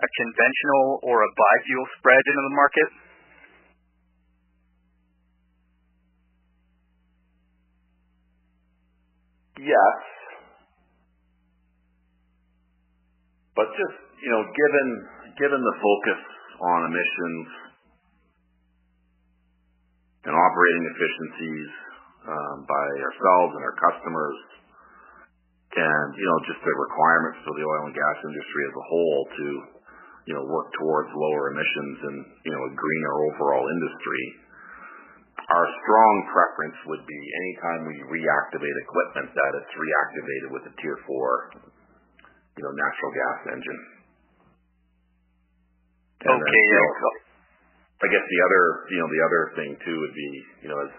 a 0.02 0.08
conventional 0.18 0.98
or 1.06 1.22
a 1.22 1.30
bi-fuel 1.30 1.86
spread 2.00 2.20
into 2.26 2.42
the 2.42 2.56
market? 2.58 2.88
Yes. 9.62 9.98
But 13.54 13.68
just 13.78 13.98
you 14.18 14.30
know, 14.34 14.42
given 14.42 14.88
given 15.38 15.60
the 15.62 15.76
focus 15.78 16.20
on 16.58 16.78
emissions 16.90 17.46
and 20.26 20.34
operating 20.34 20.84
efficiencies 20.94 21.70
um, 22.26 22.56
by 22.66 22.86
ourselves 23.06 23.52
and 23.58 23.62
our 23.66 23.76
customers 23.78 24.38
and 25.72 26.08
you 26.18 26.26
know, 26.26 26.38
just 26.46 26.60
the 26.62 26.74
requirements 26.74 27.38
for 27.46 27.54
the 27.56 27.64
oil 27.64 27.82
and 27.88 27.94
gas 27.96 28.18
industry 28.22 28.62
as 28.66 28.74
a 28.76 28.86
whole 28.86 29.22
to 29.30 29.46
you 30.26 30.34
know, 30.38 30.44
work 30.46 30.70
towards 30.78 31.10
lower 31.14 31.50
emissions 31.50 31.96
and 32.02 32.16
you 32.46 32.52
know, 32.54 32.62
a 32.66 32.72
greener 32.74 33.14
overall 33.30 33.66
industry, 33.66 34.22
our 35.50 35.66
strong 35.82 36.14
preference 36.30 36.78
would 36.86 37.04
be 37.06 37.18
anytime 37.18 37.80
we 37.90 37.96
reactivate 38.06 38.76
equipment, 38.86 39.34
that 39.34 39.52
it's 39.58 39.74
reactivated 39.74 40.48
with 40.54 40.64
a 40.70 40.72
Tier 40.78 40.98
4 41.06 41.72
natural 42.62 43.12
gas 43.16 43.38
engine. 43.58 43.80
Okay. 46.22 47.16
I 48.02 48.06
guess 48.10 48.26
the 48.26 48.40
other, 48.46 48.62
you 48.90 48.98
know, 48.98 49.08
the 49.10 49.22
other 49.22 49.42
thing 49.58 49.70
too 49.82 49.96
would 49.98 50.14
be, 50.14 50.30
you 50.66 50.68
know, 50.70 50.78
as 50.82 50.92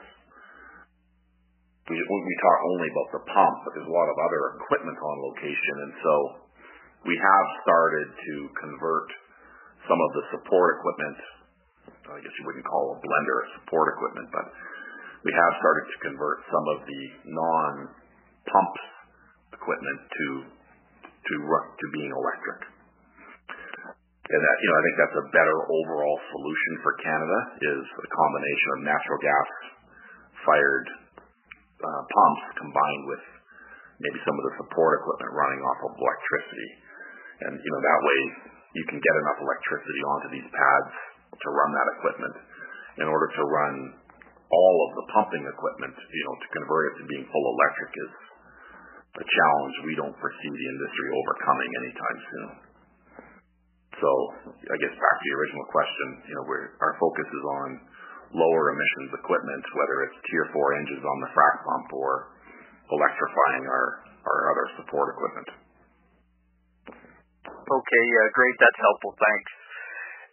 we 1.91 1.99
we 1.99 2.35
talk 2.39 2.59
only 2.75 2.87
about 2.87 3.09
the 3.11 3.23
pump, 3.27 3.55
but 3.67 3.75
there's 3.75 3.91
a 3.91 3.91
lot 3.91 4.07
of 4.07 4.15
other 4.23 4.55
equipment 4.55 4.95
on 4.95 5.15
location, 5.19 5.75
and 5.83 5.93
so 5.99 6.13
we 7.03 7.15
have 7.19 7.47
started 7.67 8.07
to 8.07 8.35
convert 8.55 9.11
some 9.83 9.99
of 9.99 10.09
the 10.15 10.23
support 10.31 10.79
equipment. 10.79 11.19
I 12.03 12.19
guess 12.19 12.35
you 12.35 12.43
wouldn't 12.43 12.67
call 12.67 12.95
a 12.95 12.97
blender 12.99 13.37
a 13.39 13.47
support 13.63 13.87
equipment, 13.95 14.27
but 14.35 14.45
we 15.23 15.31
have 15.31 15.53
started 15.55 15.85
to 15.87 15.97
convert 16.03 16.37
some 16.51 16.65
of 16.75 16.77
the 16.83 17.01
non-pump 17.31 18.73
equipment 19.55 19.99
to 20.11 20.27
to 21.23 21.35
to 21.39 21.85
being 21.95 22.11
electric. 22.11 22.59
And 24.23 24.39
that, 24.39 24.57
you 24.59 24.67
know, 24.67 24.77
I 24.79 24.83
think 24.83 24.97
that's 24.99 25.19
a 25.19 25.27
better 25.35 25.57
overall 25.67 26.17
solution 26.31 26.73
for 26.79 26.95
Canada, 26.99 27.39
is 27.75 27.83
a 27.87 28.09
combination 28.11 28.67
of 28.71 28.79
natural 28.87 29.19
gas 29.19 29.49
fired 30.47 30.87
uh, 31.83 32.01
pumps 32.07 32.43
combined 32.55 33.03
with 33.11 33.23
maybe 33.99 34.19
some 34.23 34.35
of 34.35 34.43
the 34.47 34.53
support 34.63 34.91
equipment 35.03 35.31
running 35.35 35.61
off 35.63 35.79
of 35.87 35.91
electricity. 35.99 36.69
And, 37.47 37.53
you 37.59 37.69
know, 37.75 37.81
that 37.83 37.99
way 37.99 38.19
you 38.79 38.83
can 38.91 38.99
get 38.99 39.15
enough 39.27 39.39
electricity 39.43 40.01
onto 40.07 40.29
these 40.39 40.47
pads 40.51 40.95
to 41.33 41.49
run 41.49 41.69
that 41.73 41.89
equipment. 41.97 42.35
In 43.01 43.07
order 43.09 43.25
to 43.25 43.43
run 43.49 43.75
all 44.53 44.75
of 44.85 44.91
the 44.93 45.05
pumping 45.17 45.43
equipment, 45.49 45.97
you 45.97 46.23
know, 46.29 46.35
to 46.37 46.47
convert 46.53 46.83
it 46.93 46.93
to 47.01 47.03
being 47.09 47.25
full 47.25 47.47
electric 47.57 47.89
is 47.89 48.13
a 49.17 49.25
challenge 49.25 49.73
we 49.85 49.97
don't 49.97 50.17
foresee 50.21 50.53
the 50.53 50.67
industry 50.77 51.07
overcoming 51.09 51.69
anytime 51.73 52.19
soon. 52.29 52.49
So 53.97 54.09
I 54.45 54.75
guess 54.77 54.93
back 54.93 55.15
to 55.21 55.25
your 55.25 55.37
original 55.41 55.67
question, 55.69 56.07
you 56.29 56.35
know, 56.37 56.45
our 56.81 56.93
focus 57.01 57.29
is 57.29 57.45
on 57.45 57.67
lower 58.33 58.73
emissions 58.73 59.13
equipment, 59.17 59.63
whether 59.77 59.97
it's 60.09 60.17
Tier 60.29 60.49
4 60.49 60.77
engines 60.81 61.05
on 61.05 61.17
the 61.21 61.29
frac 61.33 61.55
pump 61.65 61.87
or 61.93 62.33
electrifying 62.89 63.63
our 63.69 64.41
other 64.53 64.65
support 64.81 65.13
equipment. 65.13 65.49
Okay. 67.63 68.05
Great. 68.33 68.55
That's 68.61 68.81
helpful. 68.81 69.13
Thanks. 69.17 69.51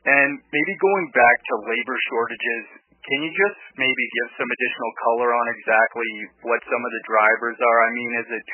And 0.01 0.31
maybe 0.41 0.75
going 0.81 1.07
back 1.13 1.37
to 1.45 1.55
labor 1.69 1.97
shortages, 2.09 2.65
can 3.05 3.19
you 3.21 3.31
just 3.33 3.59
maybe 3.77 4.05
give 4.17 4.29
some 4.41 4.49
additional 4.49 4.93
color 5.05 5.29
on 5.33 5.47
exactly 5.53 6.11
what 6.45 6.61
some 6.65 6.83
of 6.85 6.91
the 6.93 7.03
drivers 7.05 7.59
are? 7.61 7.79
I 7.85 7.91
mean, 7.93 8.11
is 8.25 8.29
it 8.33 8.45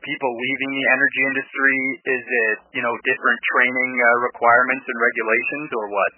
people 0.00 0.32
leaving 0.32 0.70
the 0.76 0.86
energy 0.92 1.22
industry? 1.28 1.78
Is 2.08 2.24
it, 2.24 2.56
you 2.80 2.82
know, 2.84 2.94
different 3.04 3.40
training 3.52 3.90
uh, 4.00 4.08
requirements 4.32 4.84
and 4.88 4.98
regulations, 5.00 5.68
or 5.76 5.84
what? 5.92 6.12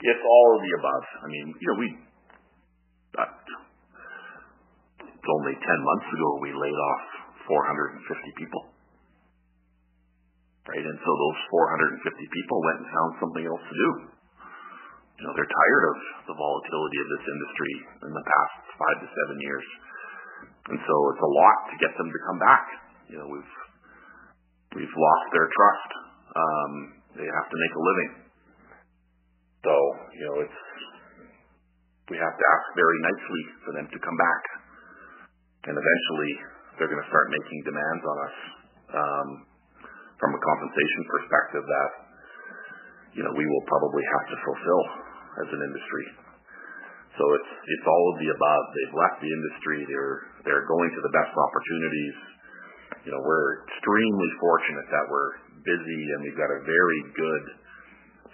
It's 0.00 0.24
all 0.24 0.48
of 0.56 0.60
the 0.64 0.72
above. 0.80 1.04
I 1.20 1.26
mean, 1.28 1.46
you 1.60 1.66
know, 1.68 1.78
we 1.80 1.88
uh, 3.20 3.28
it's 5.20 5.28
only 5.28 5.52
10 5.52 5.60
months 5.60 6.08
ago 6.08 6.28
we 6.40 6.48
laid 6.56 6.78
off 6.80 7.04
450 7.44 8.40
people. 8.40 8.69
Right? 10.68 10.84
And 10.84 10.98
so 11.00 11.10
those 11.16 11.40
450 12.04 12.36
people 12.36 12.58
went 12.60 12.78
and 12.84 12.88
found 12.92 13.10
something 13.22 13.44
else 13.48 13.64
to 13.64 13.76
do. 13.76 13.90
You 15.20 15.22
know, 15.28 15.32
they're 15.36 15.52
tired 15.52 15.84
of 15.92 15.96
the 16.32 16.36
volatility 16.36 16.98
of 17.00 17.08
this 17.12 17.24
industry 17.28 17.74
in 18.08 18.12
the 18.16 18.24
past 18.24 18.56
five 18.76 18.96
to 19.04 19.08
seven 19.08 19.36
years. 19.40 19.66
And 20.72 20.78
so 20.80 20.94
it's 21.12 21.24
a 21.24 21.32
lot 21.36 21.58
to 21.68 21.76
get 21.80 21.92
them 21.96 22.08
to 22.08 22.20
come 22.24 22.38
back. 22.40 22.64
You 23.12 23.16
know, 23.20 23.28
we've 23.28 23.54
we've 24.80 24.96
lost 24.96 25.26
their 25.36 25.48
trust. 25.50 25.90
Um, 26.30 26.72
they 27.20 27.26
have 27.28 27.48
to 27.52 27.58
make 27.58 27.74
a 27.74 27.82
living. 27.82 28.10
So, 29.60 29.74
you 30.16 30.24
know, 30.24 30.36
it's 30.40 30.60
we 32.08 32.16
have 32.18 32.34
to 32.34 32.44
ask 32.56 32.66
very 32.74 32.98
nicely 33.06 33.42
for 33.62 33.72
them 33.76 33.86
to 33.86 33.98
come 34.02 34.18
back. 34.18 34.42
And 35.68 35.74
eventually 35.76 36.32
they're 36.76 36.90
going 36.90 37.04
to 37.04 37.10
start 37.12 37.28
making 37.28 37.58
demands 37.68 38.02
on 38.02 38.16
us 38.24 38.36
um, 38.90 39.28
from 40.20 40.36
a 40.36 40.40
compensation 40.40 41.02
perspective 41.08 41.64
that, 41.64 41.90
you 43.16 43.22
know, 43.24 43.32
we 43.34 43.44
will 43.48 43.64
probably 43.66 44.04
have 44.04 44.26
to 44.30 44.36
fulfill 44.44 44.84
as 45.40 45.48
an 45.50 45.60
industry. 45.64 46.06
So 47.18 47.24
it's 47.36 47.52
it's 47.52 47.86
all 47.90 48.04
of 48.14 48.16
the 48.22 48.30
above. 48.30 48.64
They've 48.70 48.96
left 48.96 49.18
the 49.18 49.32
industry. 49.32 49.78
They're 49.88 50.16
they're 50.46 50.66
going 50.68 50.90
to 50.94 51.00
the 51.02 51.12
best 51.12 51.34
opportunities. 51.34 52.16
You 53.04 53.10
know, 53.16 53.22
we're 53.24 53.66
extremely 53.66 54.30
fortunate 54.38 54.86
that 54.92 55.04
we're 55.08 55.32
busy 55.64 56.02
and 56.16 56.18
we've 56.24 56.38
got 56.38 56.48
a 56.48 56.60
very 56.64 57.00
good 57.16 57.44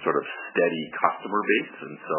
sort 0.04 0.16
of 0.18 0.24
steady 0.52 0.84
customer 1.02 1.40
base. 1.40 1.76
And 1.82 1.96
so, 1.98 2.18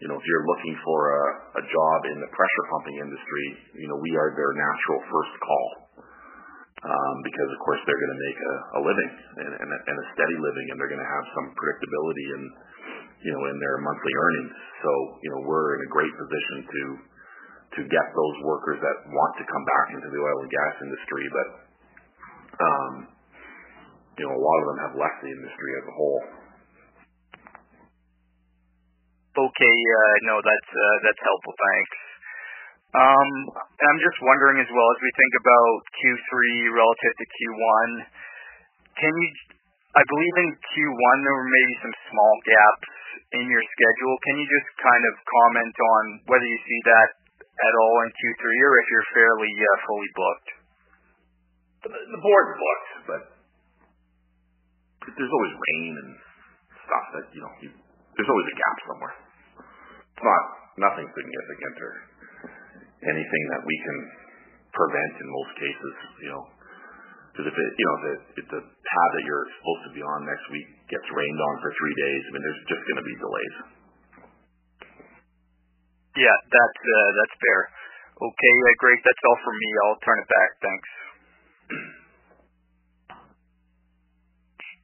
you 0.00 0.06
know, 0.08 0.16
if 0.16 0.24
you're 0.24 0.46
looking 0.46 0.74
for 0.82 0.98
a, 1.12 1.24
a 1.60 1.64
job 1.66 1.98
in 2.14 2.18
the 2.22 2.30
pressure 2.32 2.64
pumping 2.74 2.96
industry, 3.02 3.46
you 3.82 3.88
know, 3.90 3.98
we 3.98 4.12
are 4.16 4.30
their 4.34 4.52
natural 4.56 5.00
first 5.10 5.34
call. 5.42 5.68
Um, 6.80 7.16
because 7.20 7.50
of 7.52 7.60
course 7.60 7.80
they're 7.84 8.00
going 8.00 8.14
to 8.16 8.22
make 8.24 8.38
a, 8.40 8.80
living 8.80 9.10
and, 9.36 9.96
a, 10.00 10.06
steady 10.16 10.38
living, 10.40 10.66
and 10.72 10.80
they're 10.80 10.88
going 10.88 11.04
to 11.04 11.12
have 11.12 11.26
some 11.36 11.52
predictability 11.52 12.26
in, 12.40 12.42
you 13.20 13.32
know, 13.36 13.42
in 13.52 13.56
their 13.60 13.76
monthly 13.84 14.14
earnings. 14.16 14.56
So, 14.80 14.90
you 15.20 15.28
know, 15.28 15.40
we're 15.44 15.76
in 15.76 15.80
a 15.84 15.90
great 15.92 16.14
position 16.16 16.56
to 16.64 16.82
to 17.70 17.80
get 17.86 18.06
those 18.16 18.36
workers 18.48 18.80
that 18.82 18.96
want 19.12 19.32
to 19.38 19.44
come 19.46 19.64
back 19.68 19.86
into 19.94 20.08
the 20.10 20.18
oil 20.18 20.38
and 20.42 20.50
gas 20.50 20.74
industry, 20.82 21.24
but 21.30 21.48
um, 22.64 22.92
you 24.18 24.24
know, 24.26 24.34
a 24.34 24.42
lot 24.42 24.58
of 24.64 24.66
them 24.74 24.78
have 24.90 24.94
left 24.98 25.18
the 25.22 25.30
industry 25.30 25.70
as 25.78 25.84
a 25.84 25.94
whole. 25.94 26.22
Okay. 29.36 29.76
No, 30.26 30.34
that's 30.42 30.70
that's 31.06 31.22
helpful. 31.22 31.54
Thanks. 31.54 32.09
Um, 32.90 33.30
I'm 33.54 34.00
just 34.02 34.18
wondering 34.18 34.58
as 34.58 34.66
well, 34.66 34.88
as 34.90 35.00
we 35.00 35.12
think 35.14 35.34
about 35.46 35.74
Q3 35.94 36.30
relative 36.74 37.14
to 37.22 37.26
Q1, 37.26 37.88
can 38.98 39.12
you... 39.14 39.28
I 39.90 40.02
believe 40.06 40.36
in 40.38 40.50
Q1, 40.54 41.14
there 41.22 41.34
were 41.34 41.50
maybe 41.50 41.74
some 41.82 41.94
small 42.10 42.34
gaps 42.46 42.90
in 43.34 43.46
your 43.46 43.62
schedule. 43.62 44.14
Can 44.22 44.34
you 44.38 44.46
just 44.46 44.70
kind 44.78 45.02
of 45.02 45.14
comment 45.22 45.76
on 45.82 46.02
whether 46.30 46.46
you 46.46 46.60
see 46.62 46.80
that 46.86 47.10
at 47.42 47.74
all 47.74 47.96
in 48.06 48.10
Q3 48.14 48.42
or 48.42 48.74
if 48.82 48.86
you're 48.86 49.10
fairly 49.14 49.50
fully 49.86 50.10
booked? 50.14 50.50
The 51.90 52.20
board's 52.22 52.54
booked, 52.54 52.90
but 53.06 53.22
there's 55.10 55.34
always 55.34 55.54
rain 55.58 55.92
and 56.06 56.10
stuff 56.86 57.06
that, 57.18 57.26
you 57.34 57.42
know, 57.42 57.52
there's 58.14 58.30
always 58.30 58.48
a 58.50 58.56
gap 58.62 58.76
somewhere. 58.86 59.14
It's 59.58 60.22
not 60.26 60.44
nothing 60.90 61.06
significant 61.10 61.76
or 61.82 61.92
anything 63.04 63.44
that 63.56 63.62
we 63.64 63.76
can 63.80 63.98
prevent 64.74 65.12
in 65.20 65.26
most 65.28 65.52
cases, 65.56 65.94
you 66.24 66.30
know. 66.32 66.44
Because 67.30 67.46
if 67.46 67.56
it, 67.56 67.70
you 67.78 67.86
know, 67.86 67.96
if 68.42 68.46
the 68.50 68.62
pad 68.62 69.08
that 69.14 69.24
you're 69.24 69.46
supposed 69.60 69.82
to 69.86 69.92
be 69.94 70.02
on 70.02 70.26
next 70.26 70.46
week 70.50 70.68
gets 70.90 71.06
rained 71.14 71.40
on 71.40 71.54
for 71.62 71.70
three 71.72 71.96
days, 71.96 72.20
I 72.26 72.28
mean, 72.34 72.42
there's 72.42 72.64
just 72.66 72.82
going 72.84 73.00
to 73.00 73.06
be 73.06 73.16
delays. 73.22 73.56
Yeah, 76.18 76.38
that's 76.50 76.80
uh, 76.82 77.10
that's 77.22 77.36
fair. 77.38 77.60
Okay, 78.18 78.54
great. 78.82 79.00
That's 79.00 79.22
all 79.24 79.38
from 79.46 79.56
me. 79.56 79.70
I'll 79.86 80.02
turn 80.04 80.18
it 80.20 80.28
back. 80.28 80.50
Thanks. 80.60 80.90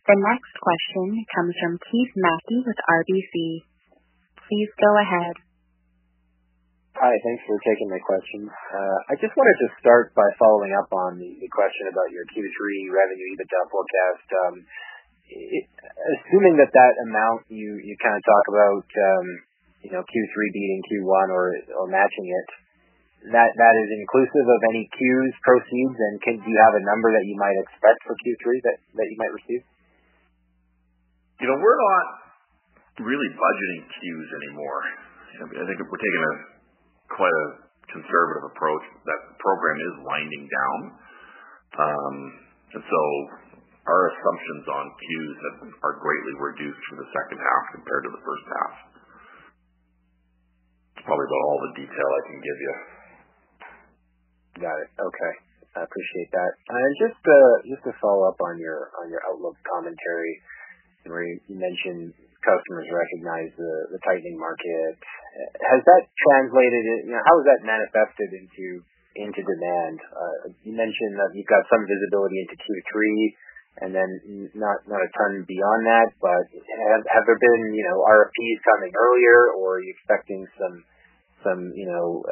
The 0.07 0.17
next 0.23 0.55
question 0.63 1.27
comes 1.35 1.55
from 1.59 1.83
Keith 1.83 2.15
Mackey 2.15 2.63
with 2.63 2.79
RBC. 2.79 3.67
Please 4.39 4.71
go 4.79 4.91
ahead. 5.03 5.35
Hi, 6.97 7.13
thanks 7.13 7.45
for 7.45 7.61
taking 7.61 7.93
my 7.93 8.01
question. 8.01 8.49
Uh, 8.49 8.99
I 9.13 9.21
just 9.21 9.37
wanted 9.37 9.59
to 9.61 9.69
start 9.85 10.17
by 10.17 10.25
following 10.41 10.73
up 10.81 10.89
on 10.97 11.21
the 11.21 11.49
question 11.53 11.93
about 11.93 12.09
your 12.09 12.25
Q3 12.33 12.57
revenue 12.89 13.29
EBITDA 13.37 13.61
forecast. 13.69 14.29
Um, 14.33 14.55
assuming 16.25 16.57
that 16.57 16.73
that 16.73 16.95
amount 17.05 17.53
you 17.53 17.77
kind 18.01 18.17
of 18.17 18.25
talk 18.25 18.45
about, 18.49 18.87
um, 18.89 19.27
you 19.85 19.93
know, 19.93 20.01
Q3 20.01 20.37
beating 20.57 20.81
Q1 20.89 21.27
or 21.37 21.85
matching 21.93 22.33
it, 22.33 22.49
that 23.29 23.75
is 23.77 23.89
inclusive 24.01 24.47
of 24.49 24.61
any 24.73 24.89
CEWS 24.97 25.37
proceeds? 25.45 25.97
And 26.01 26.17
do 26.25 26.49
you 26.49 26.61
have 26.65 26.81
a 26.81 26.85
number 26.97 27.13
that 27.13 27.29
you 27.29 27.37
might 27.37 27.61
expect 27.61 28.09
for 28.09 28.17
Q3 28.17 28.73
that 28.73 29.07
you 29.13 29.19
might 29.21 29.37
receive? 29.37 29.63
You 31.45 31.53
know, 31.53 31.61
we're 31.61 31.77
not 31.77 32.07
really 33.05 33.29
budgeting 33.37 33.85
CEWS 33.85 34.31
anymore. 34.49 34.81
I 35.45 35.65
think 35.69 35.77
we're 35.77 36.01
taking 36.01 36.25
a 36.25 36.56
quite 37.13 37.33
a 37.33 37.47
conservative 37.91 38.45
approach. 38.51 38.85
That 39.07 39.21
program 39.39 39.79
is 39.79 39.95
winding 40.03 40.45
down. 40.51 40.81
Um, 41.77 42.17
and 42.75 42.83
so 42.83 43.01
our 43.87 44.03
assumptions 44.11 44.65
on 44.67 44.85
CEWS 44.91 45.39
are 45.87 45.95
greatly 46.03 46.35
reduced 46.43 46.83
for 46.91 46.97
the 46.99 47.09
second 47.15 47.39
half 47.39 47.63
compared 47.79 48.03
to 48.09 48.11
the 48.11 48.23
first 48.27 48.47
half. 48.51 48.75
It's 50.99 51.05
probably 51.07 51.29
about 51.31 51.43
all 51.47 51.61
the 51.71 51.73
detail 51.79 52.09
I 52.11 52.23
can 52.27 52.39
give 52.43 52.59
you. 52.59 52.75
Got 54.67 54.77
it. 54.83 54.91
Okay. 54.99 55.35
I 55.77 55.85
appreciate 55.85 56.31
that. 56.33 56.53
And 56.73 56.91
just 56.97 57.21
just 57.69 57.85
to 57.85 57.93
follow 58.01 58.33
up 58.33 58.41
on 58.41 58.57
your 58.57 58.89
on 58.97 59.13
your 59.13 59.21
outlook 59.29 59.61
commentary, 59.69 60.35
you 61.05 61.57
mentioned 61.61 62.17
customers 62.45 62.89
recognize 62.91 63.51
the 63.57 63.73
the 63.97 64.01
tightening 64.05 64.37
market. 64.37 64.99
Has 65.69 65.81
that 65.85 66.03
translated, 66.29 66.83
you 67.09 67.13
know, 67.13 67.23
how 67.25 67.35
has 67.41 67.47
that 67.57 67.63
manifested 67.65 68.31
into 68.33 68.81
into 69.17 69.41
demand? 69.41 69.97
You 70.65 70.73
mentioned 70.77 71.15
that 71.21 71.33
you've 71.33 71.49
got 71.49 71.65
some 71.69 71.85
visibility 71.85 72.41
into 72.45 72.57
Q3 72.57 72.97
and 73.85 73.93
then 73.93 74.09
not 74.57 74.81
not 74.89 75.05
a 75.05 75.11
ton 75.13 75.45
beyond 75.45 75.83
that, 75.85 76.09
but 76.21 76.45
have 76.89 77.05
have 77.13 77.25
there 77.29 77.41
been 77.41 77.63
you 77.77 77.85
know, 77.85 78.01
RFPs 78.09 78.61
coming 78.65 78.93
earlier, 78.97 79.53
or 79.61 79.77
are 79.77 79.85
you 79.85 79.93
expecting 79.93 80.49
some 80.57 80.77
some 81.45 81.61
you 81.77 81.85
know, 81.85 82.25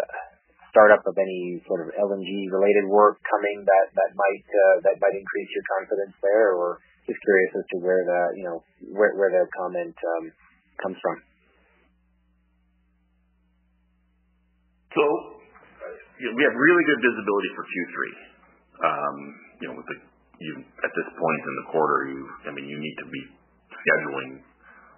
startup 0.72 1.04
of 1.04 1.14
any 1.20 1.60
sort 1.68 1.84
of 1.84 1.92
LNG-related 1.92 2.88
work 2.88 3.20
coming 3.28 3.60
that 3.60 4.10
might 4.16 4.44
uh 4.48 4.76
that 4.88 4.96
might 4.96 5.16
increase 5.16 5.50
your 5.52 5.66
confidence 5.76 6.16
there? 6.24 6.56
Or 6.56 6.80
just 7.04 7.20
curious 7.20 7.52
as 7.60 7.66
to 7.72 7.76
where 7.84 8.02
that 8.04 8.28
you 8.36 8.44
know 8.44 8.58
where 8.92 9.12
where 9.16 9.32
that 9.32 9.48
comment 9.56 9.94
um, 9.94 10.24
comes 10.80 10.98
from. 11.00 11.16
So, 14.94 15.02
uh, 15.02 16.30
we 16.32 16.42
have 16.46 16.54
really 16.54 16.84
good 16.86 17.00
visibility 17.02 17.50
for 17.58 17.64
Q3. 17.66 17.96
Um, 18.74 19.16
you 19.60 19.66
know, 19.70 19.76
At 19.82 20.92
this 20.94 21.08
point 21.14 21.42
in 21.46 21.54
the 21.62 21.66
quarter, 21.70 21.98
you 22.10 22.20
I 22.46 22.50
mean, 22.54 22.66
you 22.66 22.78
need 22.78 22.96
to 23.02 23.08
be 23.10 23.22
scheduling 23.70 24.30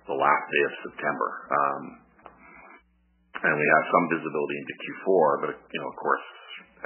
the 0.06 0.16
last 0.16 0.44
day 0.48 0.62
of 0.68 0.72
September. 0.90 1.28
Um 1.50 1.82
and 3.36 3.52
we 3.52 3.68
have 3.68 3.84
some 3.92 4.04
visibility 4.16 4.56
into 4.56 4.74
Q4, 4.80 5.26
but 5.44 5.52
you 5.60 5.80
know, 5.84 5.88
of 5.92 5.96
course, 6.00 6.26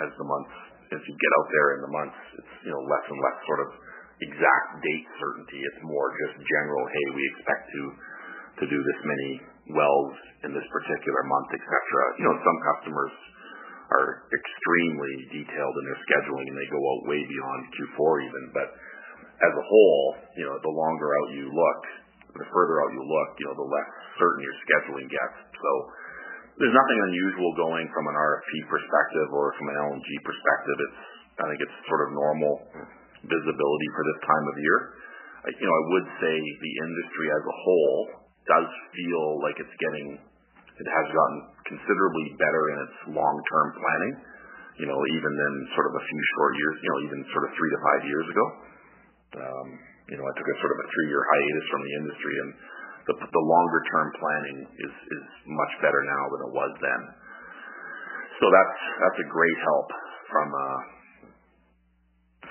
as 0.02 0.10
the 0.18 0.26
months 0.26 0.54
as 0.90 1.00
you 1.06 1.14
get 1.14 1.32
out 1.38 1.48
there 1.54 1.68
in 1.78 1.80
the 1.86 1.92
months, 1.94 2.18
it's 2.42 2.54
you 2.66 2.72
know 2.74 2.82
less 2.82 3.04
and 3.06 3.18
less 3.22 3.38
sort 3.46 3.60
of 3.62 3.68
exact 4.28 4.68
date 4.84 5.06
certainty. 5.16 5.60
It's 5.64 5.82
more 5.84 6.08
just 6.26 6.36
general, 6.44 6.82
"Hey, 6.88 7.06
we 7.14 7.22
expect 7.36 7.64
to 8.60 8.64
do 8.68 8.76
this 8.76 9.00
many 9.04 9.40
wells 9.72 10.14
in 10.44 10.52
this 10.52 10.66
particular 10.68 11.22
month," 11.24 11.48
et 11.56 11.64
cetera. 11.64 12.04
Some 12.20 12.58
customers 12.60 13.12
are 13.90 14.22
extremely 14.30 15.14
detailed 15.32 15.74
in 15.80 15.84
their 15.88 16.00
scheduling, 16.06 16.46
and 16.46 16.56
they 16.56 16.68
go 16.70 16.78
out 16.78 17.08
way 17.08 17.20
beyond 17.24 17.60
Q4 17.74 18.20
even. 18.22 18.50
But 18.54 18.68
as 19.42 19.52
a 19.56 19.64
whole, 19.66 20.16
you 20.36 20.44
know, 20.46 20.56
the 20.60 20.70
longer 20.70 21.08
out 21.10 21.30
you 21.34 21.48
look, 21.50 21.80
the 22.36 22.46
further 22.52 22.76
out 22.84 22.92
you 22.92 23.02
look, 23.02 23.30
you 23.40 23.46
know, 23.50 23.56
the 23.56 23.66
less 23.66 23.90
certain 24.20 24.44
your 24.44 24.54
scheduling 24.62 25.08
gets. 25.10 25.36
So 25.58 25.70
there's 26.60 26.76
nothing 26.76 26.98
unusual 27.08 27.50
going 27.56 27.88
from 27.90 28.06
an 28.06 28.14
RFP 28.14 28.68
perspective 28.68 29.28
or 29.32 29.52
from 29.58 29.68
an 29.72 29.76
LNG 29.80 30.08
perspective. 30.22 30.78
I 31.40 31.48
think 31.48 31.60
it's 31.64 31.78
sort 31.88 32.04
of 32.06 32.12
normal 32.12 32.52
visibility 33.24 33.88
for 33.92 34.02
this 34.08 34.20
time 34.24 34.44
of 34.48 34.56
year. 34.60 34.78
You 35.56 35.66
know, 35.66 35.76
I 35.76 35.84
would 35.96 36.08
say 36.20 36.34
the 36.36 36.74
industry 36.84 37.26
as 37.32 37.44
a 37.44 37.56
whole 37.64 37.98
does 38.44 38.68
feel 38.92 39.24
like 39.40 39.56
it's 39.56 39.76
getting, 39.80 40.08
it 40.76 40.88
has 40.88 41.06
gotten 41.12 41.38
considerably 41.64 42.26
better 42.36 42.62
in 42.72 42.78
its 42.84 42.96
long-term 43.16 43.66
planning, 43.76 44.14
you 44.80 44.86
know, 44.88 44.96
even 44.96 45.32
than 45.32 45.54
sort 45.76 45.86
of 45.88 45.94
a 45.96 46.04
few 46.04 46.22
short 46.36 46.52
years, 46.56 46.76
you 46.80 46.90
know, 46.92 47.00
even 47.08 47.18
sort 47.32 47.44
of 47.48 47.50
three 47.56 47.70
to 47.72 47.80
five 47.80 48.02
years 48.04 48.26
ago. 48.28 48.46
Um, 49.40 49.68
you 50.10 50.16
know, 50.18 50.26
I 50.26 50.32
took 50.34 50.48
a 50.48 50.56
sort 50.58 50.72
of 50.74 50.78
a 50.82 50.86
three-year 50.90 51.22
hiatus 51.22 51.66
from 51.70 51.82
the 51.86 51.94
industry, 52.04 52.34
and 52.36 52.50
the 53.10 53.44
longer-term 53.44 54.06
planning 54.18 54.58
is 54.66 54.94
is 54.94 55.24
much 55.46 55.72
better 55.80 56.02
now 56.04 56.24
than 56.30 56.40
it 56.46 56.52
was 56.52 56.72
then. 56.82 57.02
So 58.40 58.44
that's 58.50 58.80
that's 59.04 59.20
a 59.24 59.28
great 59.30 59.58
help 59.64 59.88
from 60.28 60.48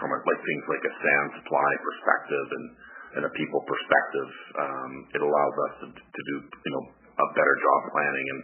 things 0.08 0.64
like 0.72 0.84
a 0.88 0.94
sand 0.96 1.28
supply 1.44 1.72
perspective 1.84 2.48
and 2.56 2.66
and 3.10 3.24
a 3.26 3.32
people 3.34 3.62
perspective. 3.66 4.30
Um, 4.62 4.92
It 5.18 5.22
allows 5.26 5.56
us 5.66 5.74
to 5.90 6.22
do 6.30 6.36
you 6.46 6.72
know 6.78 6.84
a 7.20 7.28
better 7.36 7.56
job 7.60 7.80
planning, 7.92 8.26
and 8.30 8.40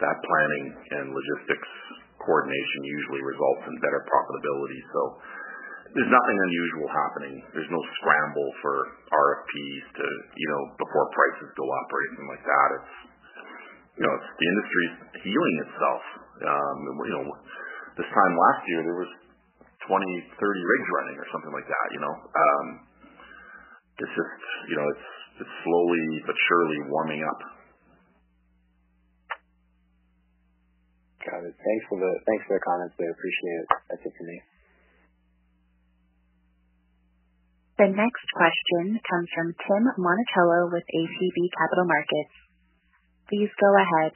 that 0.00 0.16
planning 0.24 0.64
and 0.96 1.04
logistics 1.12 1.70
coordination 2.18 2.80
usually 2.82 3.22
results 3.22 3.62
in 3.68 3.74
better 3.84 4.02
profitability. 4.08 4.80
So 4.90 5.00
there's 5.94 6.12
nothing 6.12 6.38
unusual 6.50 6.88
happening. 6.88 7.34
There's 7.54 7.72
no 7.72 7.82
scramble 8.00 8.48
for 8.64 8.74
RFPs 9.12 9.84
to 10.02 10.06
you 10.34 10.48
know 10.50 10.62
before 10.80 11.04
prices 11.14 11.48
go 11.54 11.66
up 11.68 11.86
or 11.92 11.98
anything 12.08 12.28
like 12.32 12.44
that. 12.44 12.68
It's 12.80 12.94
you 14.00 14.04
know 14.08 14.12
it's, 14.16 14.30
the 14.34 14.46
industry's 14.48 14.94
healing 15.20 15.56
itself. 15.68 16.02
Um, 16.38 16.78
you 17.04 17.12
know 17.12 17.24
this 17.98 18.08
time 18.14 18.32
last 18.38 18.62
year, 18.70 18.80
there 18.86 18.98
was 19.02 19.12
20, 19.88 20.04
30 20.36 20.38
rigs 20.38 20.88
running 20.92 21.16
or 21.16 21.26
something 21.32 21.54
like 21.56 21.66
that. 21.66 21.86
You 21.96 22.00
know. 22.04 22.14
Um, 22.14 22.66
it's 23.98 24.14
just, 24.14 24.38
you 24.70 24.76
know, 24.78 24.86
it's, 24.94 25.06
it's 25.42 25.54
slowly 25.66 26.06
but 26.22 26.36
surely 26.46 26.78
warming 26.86 27.22
up. 27.26 27.40
Got 31.26 31.42
it. 31.42 31.54
Thanks 31.58 31.84
for 31.90 31.98
the 31.98 32.12
thanks 32.30 32.44
for 32.46 32.54
the 32.54 32.64
comments 32.64 32.94
there. 32.94 33.10
Appreciate 33.10 33.58
it. 33.58 33.68
That's 33.90 34.04
it 34.06 34.14
for 34.14 34.26
me. 34.30 34.38
The 37.78 37.90
next 37.94 38.26
question 38.34 38.98
comes 39.02 39.28
from 39.34 39.54
Tim 39.54 39.82
Monachello 39.98 40.70
with 40.74 40.82
ATB 40.82 41.38
Capital 41.58 41.86
Markets. 41.86 42.34
Please 43.30 43.50
go 43.54 43.70
ahead. 43.70 44.12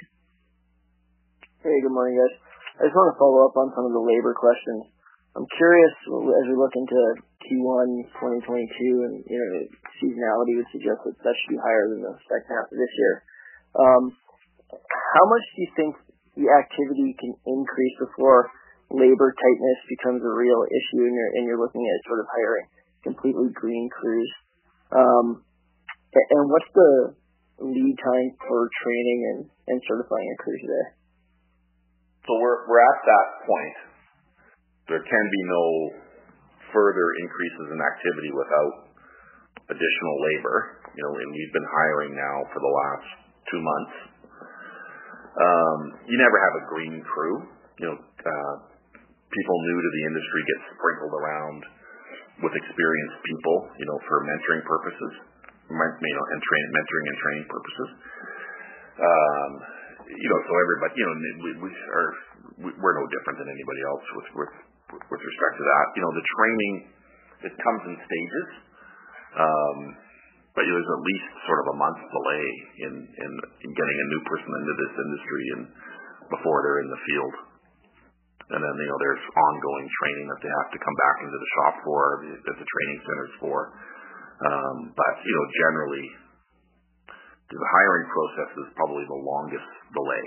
Hey, 1.63 1.79
good 1.79 1.95
morning, 1.95 2.19
guys. 2.19 2.35
I 2.83 2.91
just 2.91 2.97
want 2.99 3.15
to 3.15 3.19
follow 3.23 3.47
up 3.47 3.55
on 3.55 3.71
some 3.75 3.87
of 3.87 3.95
the 3.95 4.03
labor 4.03 4.35
questions. 4.35 4.92
I'm 5.33 5.49
curious, 5.57 5.95
as 6.05 6.45
we 6.45 6.57
look 6.61 6.77
into 6.77 7.01
Q1 7.49 7.89
2022, 8.21 9.09
and 9.09 9.15
you 9.25 9.39
know, 9.41 9.65
seasonality 9.97 10.61
would 10.61 10.69
suggest 10.69 11.01
that 11.09 11.17
that 11.25 11.35
should 11.41 11.57
be 11.57 11.63
higher 11.65 11.89
than 11.89 12.05
the 12.05 12.13
second 12.29 12.53
half 12.53 12.69
of 12.69 12.77
this 12.77 12.93
year. 13.01 13.15
Um 13.73 14.03
how 14.73 15.25
much 15.29 15.45
do 15.53 15.59
you 15.65 15.71
think 15.77 15.93
the 16.37 16.49
activity 16.49 17.13
can 17.21 17.33
increase 17.45 17.97
before 18.01 18.49
labor 18.89 19.33
tightness 19.37 19.81
becomes 19.89 20.25
a 20.25 20.33
real 20.33 20.65
issue 20.65 21.05
and 21.05 21.45
you're 21.45 21.61
looking 21.61 21.85
at 21.85 22.09
sort 22.09 22.21
of 22.21 22.29
hiring 22.29 22.67
completely 23.01 23.49
green 23.57 23.89
crews? 23.89 24.33
Um 24.93 25.45
and 26.13 26.45
what's 26.53 26.73
the 26.77 26.93
lead 27.65 27.97
time 27.97 28.29
for 28.37 28.69
training 28.85 29.49
and 29.69 29.81
certifying 29.89 30.29
a 30.29 30.37
crew 30.45 30.59
today? 30.61 30.87
We're 32.29 32.85
at 32.85 33.01
that 33.09 33.29
point. 33.49 33.92
There 34.93 35.01
can 35.09 35.27
be 35.33 35.43
no 35.49 35.65
further 36.69 37.07
increases 37.25 37.67
in 37.73 37.79
activity 37.81 38.29
without 38.29 38.93
additional 39.73 40.17
labor. 40.21 40.85
You 40.93 41.01
know, 41.01 41.13
And 41.17 41.33
we've 41.33 41.55
been 41.57 41.69
hiring 41.73 42.13
now 42.13 42.37
for 42.53 42.61
the 42.61 42.73
last 42.77 43.09
two 43.49 43.61
months. 43.65 43.97
Um, 45.33 45.79
you 46.05 46.21
never 46.21 46.37
have 46.37 46.55
a 46.61 46.65
green 46.69 47.01
crew. 47.09 47.37
You 47.81 47.87
know, 47.89 47.97
uh, 47.97 48.57
People 49.33 49.57
new 49.65 49.79
to 49.81 49.91
the 49.97 50.05
industry 50.13 50.41
get 50.45 50.61
sprinkled 50.77 51.15
around 51.17 51.61
with 52.45 52.53
experienced 52.53 53.19
people 53.25 53.57
You 53.81 53.89
know, 53.89 53.97
for 54.05 54.21
mentoring 54.29 54.61
purposes, 54.69 55.13
you 55.73 56.15
know, 56.21 56.27
mentoring 56.37 57.07
and 57.09 57.17
training 57.17 57.47
purposes. 57.49 57.89
Um, 59.01 59.51
you 60.05 60.29
know, 60.29 60.41
So 60.45 60.53
everybody, 60.53 60.93
you 61.01 61.07
know, 61.09 61.17
we're 62.77 62.97
no 63.01 63.05
different 63.09 63.41
than 63.41 63.49
anybody 63.49 63.81
else 63.89 64.05
with 64.37 64.53
respect 64.93 65.55
to 65.57 65.65
that. 65.65 65.85
You 65.97 66.03
know, 66.05 66.13
the 66.13 66.27
training, 66.37 66.75
it 67.49 67.55
comes 67.57 67.83
in 67.89 67.95
stages. 67.97 68.49
But 70.53 70.69
there's 70.69 70.85
at 70.85 71.01
least 71.01 71.29
sort 71.49 71.61
of 71.65 71.67
a 71.73 71.77
month 71.81 71.97
delay 71.97 72.47
in 72.85 72.95
in 73.09 73.71
getting 73.73 73.99
a 74.05 74.07
new 74.13 74.23
person 74.29 74.51
into 74.53 74.75
this 74.77 74.95
industry 75.01 75.45
and 75.57 75.63
before 76.29 76.61
they're 76.61 76.85
in 76.85 76.93
the 76.93 77.03
field. 77.09 77.35
And 78.53 78.61
then 78.61 78.75
you 78.77 78.89
know 78.93 79.01
there's 79.01 79.25
ongoing 79.33 79.87
training 79.89 80.27
that 80.29 80.41
they 80.45 80.53
have 80.53 80.71
to 80.77 80.79
come 80.85 80.97
back 81.09 81.17
into 81.25 81.39
the 81.41 81.51
shop 81.57 81.75
for, 81.89 82.01
that 82.37 82.57
the 82.61 82.69
training 82.69 82.99
center's 83.01 83.35
for. 83.41 83.59
Um 84.45 84.77
but, 84.93 85.15
you 85.25 85.33
know, 85.33 85.47
generally, 85.57 86.07
the 87.49 87.57
hiring 87.57 88.07
process 88.13 88.51
is 88.53 88.69
probably 88.77 89.09
the 89.09 89.21
longest 89.25 89.71
delay. 89.97 90.27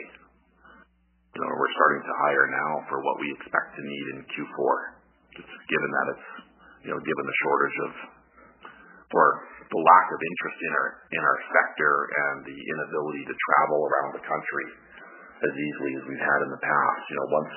We're 1.36 1.76
starting 1.76 2.04
to 2.08 2.14
hire 2.24 2.48
now 2.48 2.72
for 2.88 3.04
what 3.04 3.20
we 3.20 3.28
expect 3.36 3.76
to 3.76 3.84
need 3.84 4.06
in 4.16 4.20
Q4, 4.24 4.76
just 5.36 5.52
given 5.68 5.90
that 5.92 6.08
it's, 6.16 6.28
you 6.88 6.92
know, 6.96 7.00
given 7.04 7.24
the 7.28 7.38
shortage 7.44 7.78
of, 7.84 7.92
or 9.12 9.28
the 9.68 9.82
lack 9.84 10.08
of 10.16 10.20
interest 10.20 10.60
in 10.64 10.72
our 10.76 10.90
in 11.12 11.24
our 11.24 11.40
sector 11.52 11.94
and 12.08 12.38
the 12.48 12.56
inability 12.56 13.24
to 13.28 13.36
travel 13.36 13.80
around 13.84 14.10
the 14.16 14.24
country 14.24 14.68
as 15.44 15.54
easily 15.56 15.92
as 16.00 16.04
we've 16.08 16.24
had 16.24 16.40
in 16.48 16.52
the 16.56 16.62
past. 16.64 17.02
You 17.12 17.16
know, 17.20 17.28
once, 17.28 17.54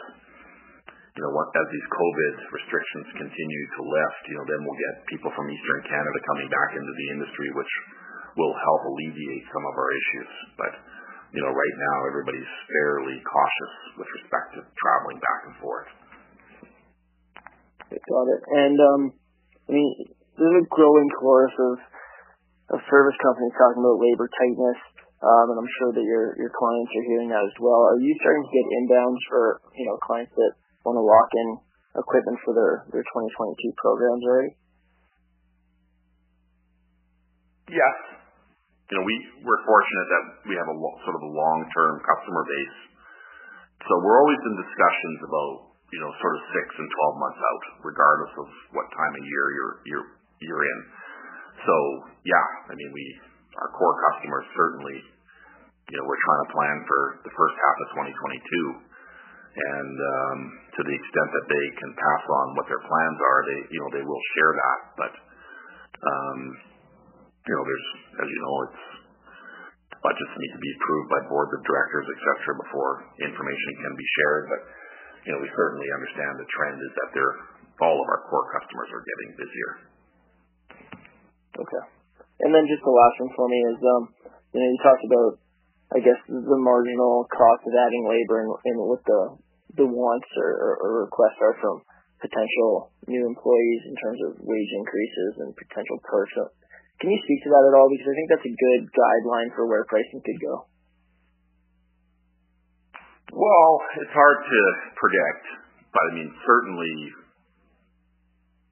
you 1.14 1.22
know, 1.22 1.32
once 1.38 1.50
as 1.54 1.66
these 1.70 1.88
COVID 1.94 2.34
restrictions 2.50 3.06
continue 3.14 3.64
to 3.78 3.80
lift, 3.86 4.22
you 4.26 4.36
know, 4.42 4.46
then 4.46 4.60
we'll 4.66 4.80
get 4.90 4.94
people 5.06 5.30
from 5.38 5.46
Eastern 5.46 5.80
Canada 5.86 6.18
coming 6.34 6.48
back 6.50 6.70
into 6.74 6.92
the 6.98 7.06
industry, 7.14 7.48
which 7.54 7.72
will 8.34 8.54
help 8.54 8.82
alleviate 8.86 9.44
some 9.54 9.64
of 9.66 9.74
our 9.78 9.90
issues. 9.94 10.32
You 11.28 11.44
know, 11.44 11.52
right 11.52 11.76
now, 11.76 11.96
everybody's 12.08 12.52
fairly 12.72 13.20
cautious 13.20 13.74
with 14.00 14.08
respect 14.16 14.56
to 14.56 14.64
traveling 14.64 15.20
back 15.20 15.40
and 15.44 15.56
forth. 15.60 15.90
Got 17.88 18.26
it. 18.32 18.42
And 18.48 18.76
um, 18.80 19.02
I 19.68 19.72
mean, 19.76 19.88
there's 20.36 20.58
a 20.64 20.66
growing 20.72 21.10
chorus 21.20 21.52
of 21.56 21.74
of 22.68 22.78
service 22.88 23.16
companies 23.24 23.56
talking 23.56 23.80
about 23.80 23.96
labor 23.96 24.28
tightness, 24.28 24.80
um, 25.24 25.52
and 25.52 25.58
I'm 25.60 25.72
sure 25.80 25.92
that 25.96 26.04
your 26.04 26.36
your 26.36 26.52
clients 26.52 26.92
are 26.92 27.06
hearing 27.08 27.28
that 27.32 27.44
as 27.44 27.56
well. 27.60 27.80
Are 27.92 28.00
you 28.00 28.12
starting 28.20 28.44
to 28.44 28.52
get 28.52 28.64
inbounds 28.80 29.20
for 29.28 29.60
you 29.76 29.84
know 29.88 29.96
clients 30.04 30.32
that 30.36 30.52
want 30.84 30.96
to 30.96 31.04
lock 31.04 31.30
in 31.32 31.48
equipment 31.96 32.38
for 32.44 32.52
their 32.56 32.88
their 32.92 33.04
2022 33.04 33.72
programs 33.80 34.24
already? 34.24 34.52
Yes. 37.68 38.17
You 38.88 38.94
know, 38.96 39.04
we 39.04 39.16
we're 39.44 39.62
fortunate 39.68 40.08
that 40.08 40.24
we 40.48 40.54
have 40.56 40.68
a 40.68 40.76
sort 41.04 41.16
of 41.16 41.22
a 41.28 41.30
long-term 41.32 41.94
customer 42.08 42.42
base. 42.48 42.78
So 43.84 43.92
we're 44.00 44.16
always 44.16 44.40
in 44.48 44.54
discussions 44.64 45.18
about, 45.28 45.52
you 45.92 46.00
know, 46.00 46.10
sort 46.18 46.34
of 46.34 46.42
six 46.56 46.66
and 46.72 46.88
12 46.88 47.22
months 47.22 47.40
out, 47.40 47.62
regardless 47.84 48.32
of 48.40 48.48
what 48.72 48.88
time 48.96 49.12
of 49.12 49.22
year 49.28 49.44
you're 49.52 49.74
you're 49.84 50.08
you're 50.40 50.64
in. 50.64 50.78
So 51.68 51.74
yeah, 52.24 52.72
I 52.72 52.74
mean, 52.80 52.90
we 52.96 53.04
our 53.60 53.70
core 53.76 53.96
customers 54.08 54.46
certainly, 54.56 54.98
you 55.92 55.96
know, 56.00 56.04
we're 56.08 56.22
trying 56.24 56.42
to 56.46 56.50
plan 56.56 56.76
for 56.88 57.00
the 57.28 57.32
first 57.36 57.56
half 57.60 57.76
of 57.84 57.86
2022. 57.92 58.88
And 59.58 59.96
um, 59.98 60.38
to 60.78 60.80
the 60.86 60.94
extent 60.94 61.28
that 61.34 61.46
they 61.50 61.66
can 61.82 61.90
pass 61.98 62.22
on 62.30 62.46
what 62.54 62.70
their 62.70 62.78
plans 62.78 63.18
are, 63.18 63.40
they, 63.42 63.60
you 63.74 63.80
know, 63.82 63.90
they 63.90 64.04
will 64.06 64.24
share 64.38 64.52
that. 64.54 64.78
But 64.94 65.12
um, 65.98 66.38
you 66.46 66.54
know, 66.54 66.62
there's, 66.62 67.37
as 67.48 68.28
you 68.28 68.40
know, 68.44 68.56
budgets 70.04 70.34
need 70.36 70.52
to 70.52 70.62
be 70.62 70.72
approved 70.76 71.08
by 71.08 71.20
boards 71.32 71.52
of 71.56 71.60
directors, 71.64 72.06
et 72.06 72.20
cetera, 72.20 72.54
before 72.60 72.92
information 73.24 73.70
can 73.82 73.94
be 73.96 74.08
shared. 74.20 74.44
But 74.52 74.60
you 75.26 75.30
know, 75.34 75.40
we 75.42 75.50
certainly 75.52 75.88
understand 75.92 76.38
the 76.38 76.48
trend 76.48 76.78
is 76.80 76.92
that 76.94 77.10
all 77.82 77.96
of 78.00 78.06
our 78.08 78.22
core 78.30 78.48
customers 78.54 78.90
are 78.90 79.04
getting 79.04 79.30
busier. 79.38 79.72
Okay. 81.58 81.84
And 82.42 82.50
then 82.54 82.64
just 82.70 82.82
the 82.86 82.94
last 82.94 83.16
one 83.18 83.32
for 83.34 83.46
me 83.50 83.58
is, 83.66 83.78
um, 83.82 84.02
you 84.54 84.58
know, 84.62 84.68
you 84.70 84.78
talked 84.78 85.04
about, 85.10 85.32
I 85.94 85.98
guess, 86.02 86.20
the 86.30 86.60
marginal 86.62 87.26
cost 87.26 87.62
of 87.66 87.74
adding 87.74 88.04
labor 88.06 88.46
and, 88.46 88.78
what 88.78 89.02
the 89.02 89.20
the 89.78 89.86
wants 89.86 90.30
or 90.34 91.06
requests 91.06 91.38
are 91.38 91.56
from 91.60 91.82
potential 92.18 92.90
new 93.06 93.22
employees 93.26 93.82
in 93.86 93.94
terms 93.94 94.20
of 94.26 94.30
wage 94.42 94.72
increases 94.74 95.32
and 95.38 95.54
potential 95.54 95.98
perks. 96.02 96.34
Can 96.98 97.14
you 97.14 97.20
speak 97.22 97.40
to 97.46 97.50
that 97.54 97.64
at 97.70 97.74
all? 97.78 97.86
Because 97.86 98.10
I 98.10 98.14
think 98.18 98.28
that's 98.34 98.48
a 98.48 98.56
good 98.58 98.82
guideline 98.90 99.50
for 99.54 99.70
where 99.70 99.86
pricing 99.86 100.18
could 100.18 100.40
go. 100.42 100.54
Well, 103.30 103.70
it's 104.02 104.14
hard 104.16 104.38
to 104.40 104.60
predict, 104.98 105.44
but 105.94 106.02
I 106.02 106.10
mean, 106.16 106.30
certainly, 106.42 106.94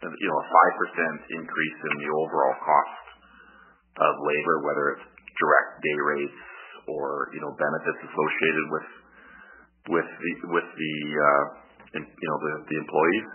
you 0.03 0.29
know, 0.33 0.39
a 0.43 0.47
5% 0.49 1.39
increase 1.39 1.79
in 1.93 1.95
the 2.03 2.11
overall 2.11 2.57
cost 2.64 3.05
of 4.01 4.12
labor, 4.27 4.57
whether 4.64 4.85
it's 4.97 5.07
direct 5.39 5.70
day 5.85 5.99
rates 6.03 6.41
or, 6.89 7.31
you 7.37 7.41
know, 7.45 7.53
benefits 7.55 8.01
associated 8.11 8.66
with 8.72 8.89
with 9.87 10.09
the 10.09 10.33
with 10.51 10.66
the 10.66 10.95
uh, 11.14 11.45
you 11.95 12.27
know 12.27 12.39
the 12.43 12.53
the 12.66 12.77
employees, 12.83 13.29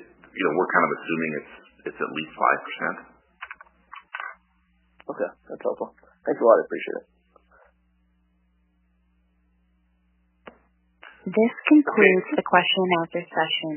you 0.00 0.42
know, 0.48 0.52
we're 0.56 0.72
kind 0.72 0.84
of 0.88 0.92
assuming 0.96 1.30
it's 1.36 1.54
it's 1.92 2.00
at 2.00 2.10
least 2.16 2.32
5%. 3.04 3.13
Okay. 5.10 5.30
That's 5.48 5.64
helpful. 5.64 5.92
Thanks 6.24 6.40
a 6.40 6.44
lot. 6.44 6.56
I 6.60 6.64
appreciate 6.64 6.98
it. 7.00 7.06
This 11.24 11.54
concludes 11.72 12.28
the 12.36 12.44
question 12.44 12.80
and 12.84 12.92
answer 13.00 13.24
session. 13.24 13.74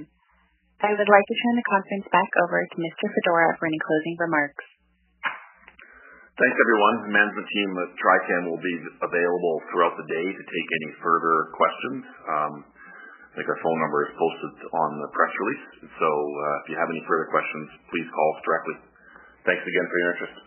I 0.84 0.92
would 0.92 1.10
like 1.10 1.26
to 1.26 1.38
turn 1.42 1.56
the 1.58 1.72
conference 1.72 2.08
back 2.12 2.32
over 2.44 2.60
to 2.60 2.76
Mr. 2.76 3.06
Fedoruk 3.08 3.56
for 3.58 3.66
any 3.72 3.80
closing 3.80 4.16
remarks. 4.20 4.66
Thanks, 6.38 6.58
everyone. 6.60 6.96
The 7.10 7.14
management 7.18 7.48
team 7.50 7.70
at 7.82 7.90
Trican 7.98 8.44
will 8.52 8.62
be 8.62 8.76
available 9.00 9.56
throughout 9.74 9.98
the 9.98 10.06
day 10.06 10.28
to 10.28 10.44
take 10.44 10.68
any 10.70 10.90
further 11.02 11.50
questions. 11.58 12.04
Um, 12.30 12.54
I 13.34 13.42
think 13.42 13.50
our 13.50 13.58
phone 13.64 13.80
number 13.82 14.06
is 14.06 14.14
posted 14.14 14.54
on 14.70 14.90
the 15.02 15.10
press 15.18 15.34
release. 15.34 15.66
So 15.98 16.10
uh, 16.14 16.62
if 16.62 16.66
you 16.70 16.78
have 16.78 16.92
any 16.94 17.02
further 17.10 17.32
questions, 17.34 17.68
please 17.90 18.08
call 18.14 18.30
us 18.38 18.42
directly. 18.46 18.76
Thanks 19.50 19.66
again 19.66 19.86
for 19.90 19.98
your 19.98 20.10
interest. 20.14 20.47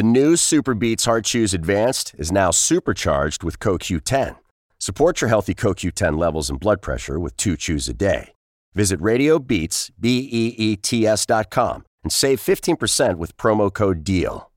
The 0.00 0.04
new 0.04 0.32
SuperBeets 0.32 1.04
Heart 1.04 1.26
Chews 1.26 1.52
Advanced 1.52 2.14
is 2.16 2.32
now 2.32 2.50
supercharged 2.52 3.44
with 3.44 3.58
CoQ10. 3.58 4.38
Support 4.78 5.20
your 5.20 5.28
healthy 5.28 5.54
CoQ10 5.54 6.18
levels 6.18 6.48
and 6.48 6.58
blood 6.58 6.80
pressure 6.80 7.20
with 7.20 7.36
two 7.36 7.54
chews 7.54 7.86
a 7.86 7.92
day. 7.92 8.32
Visit 8.72 8.98
RadioBeets, 8.98 9.90
B-E-E-T-S 10.00 11.26
dot 11.26 11.50
com 11.50 11.84
and 12.02 12.10
save 12.10 12.40
15% 12.40 13.18
with 13.18 13.36
promo 13.36 13.70
code 13.70 14.02
DEAL. 14.02 14.50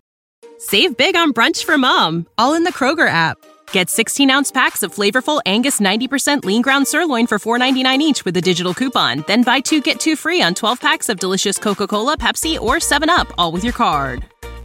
Save 0.59 0.95
big 0.95 1.17
on 1.17 1.33
brunch 1.33 1.65
for 1.65 1.77
mom, 1.77 2.25
all 2.37 2.53
in 2.53 2.63
the 2.63 2.71
Kroger 2.71 3.09
app. 3.09 3.35
Get 3.73 3.87
16-ounce 3.87 4.49
packs 4.53 4.81
of 4.81 4.95
flavorful 4.95 5.41
Angus 5.45 5.81
90% 5.81 6.45
lean 6.45 6.61
ground 6.61 6.87
sirloin 6.87 7.27
for 7.27 7.37
$4.99 7.37 7.97
each 7.97 8.23
with 8.23 8.37
a 8.37 8.41
digital 8.41 8.73
coupon. 8.73 9.25
Then 9.27 9.43
buy 9.43 9.59
two, 9.59 9.81
get 9.81 9.99
two 9.99 10.15
free 10.15 10.41
on 10.41 10.53
12 10.53 10.79
packs 10.79 11.09
of 11.09 11.19
delicious 11.19 11.57
Coca-Cola, 11.57 12.17
Pepsi, 12.17 12.57
or 12.57 12.75
7-Up, 12.75 13.27
all 13.37 13.51
with 13.51 13.65
your 13.65 13.73
card. 13.73 14.25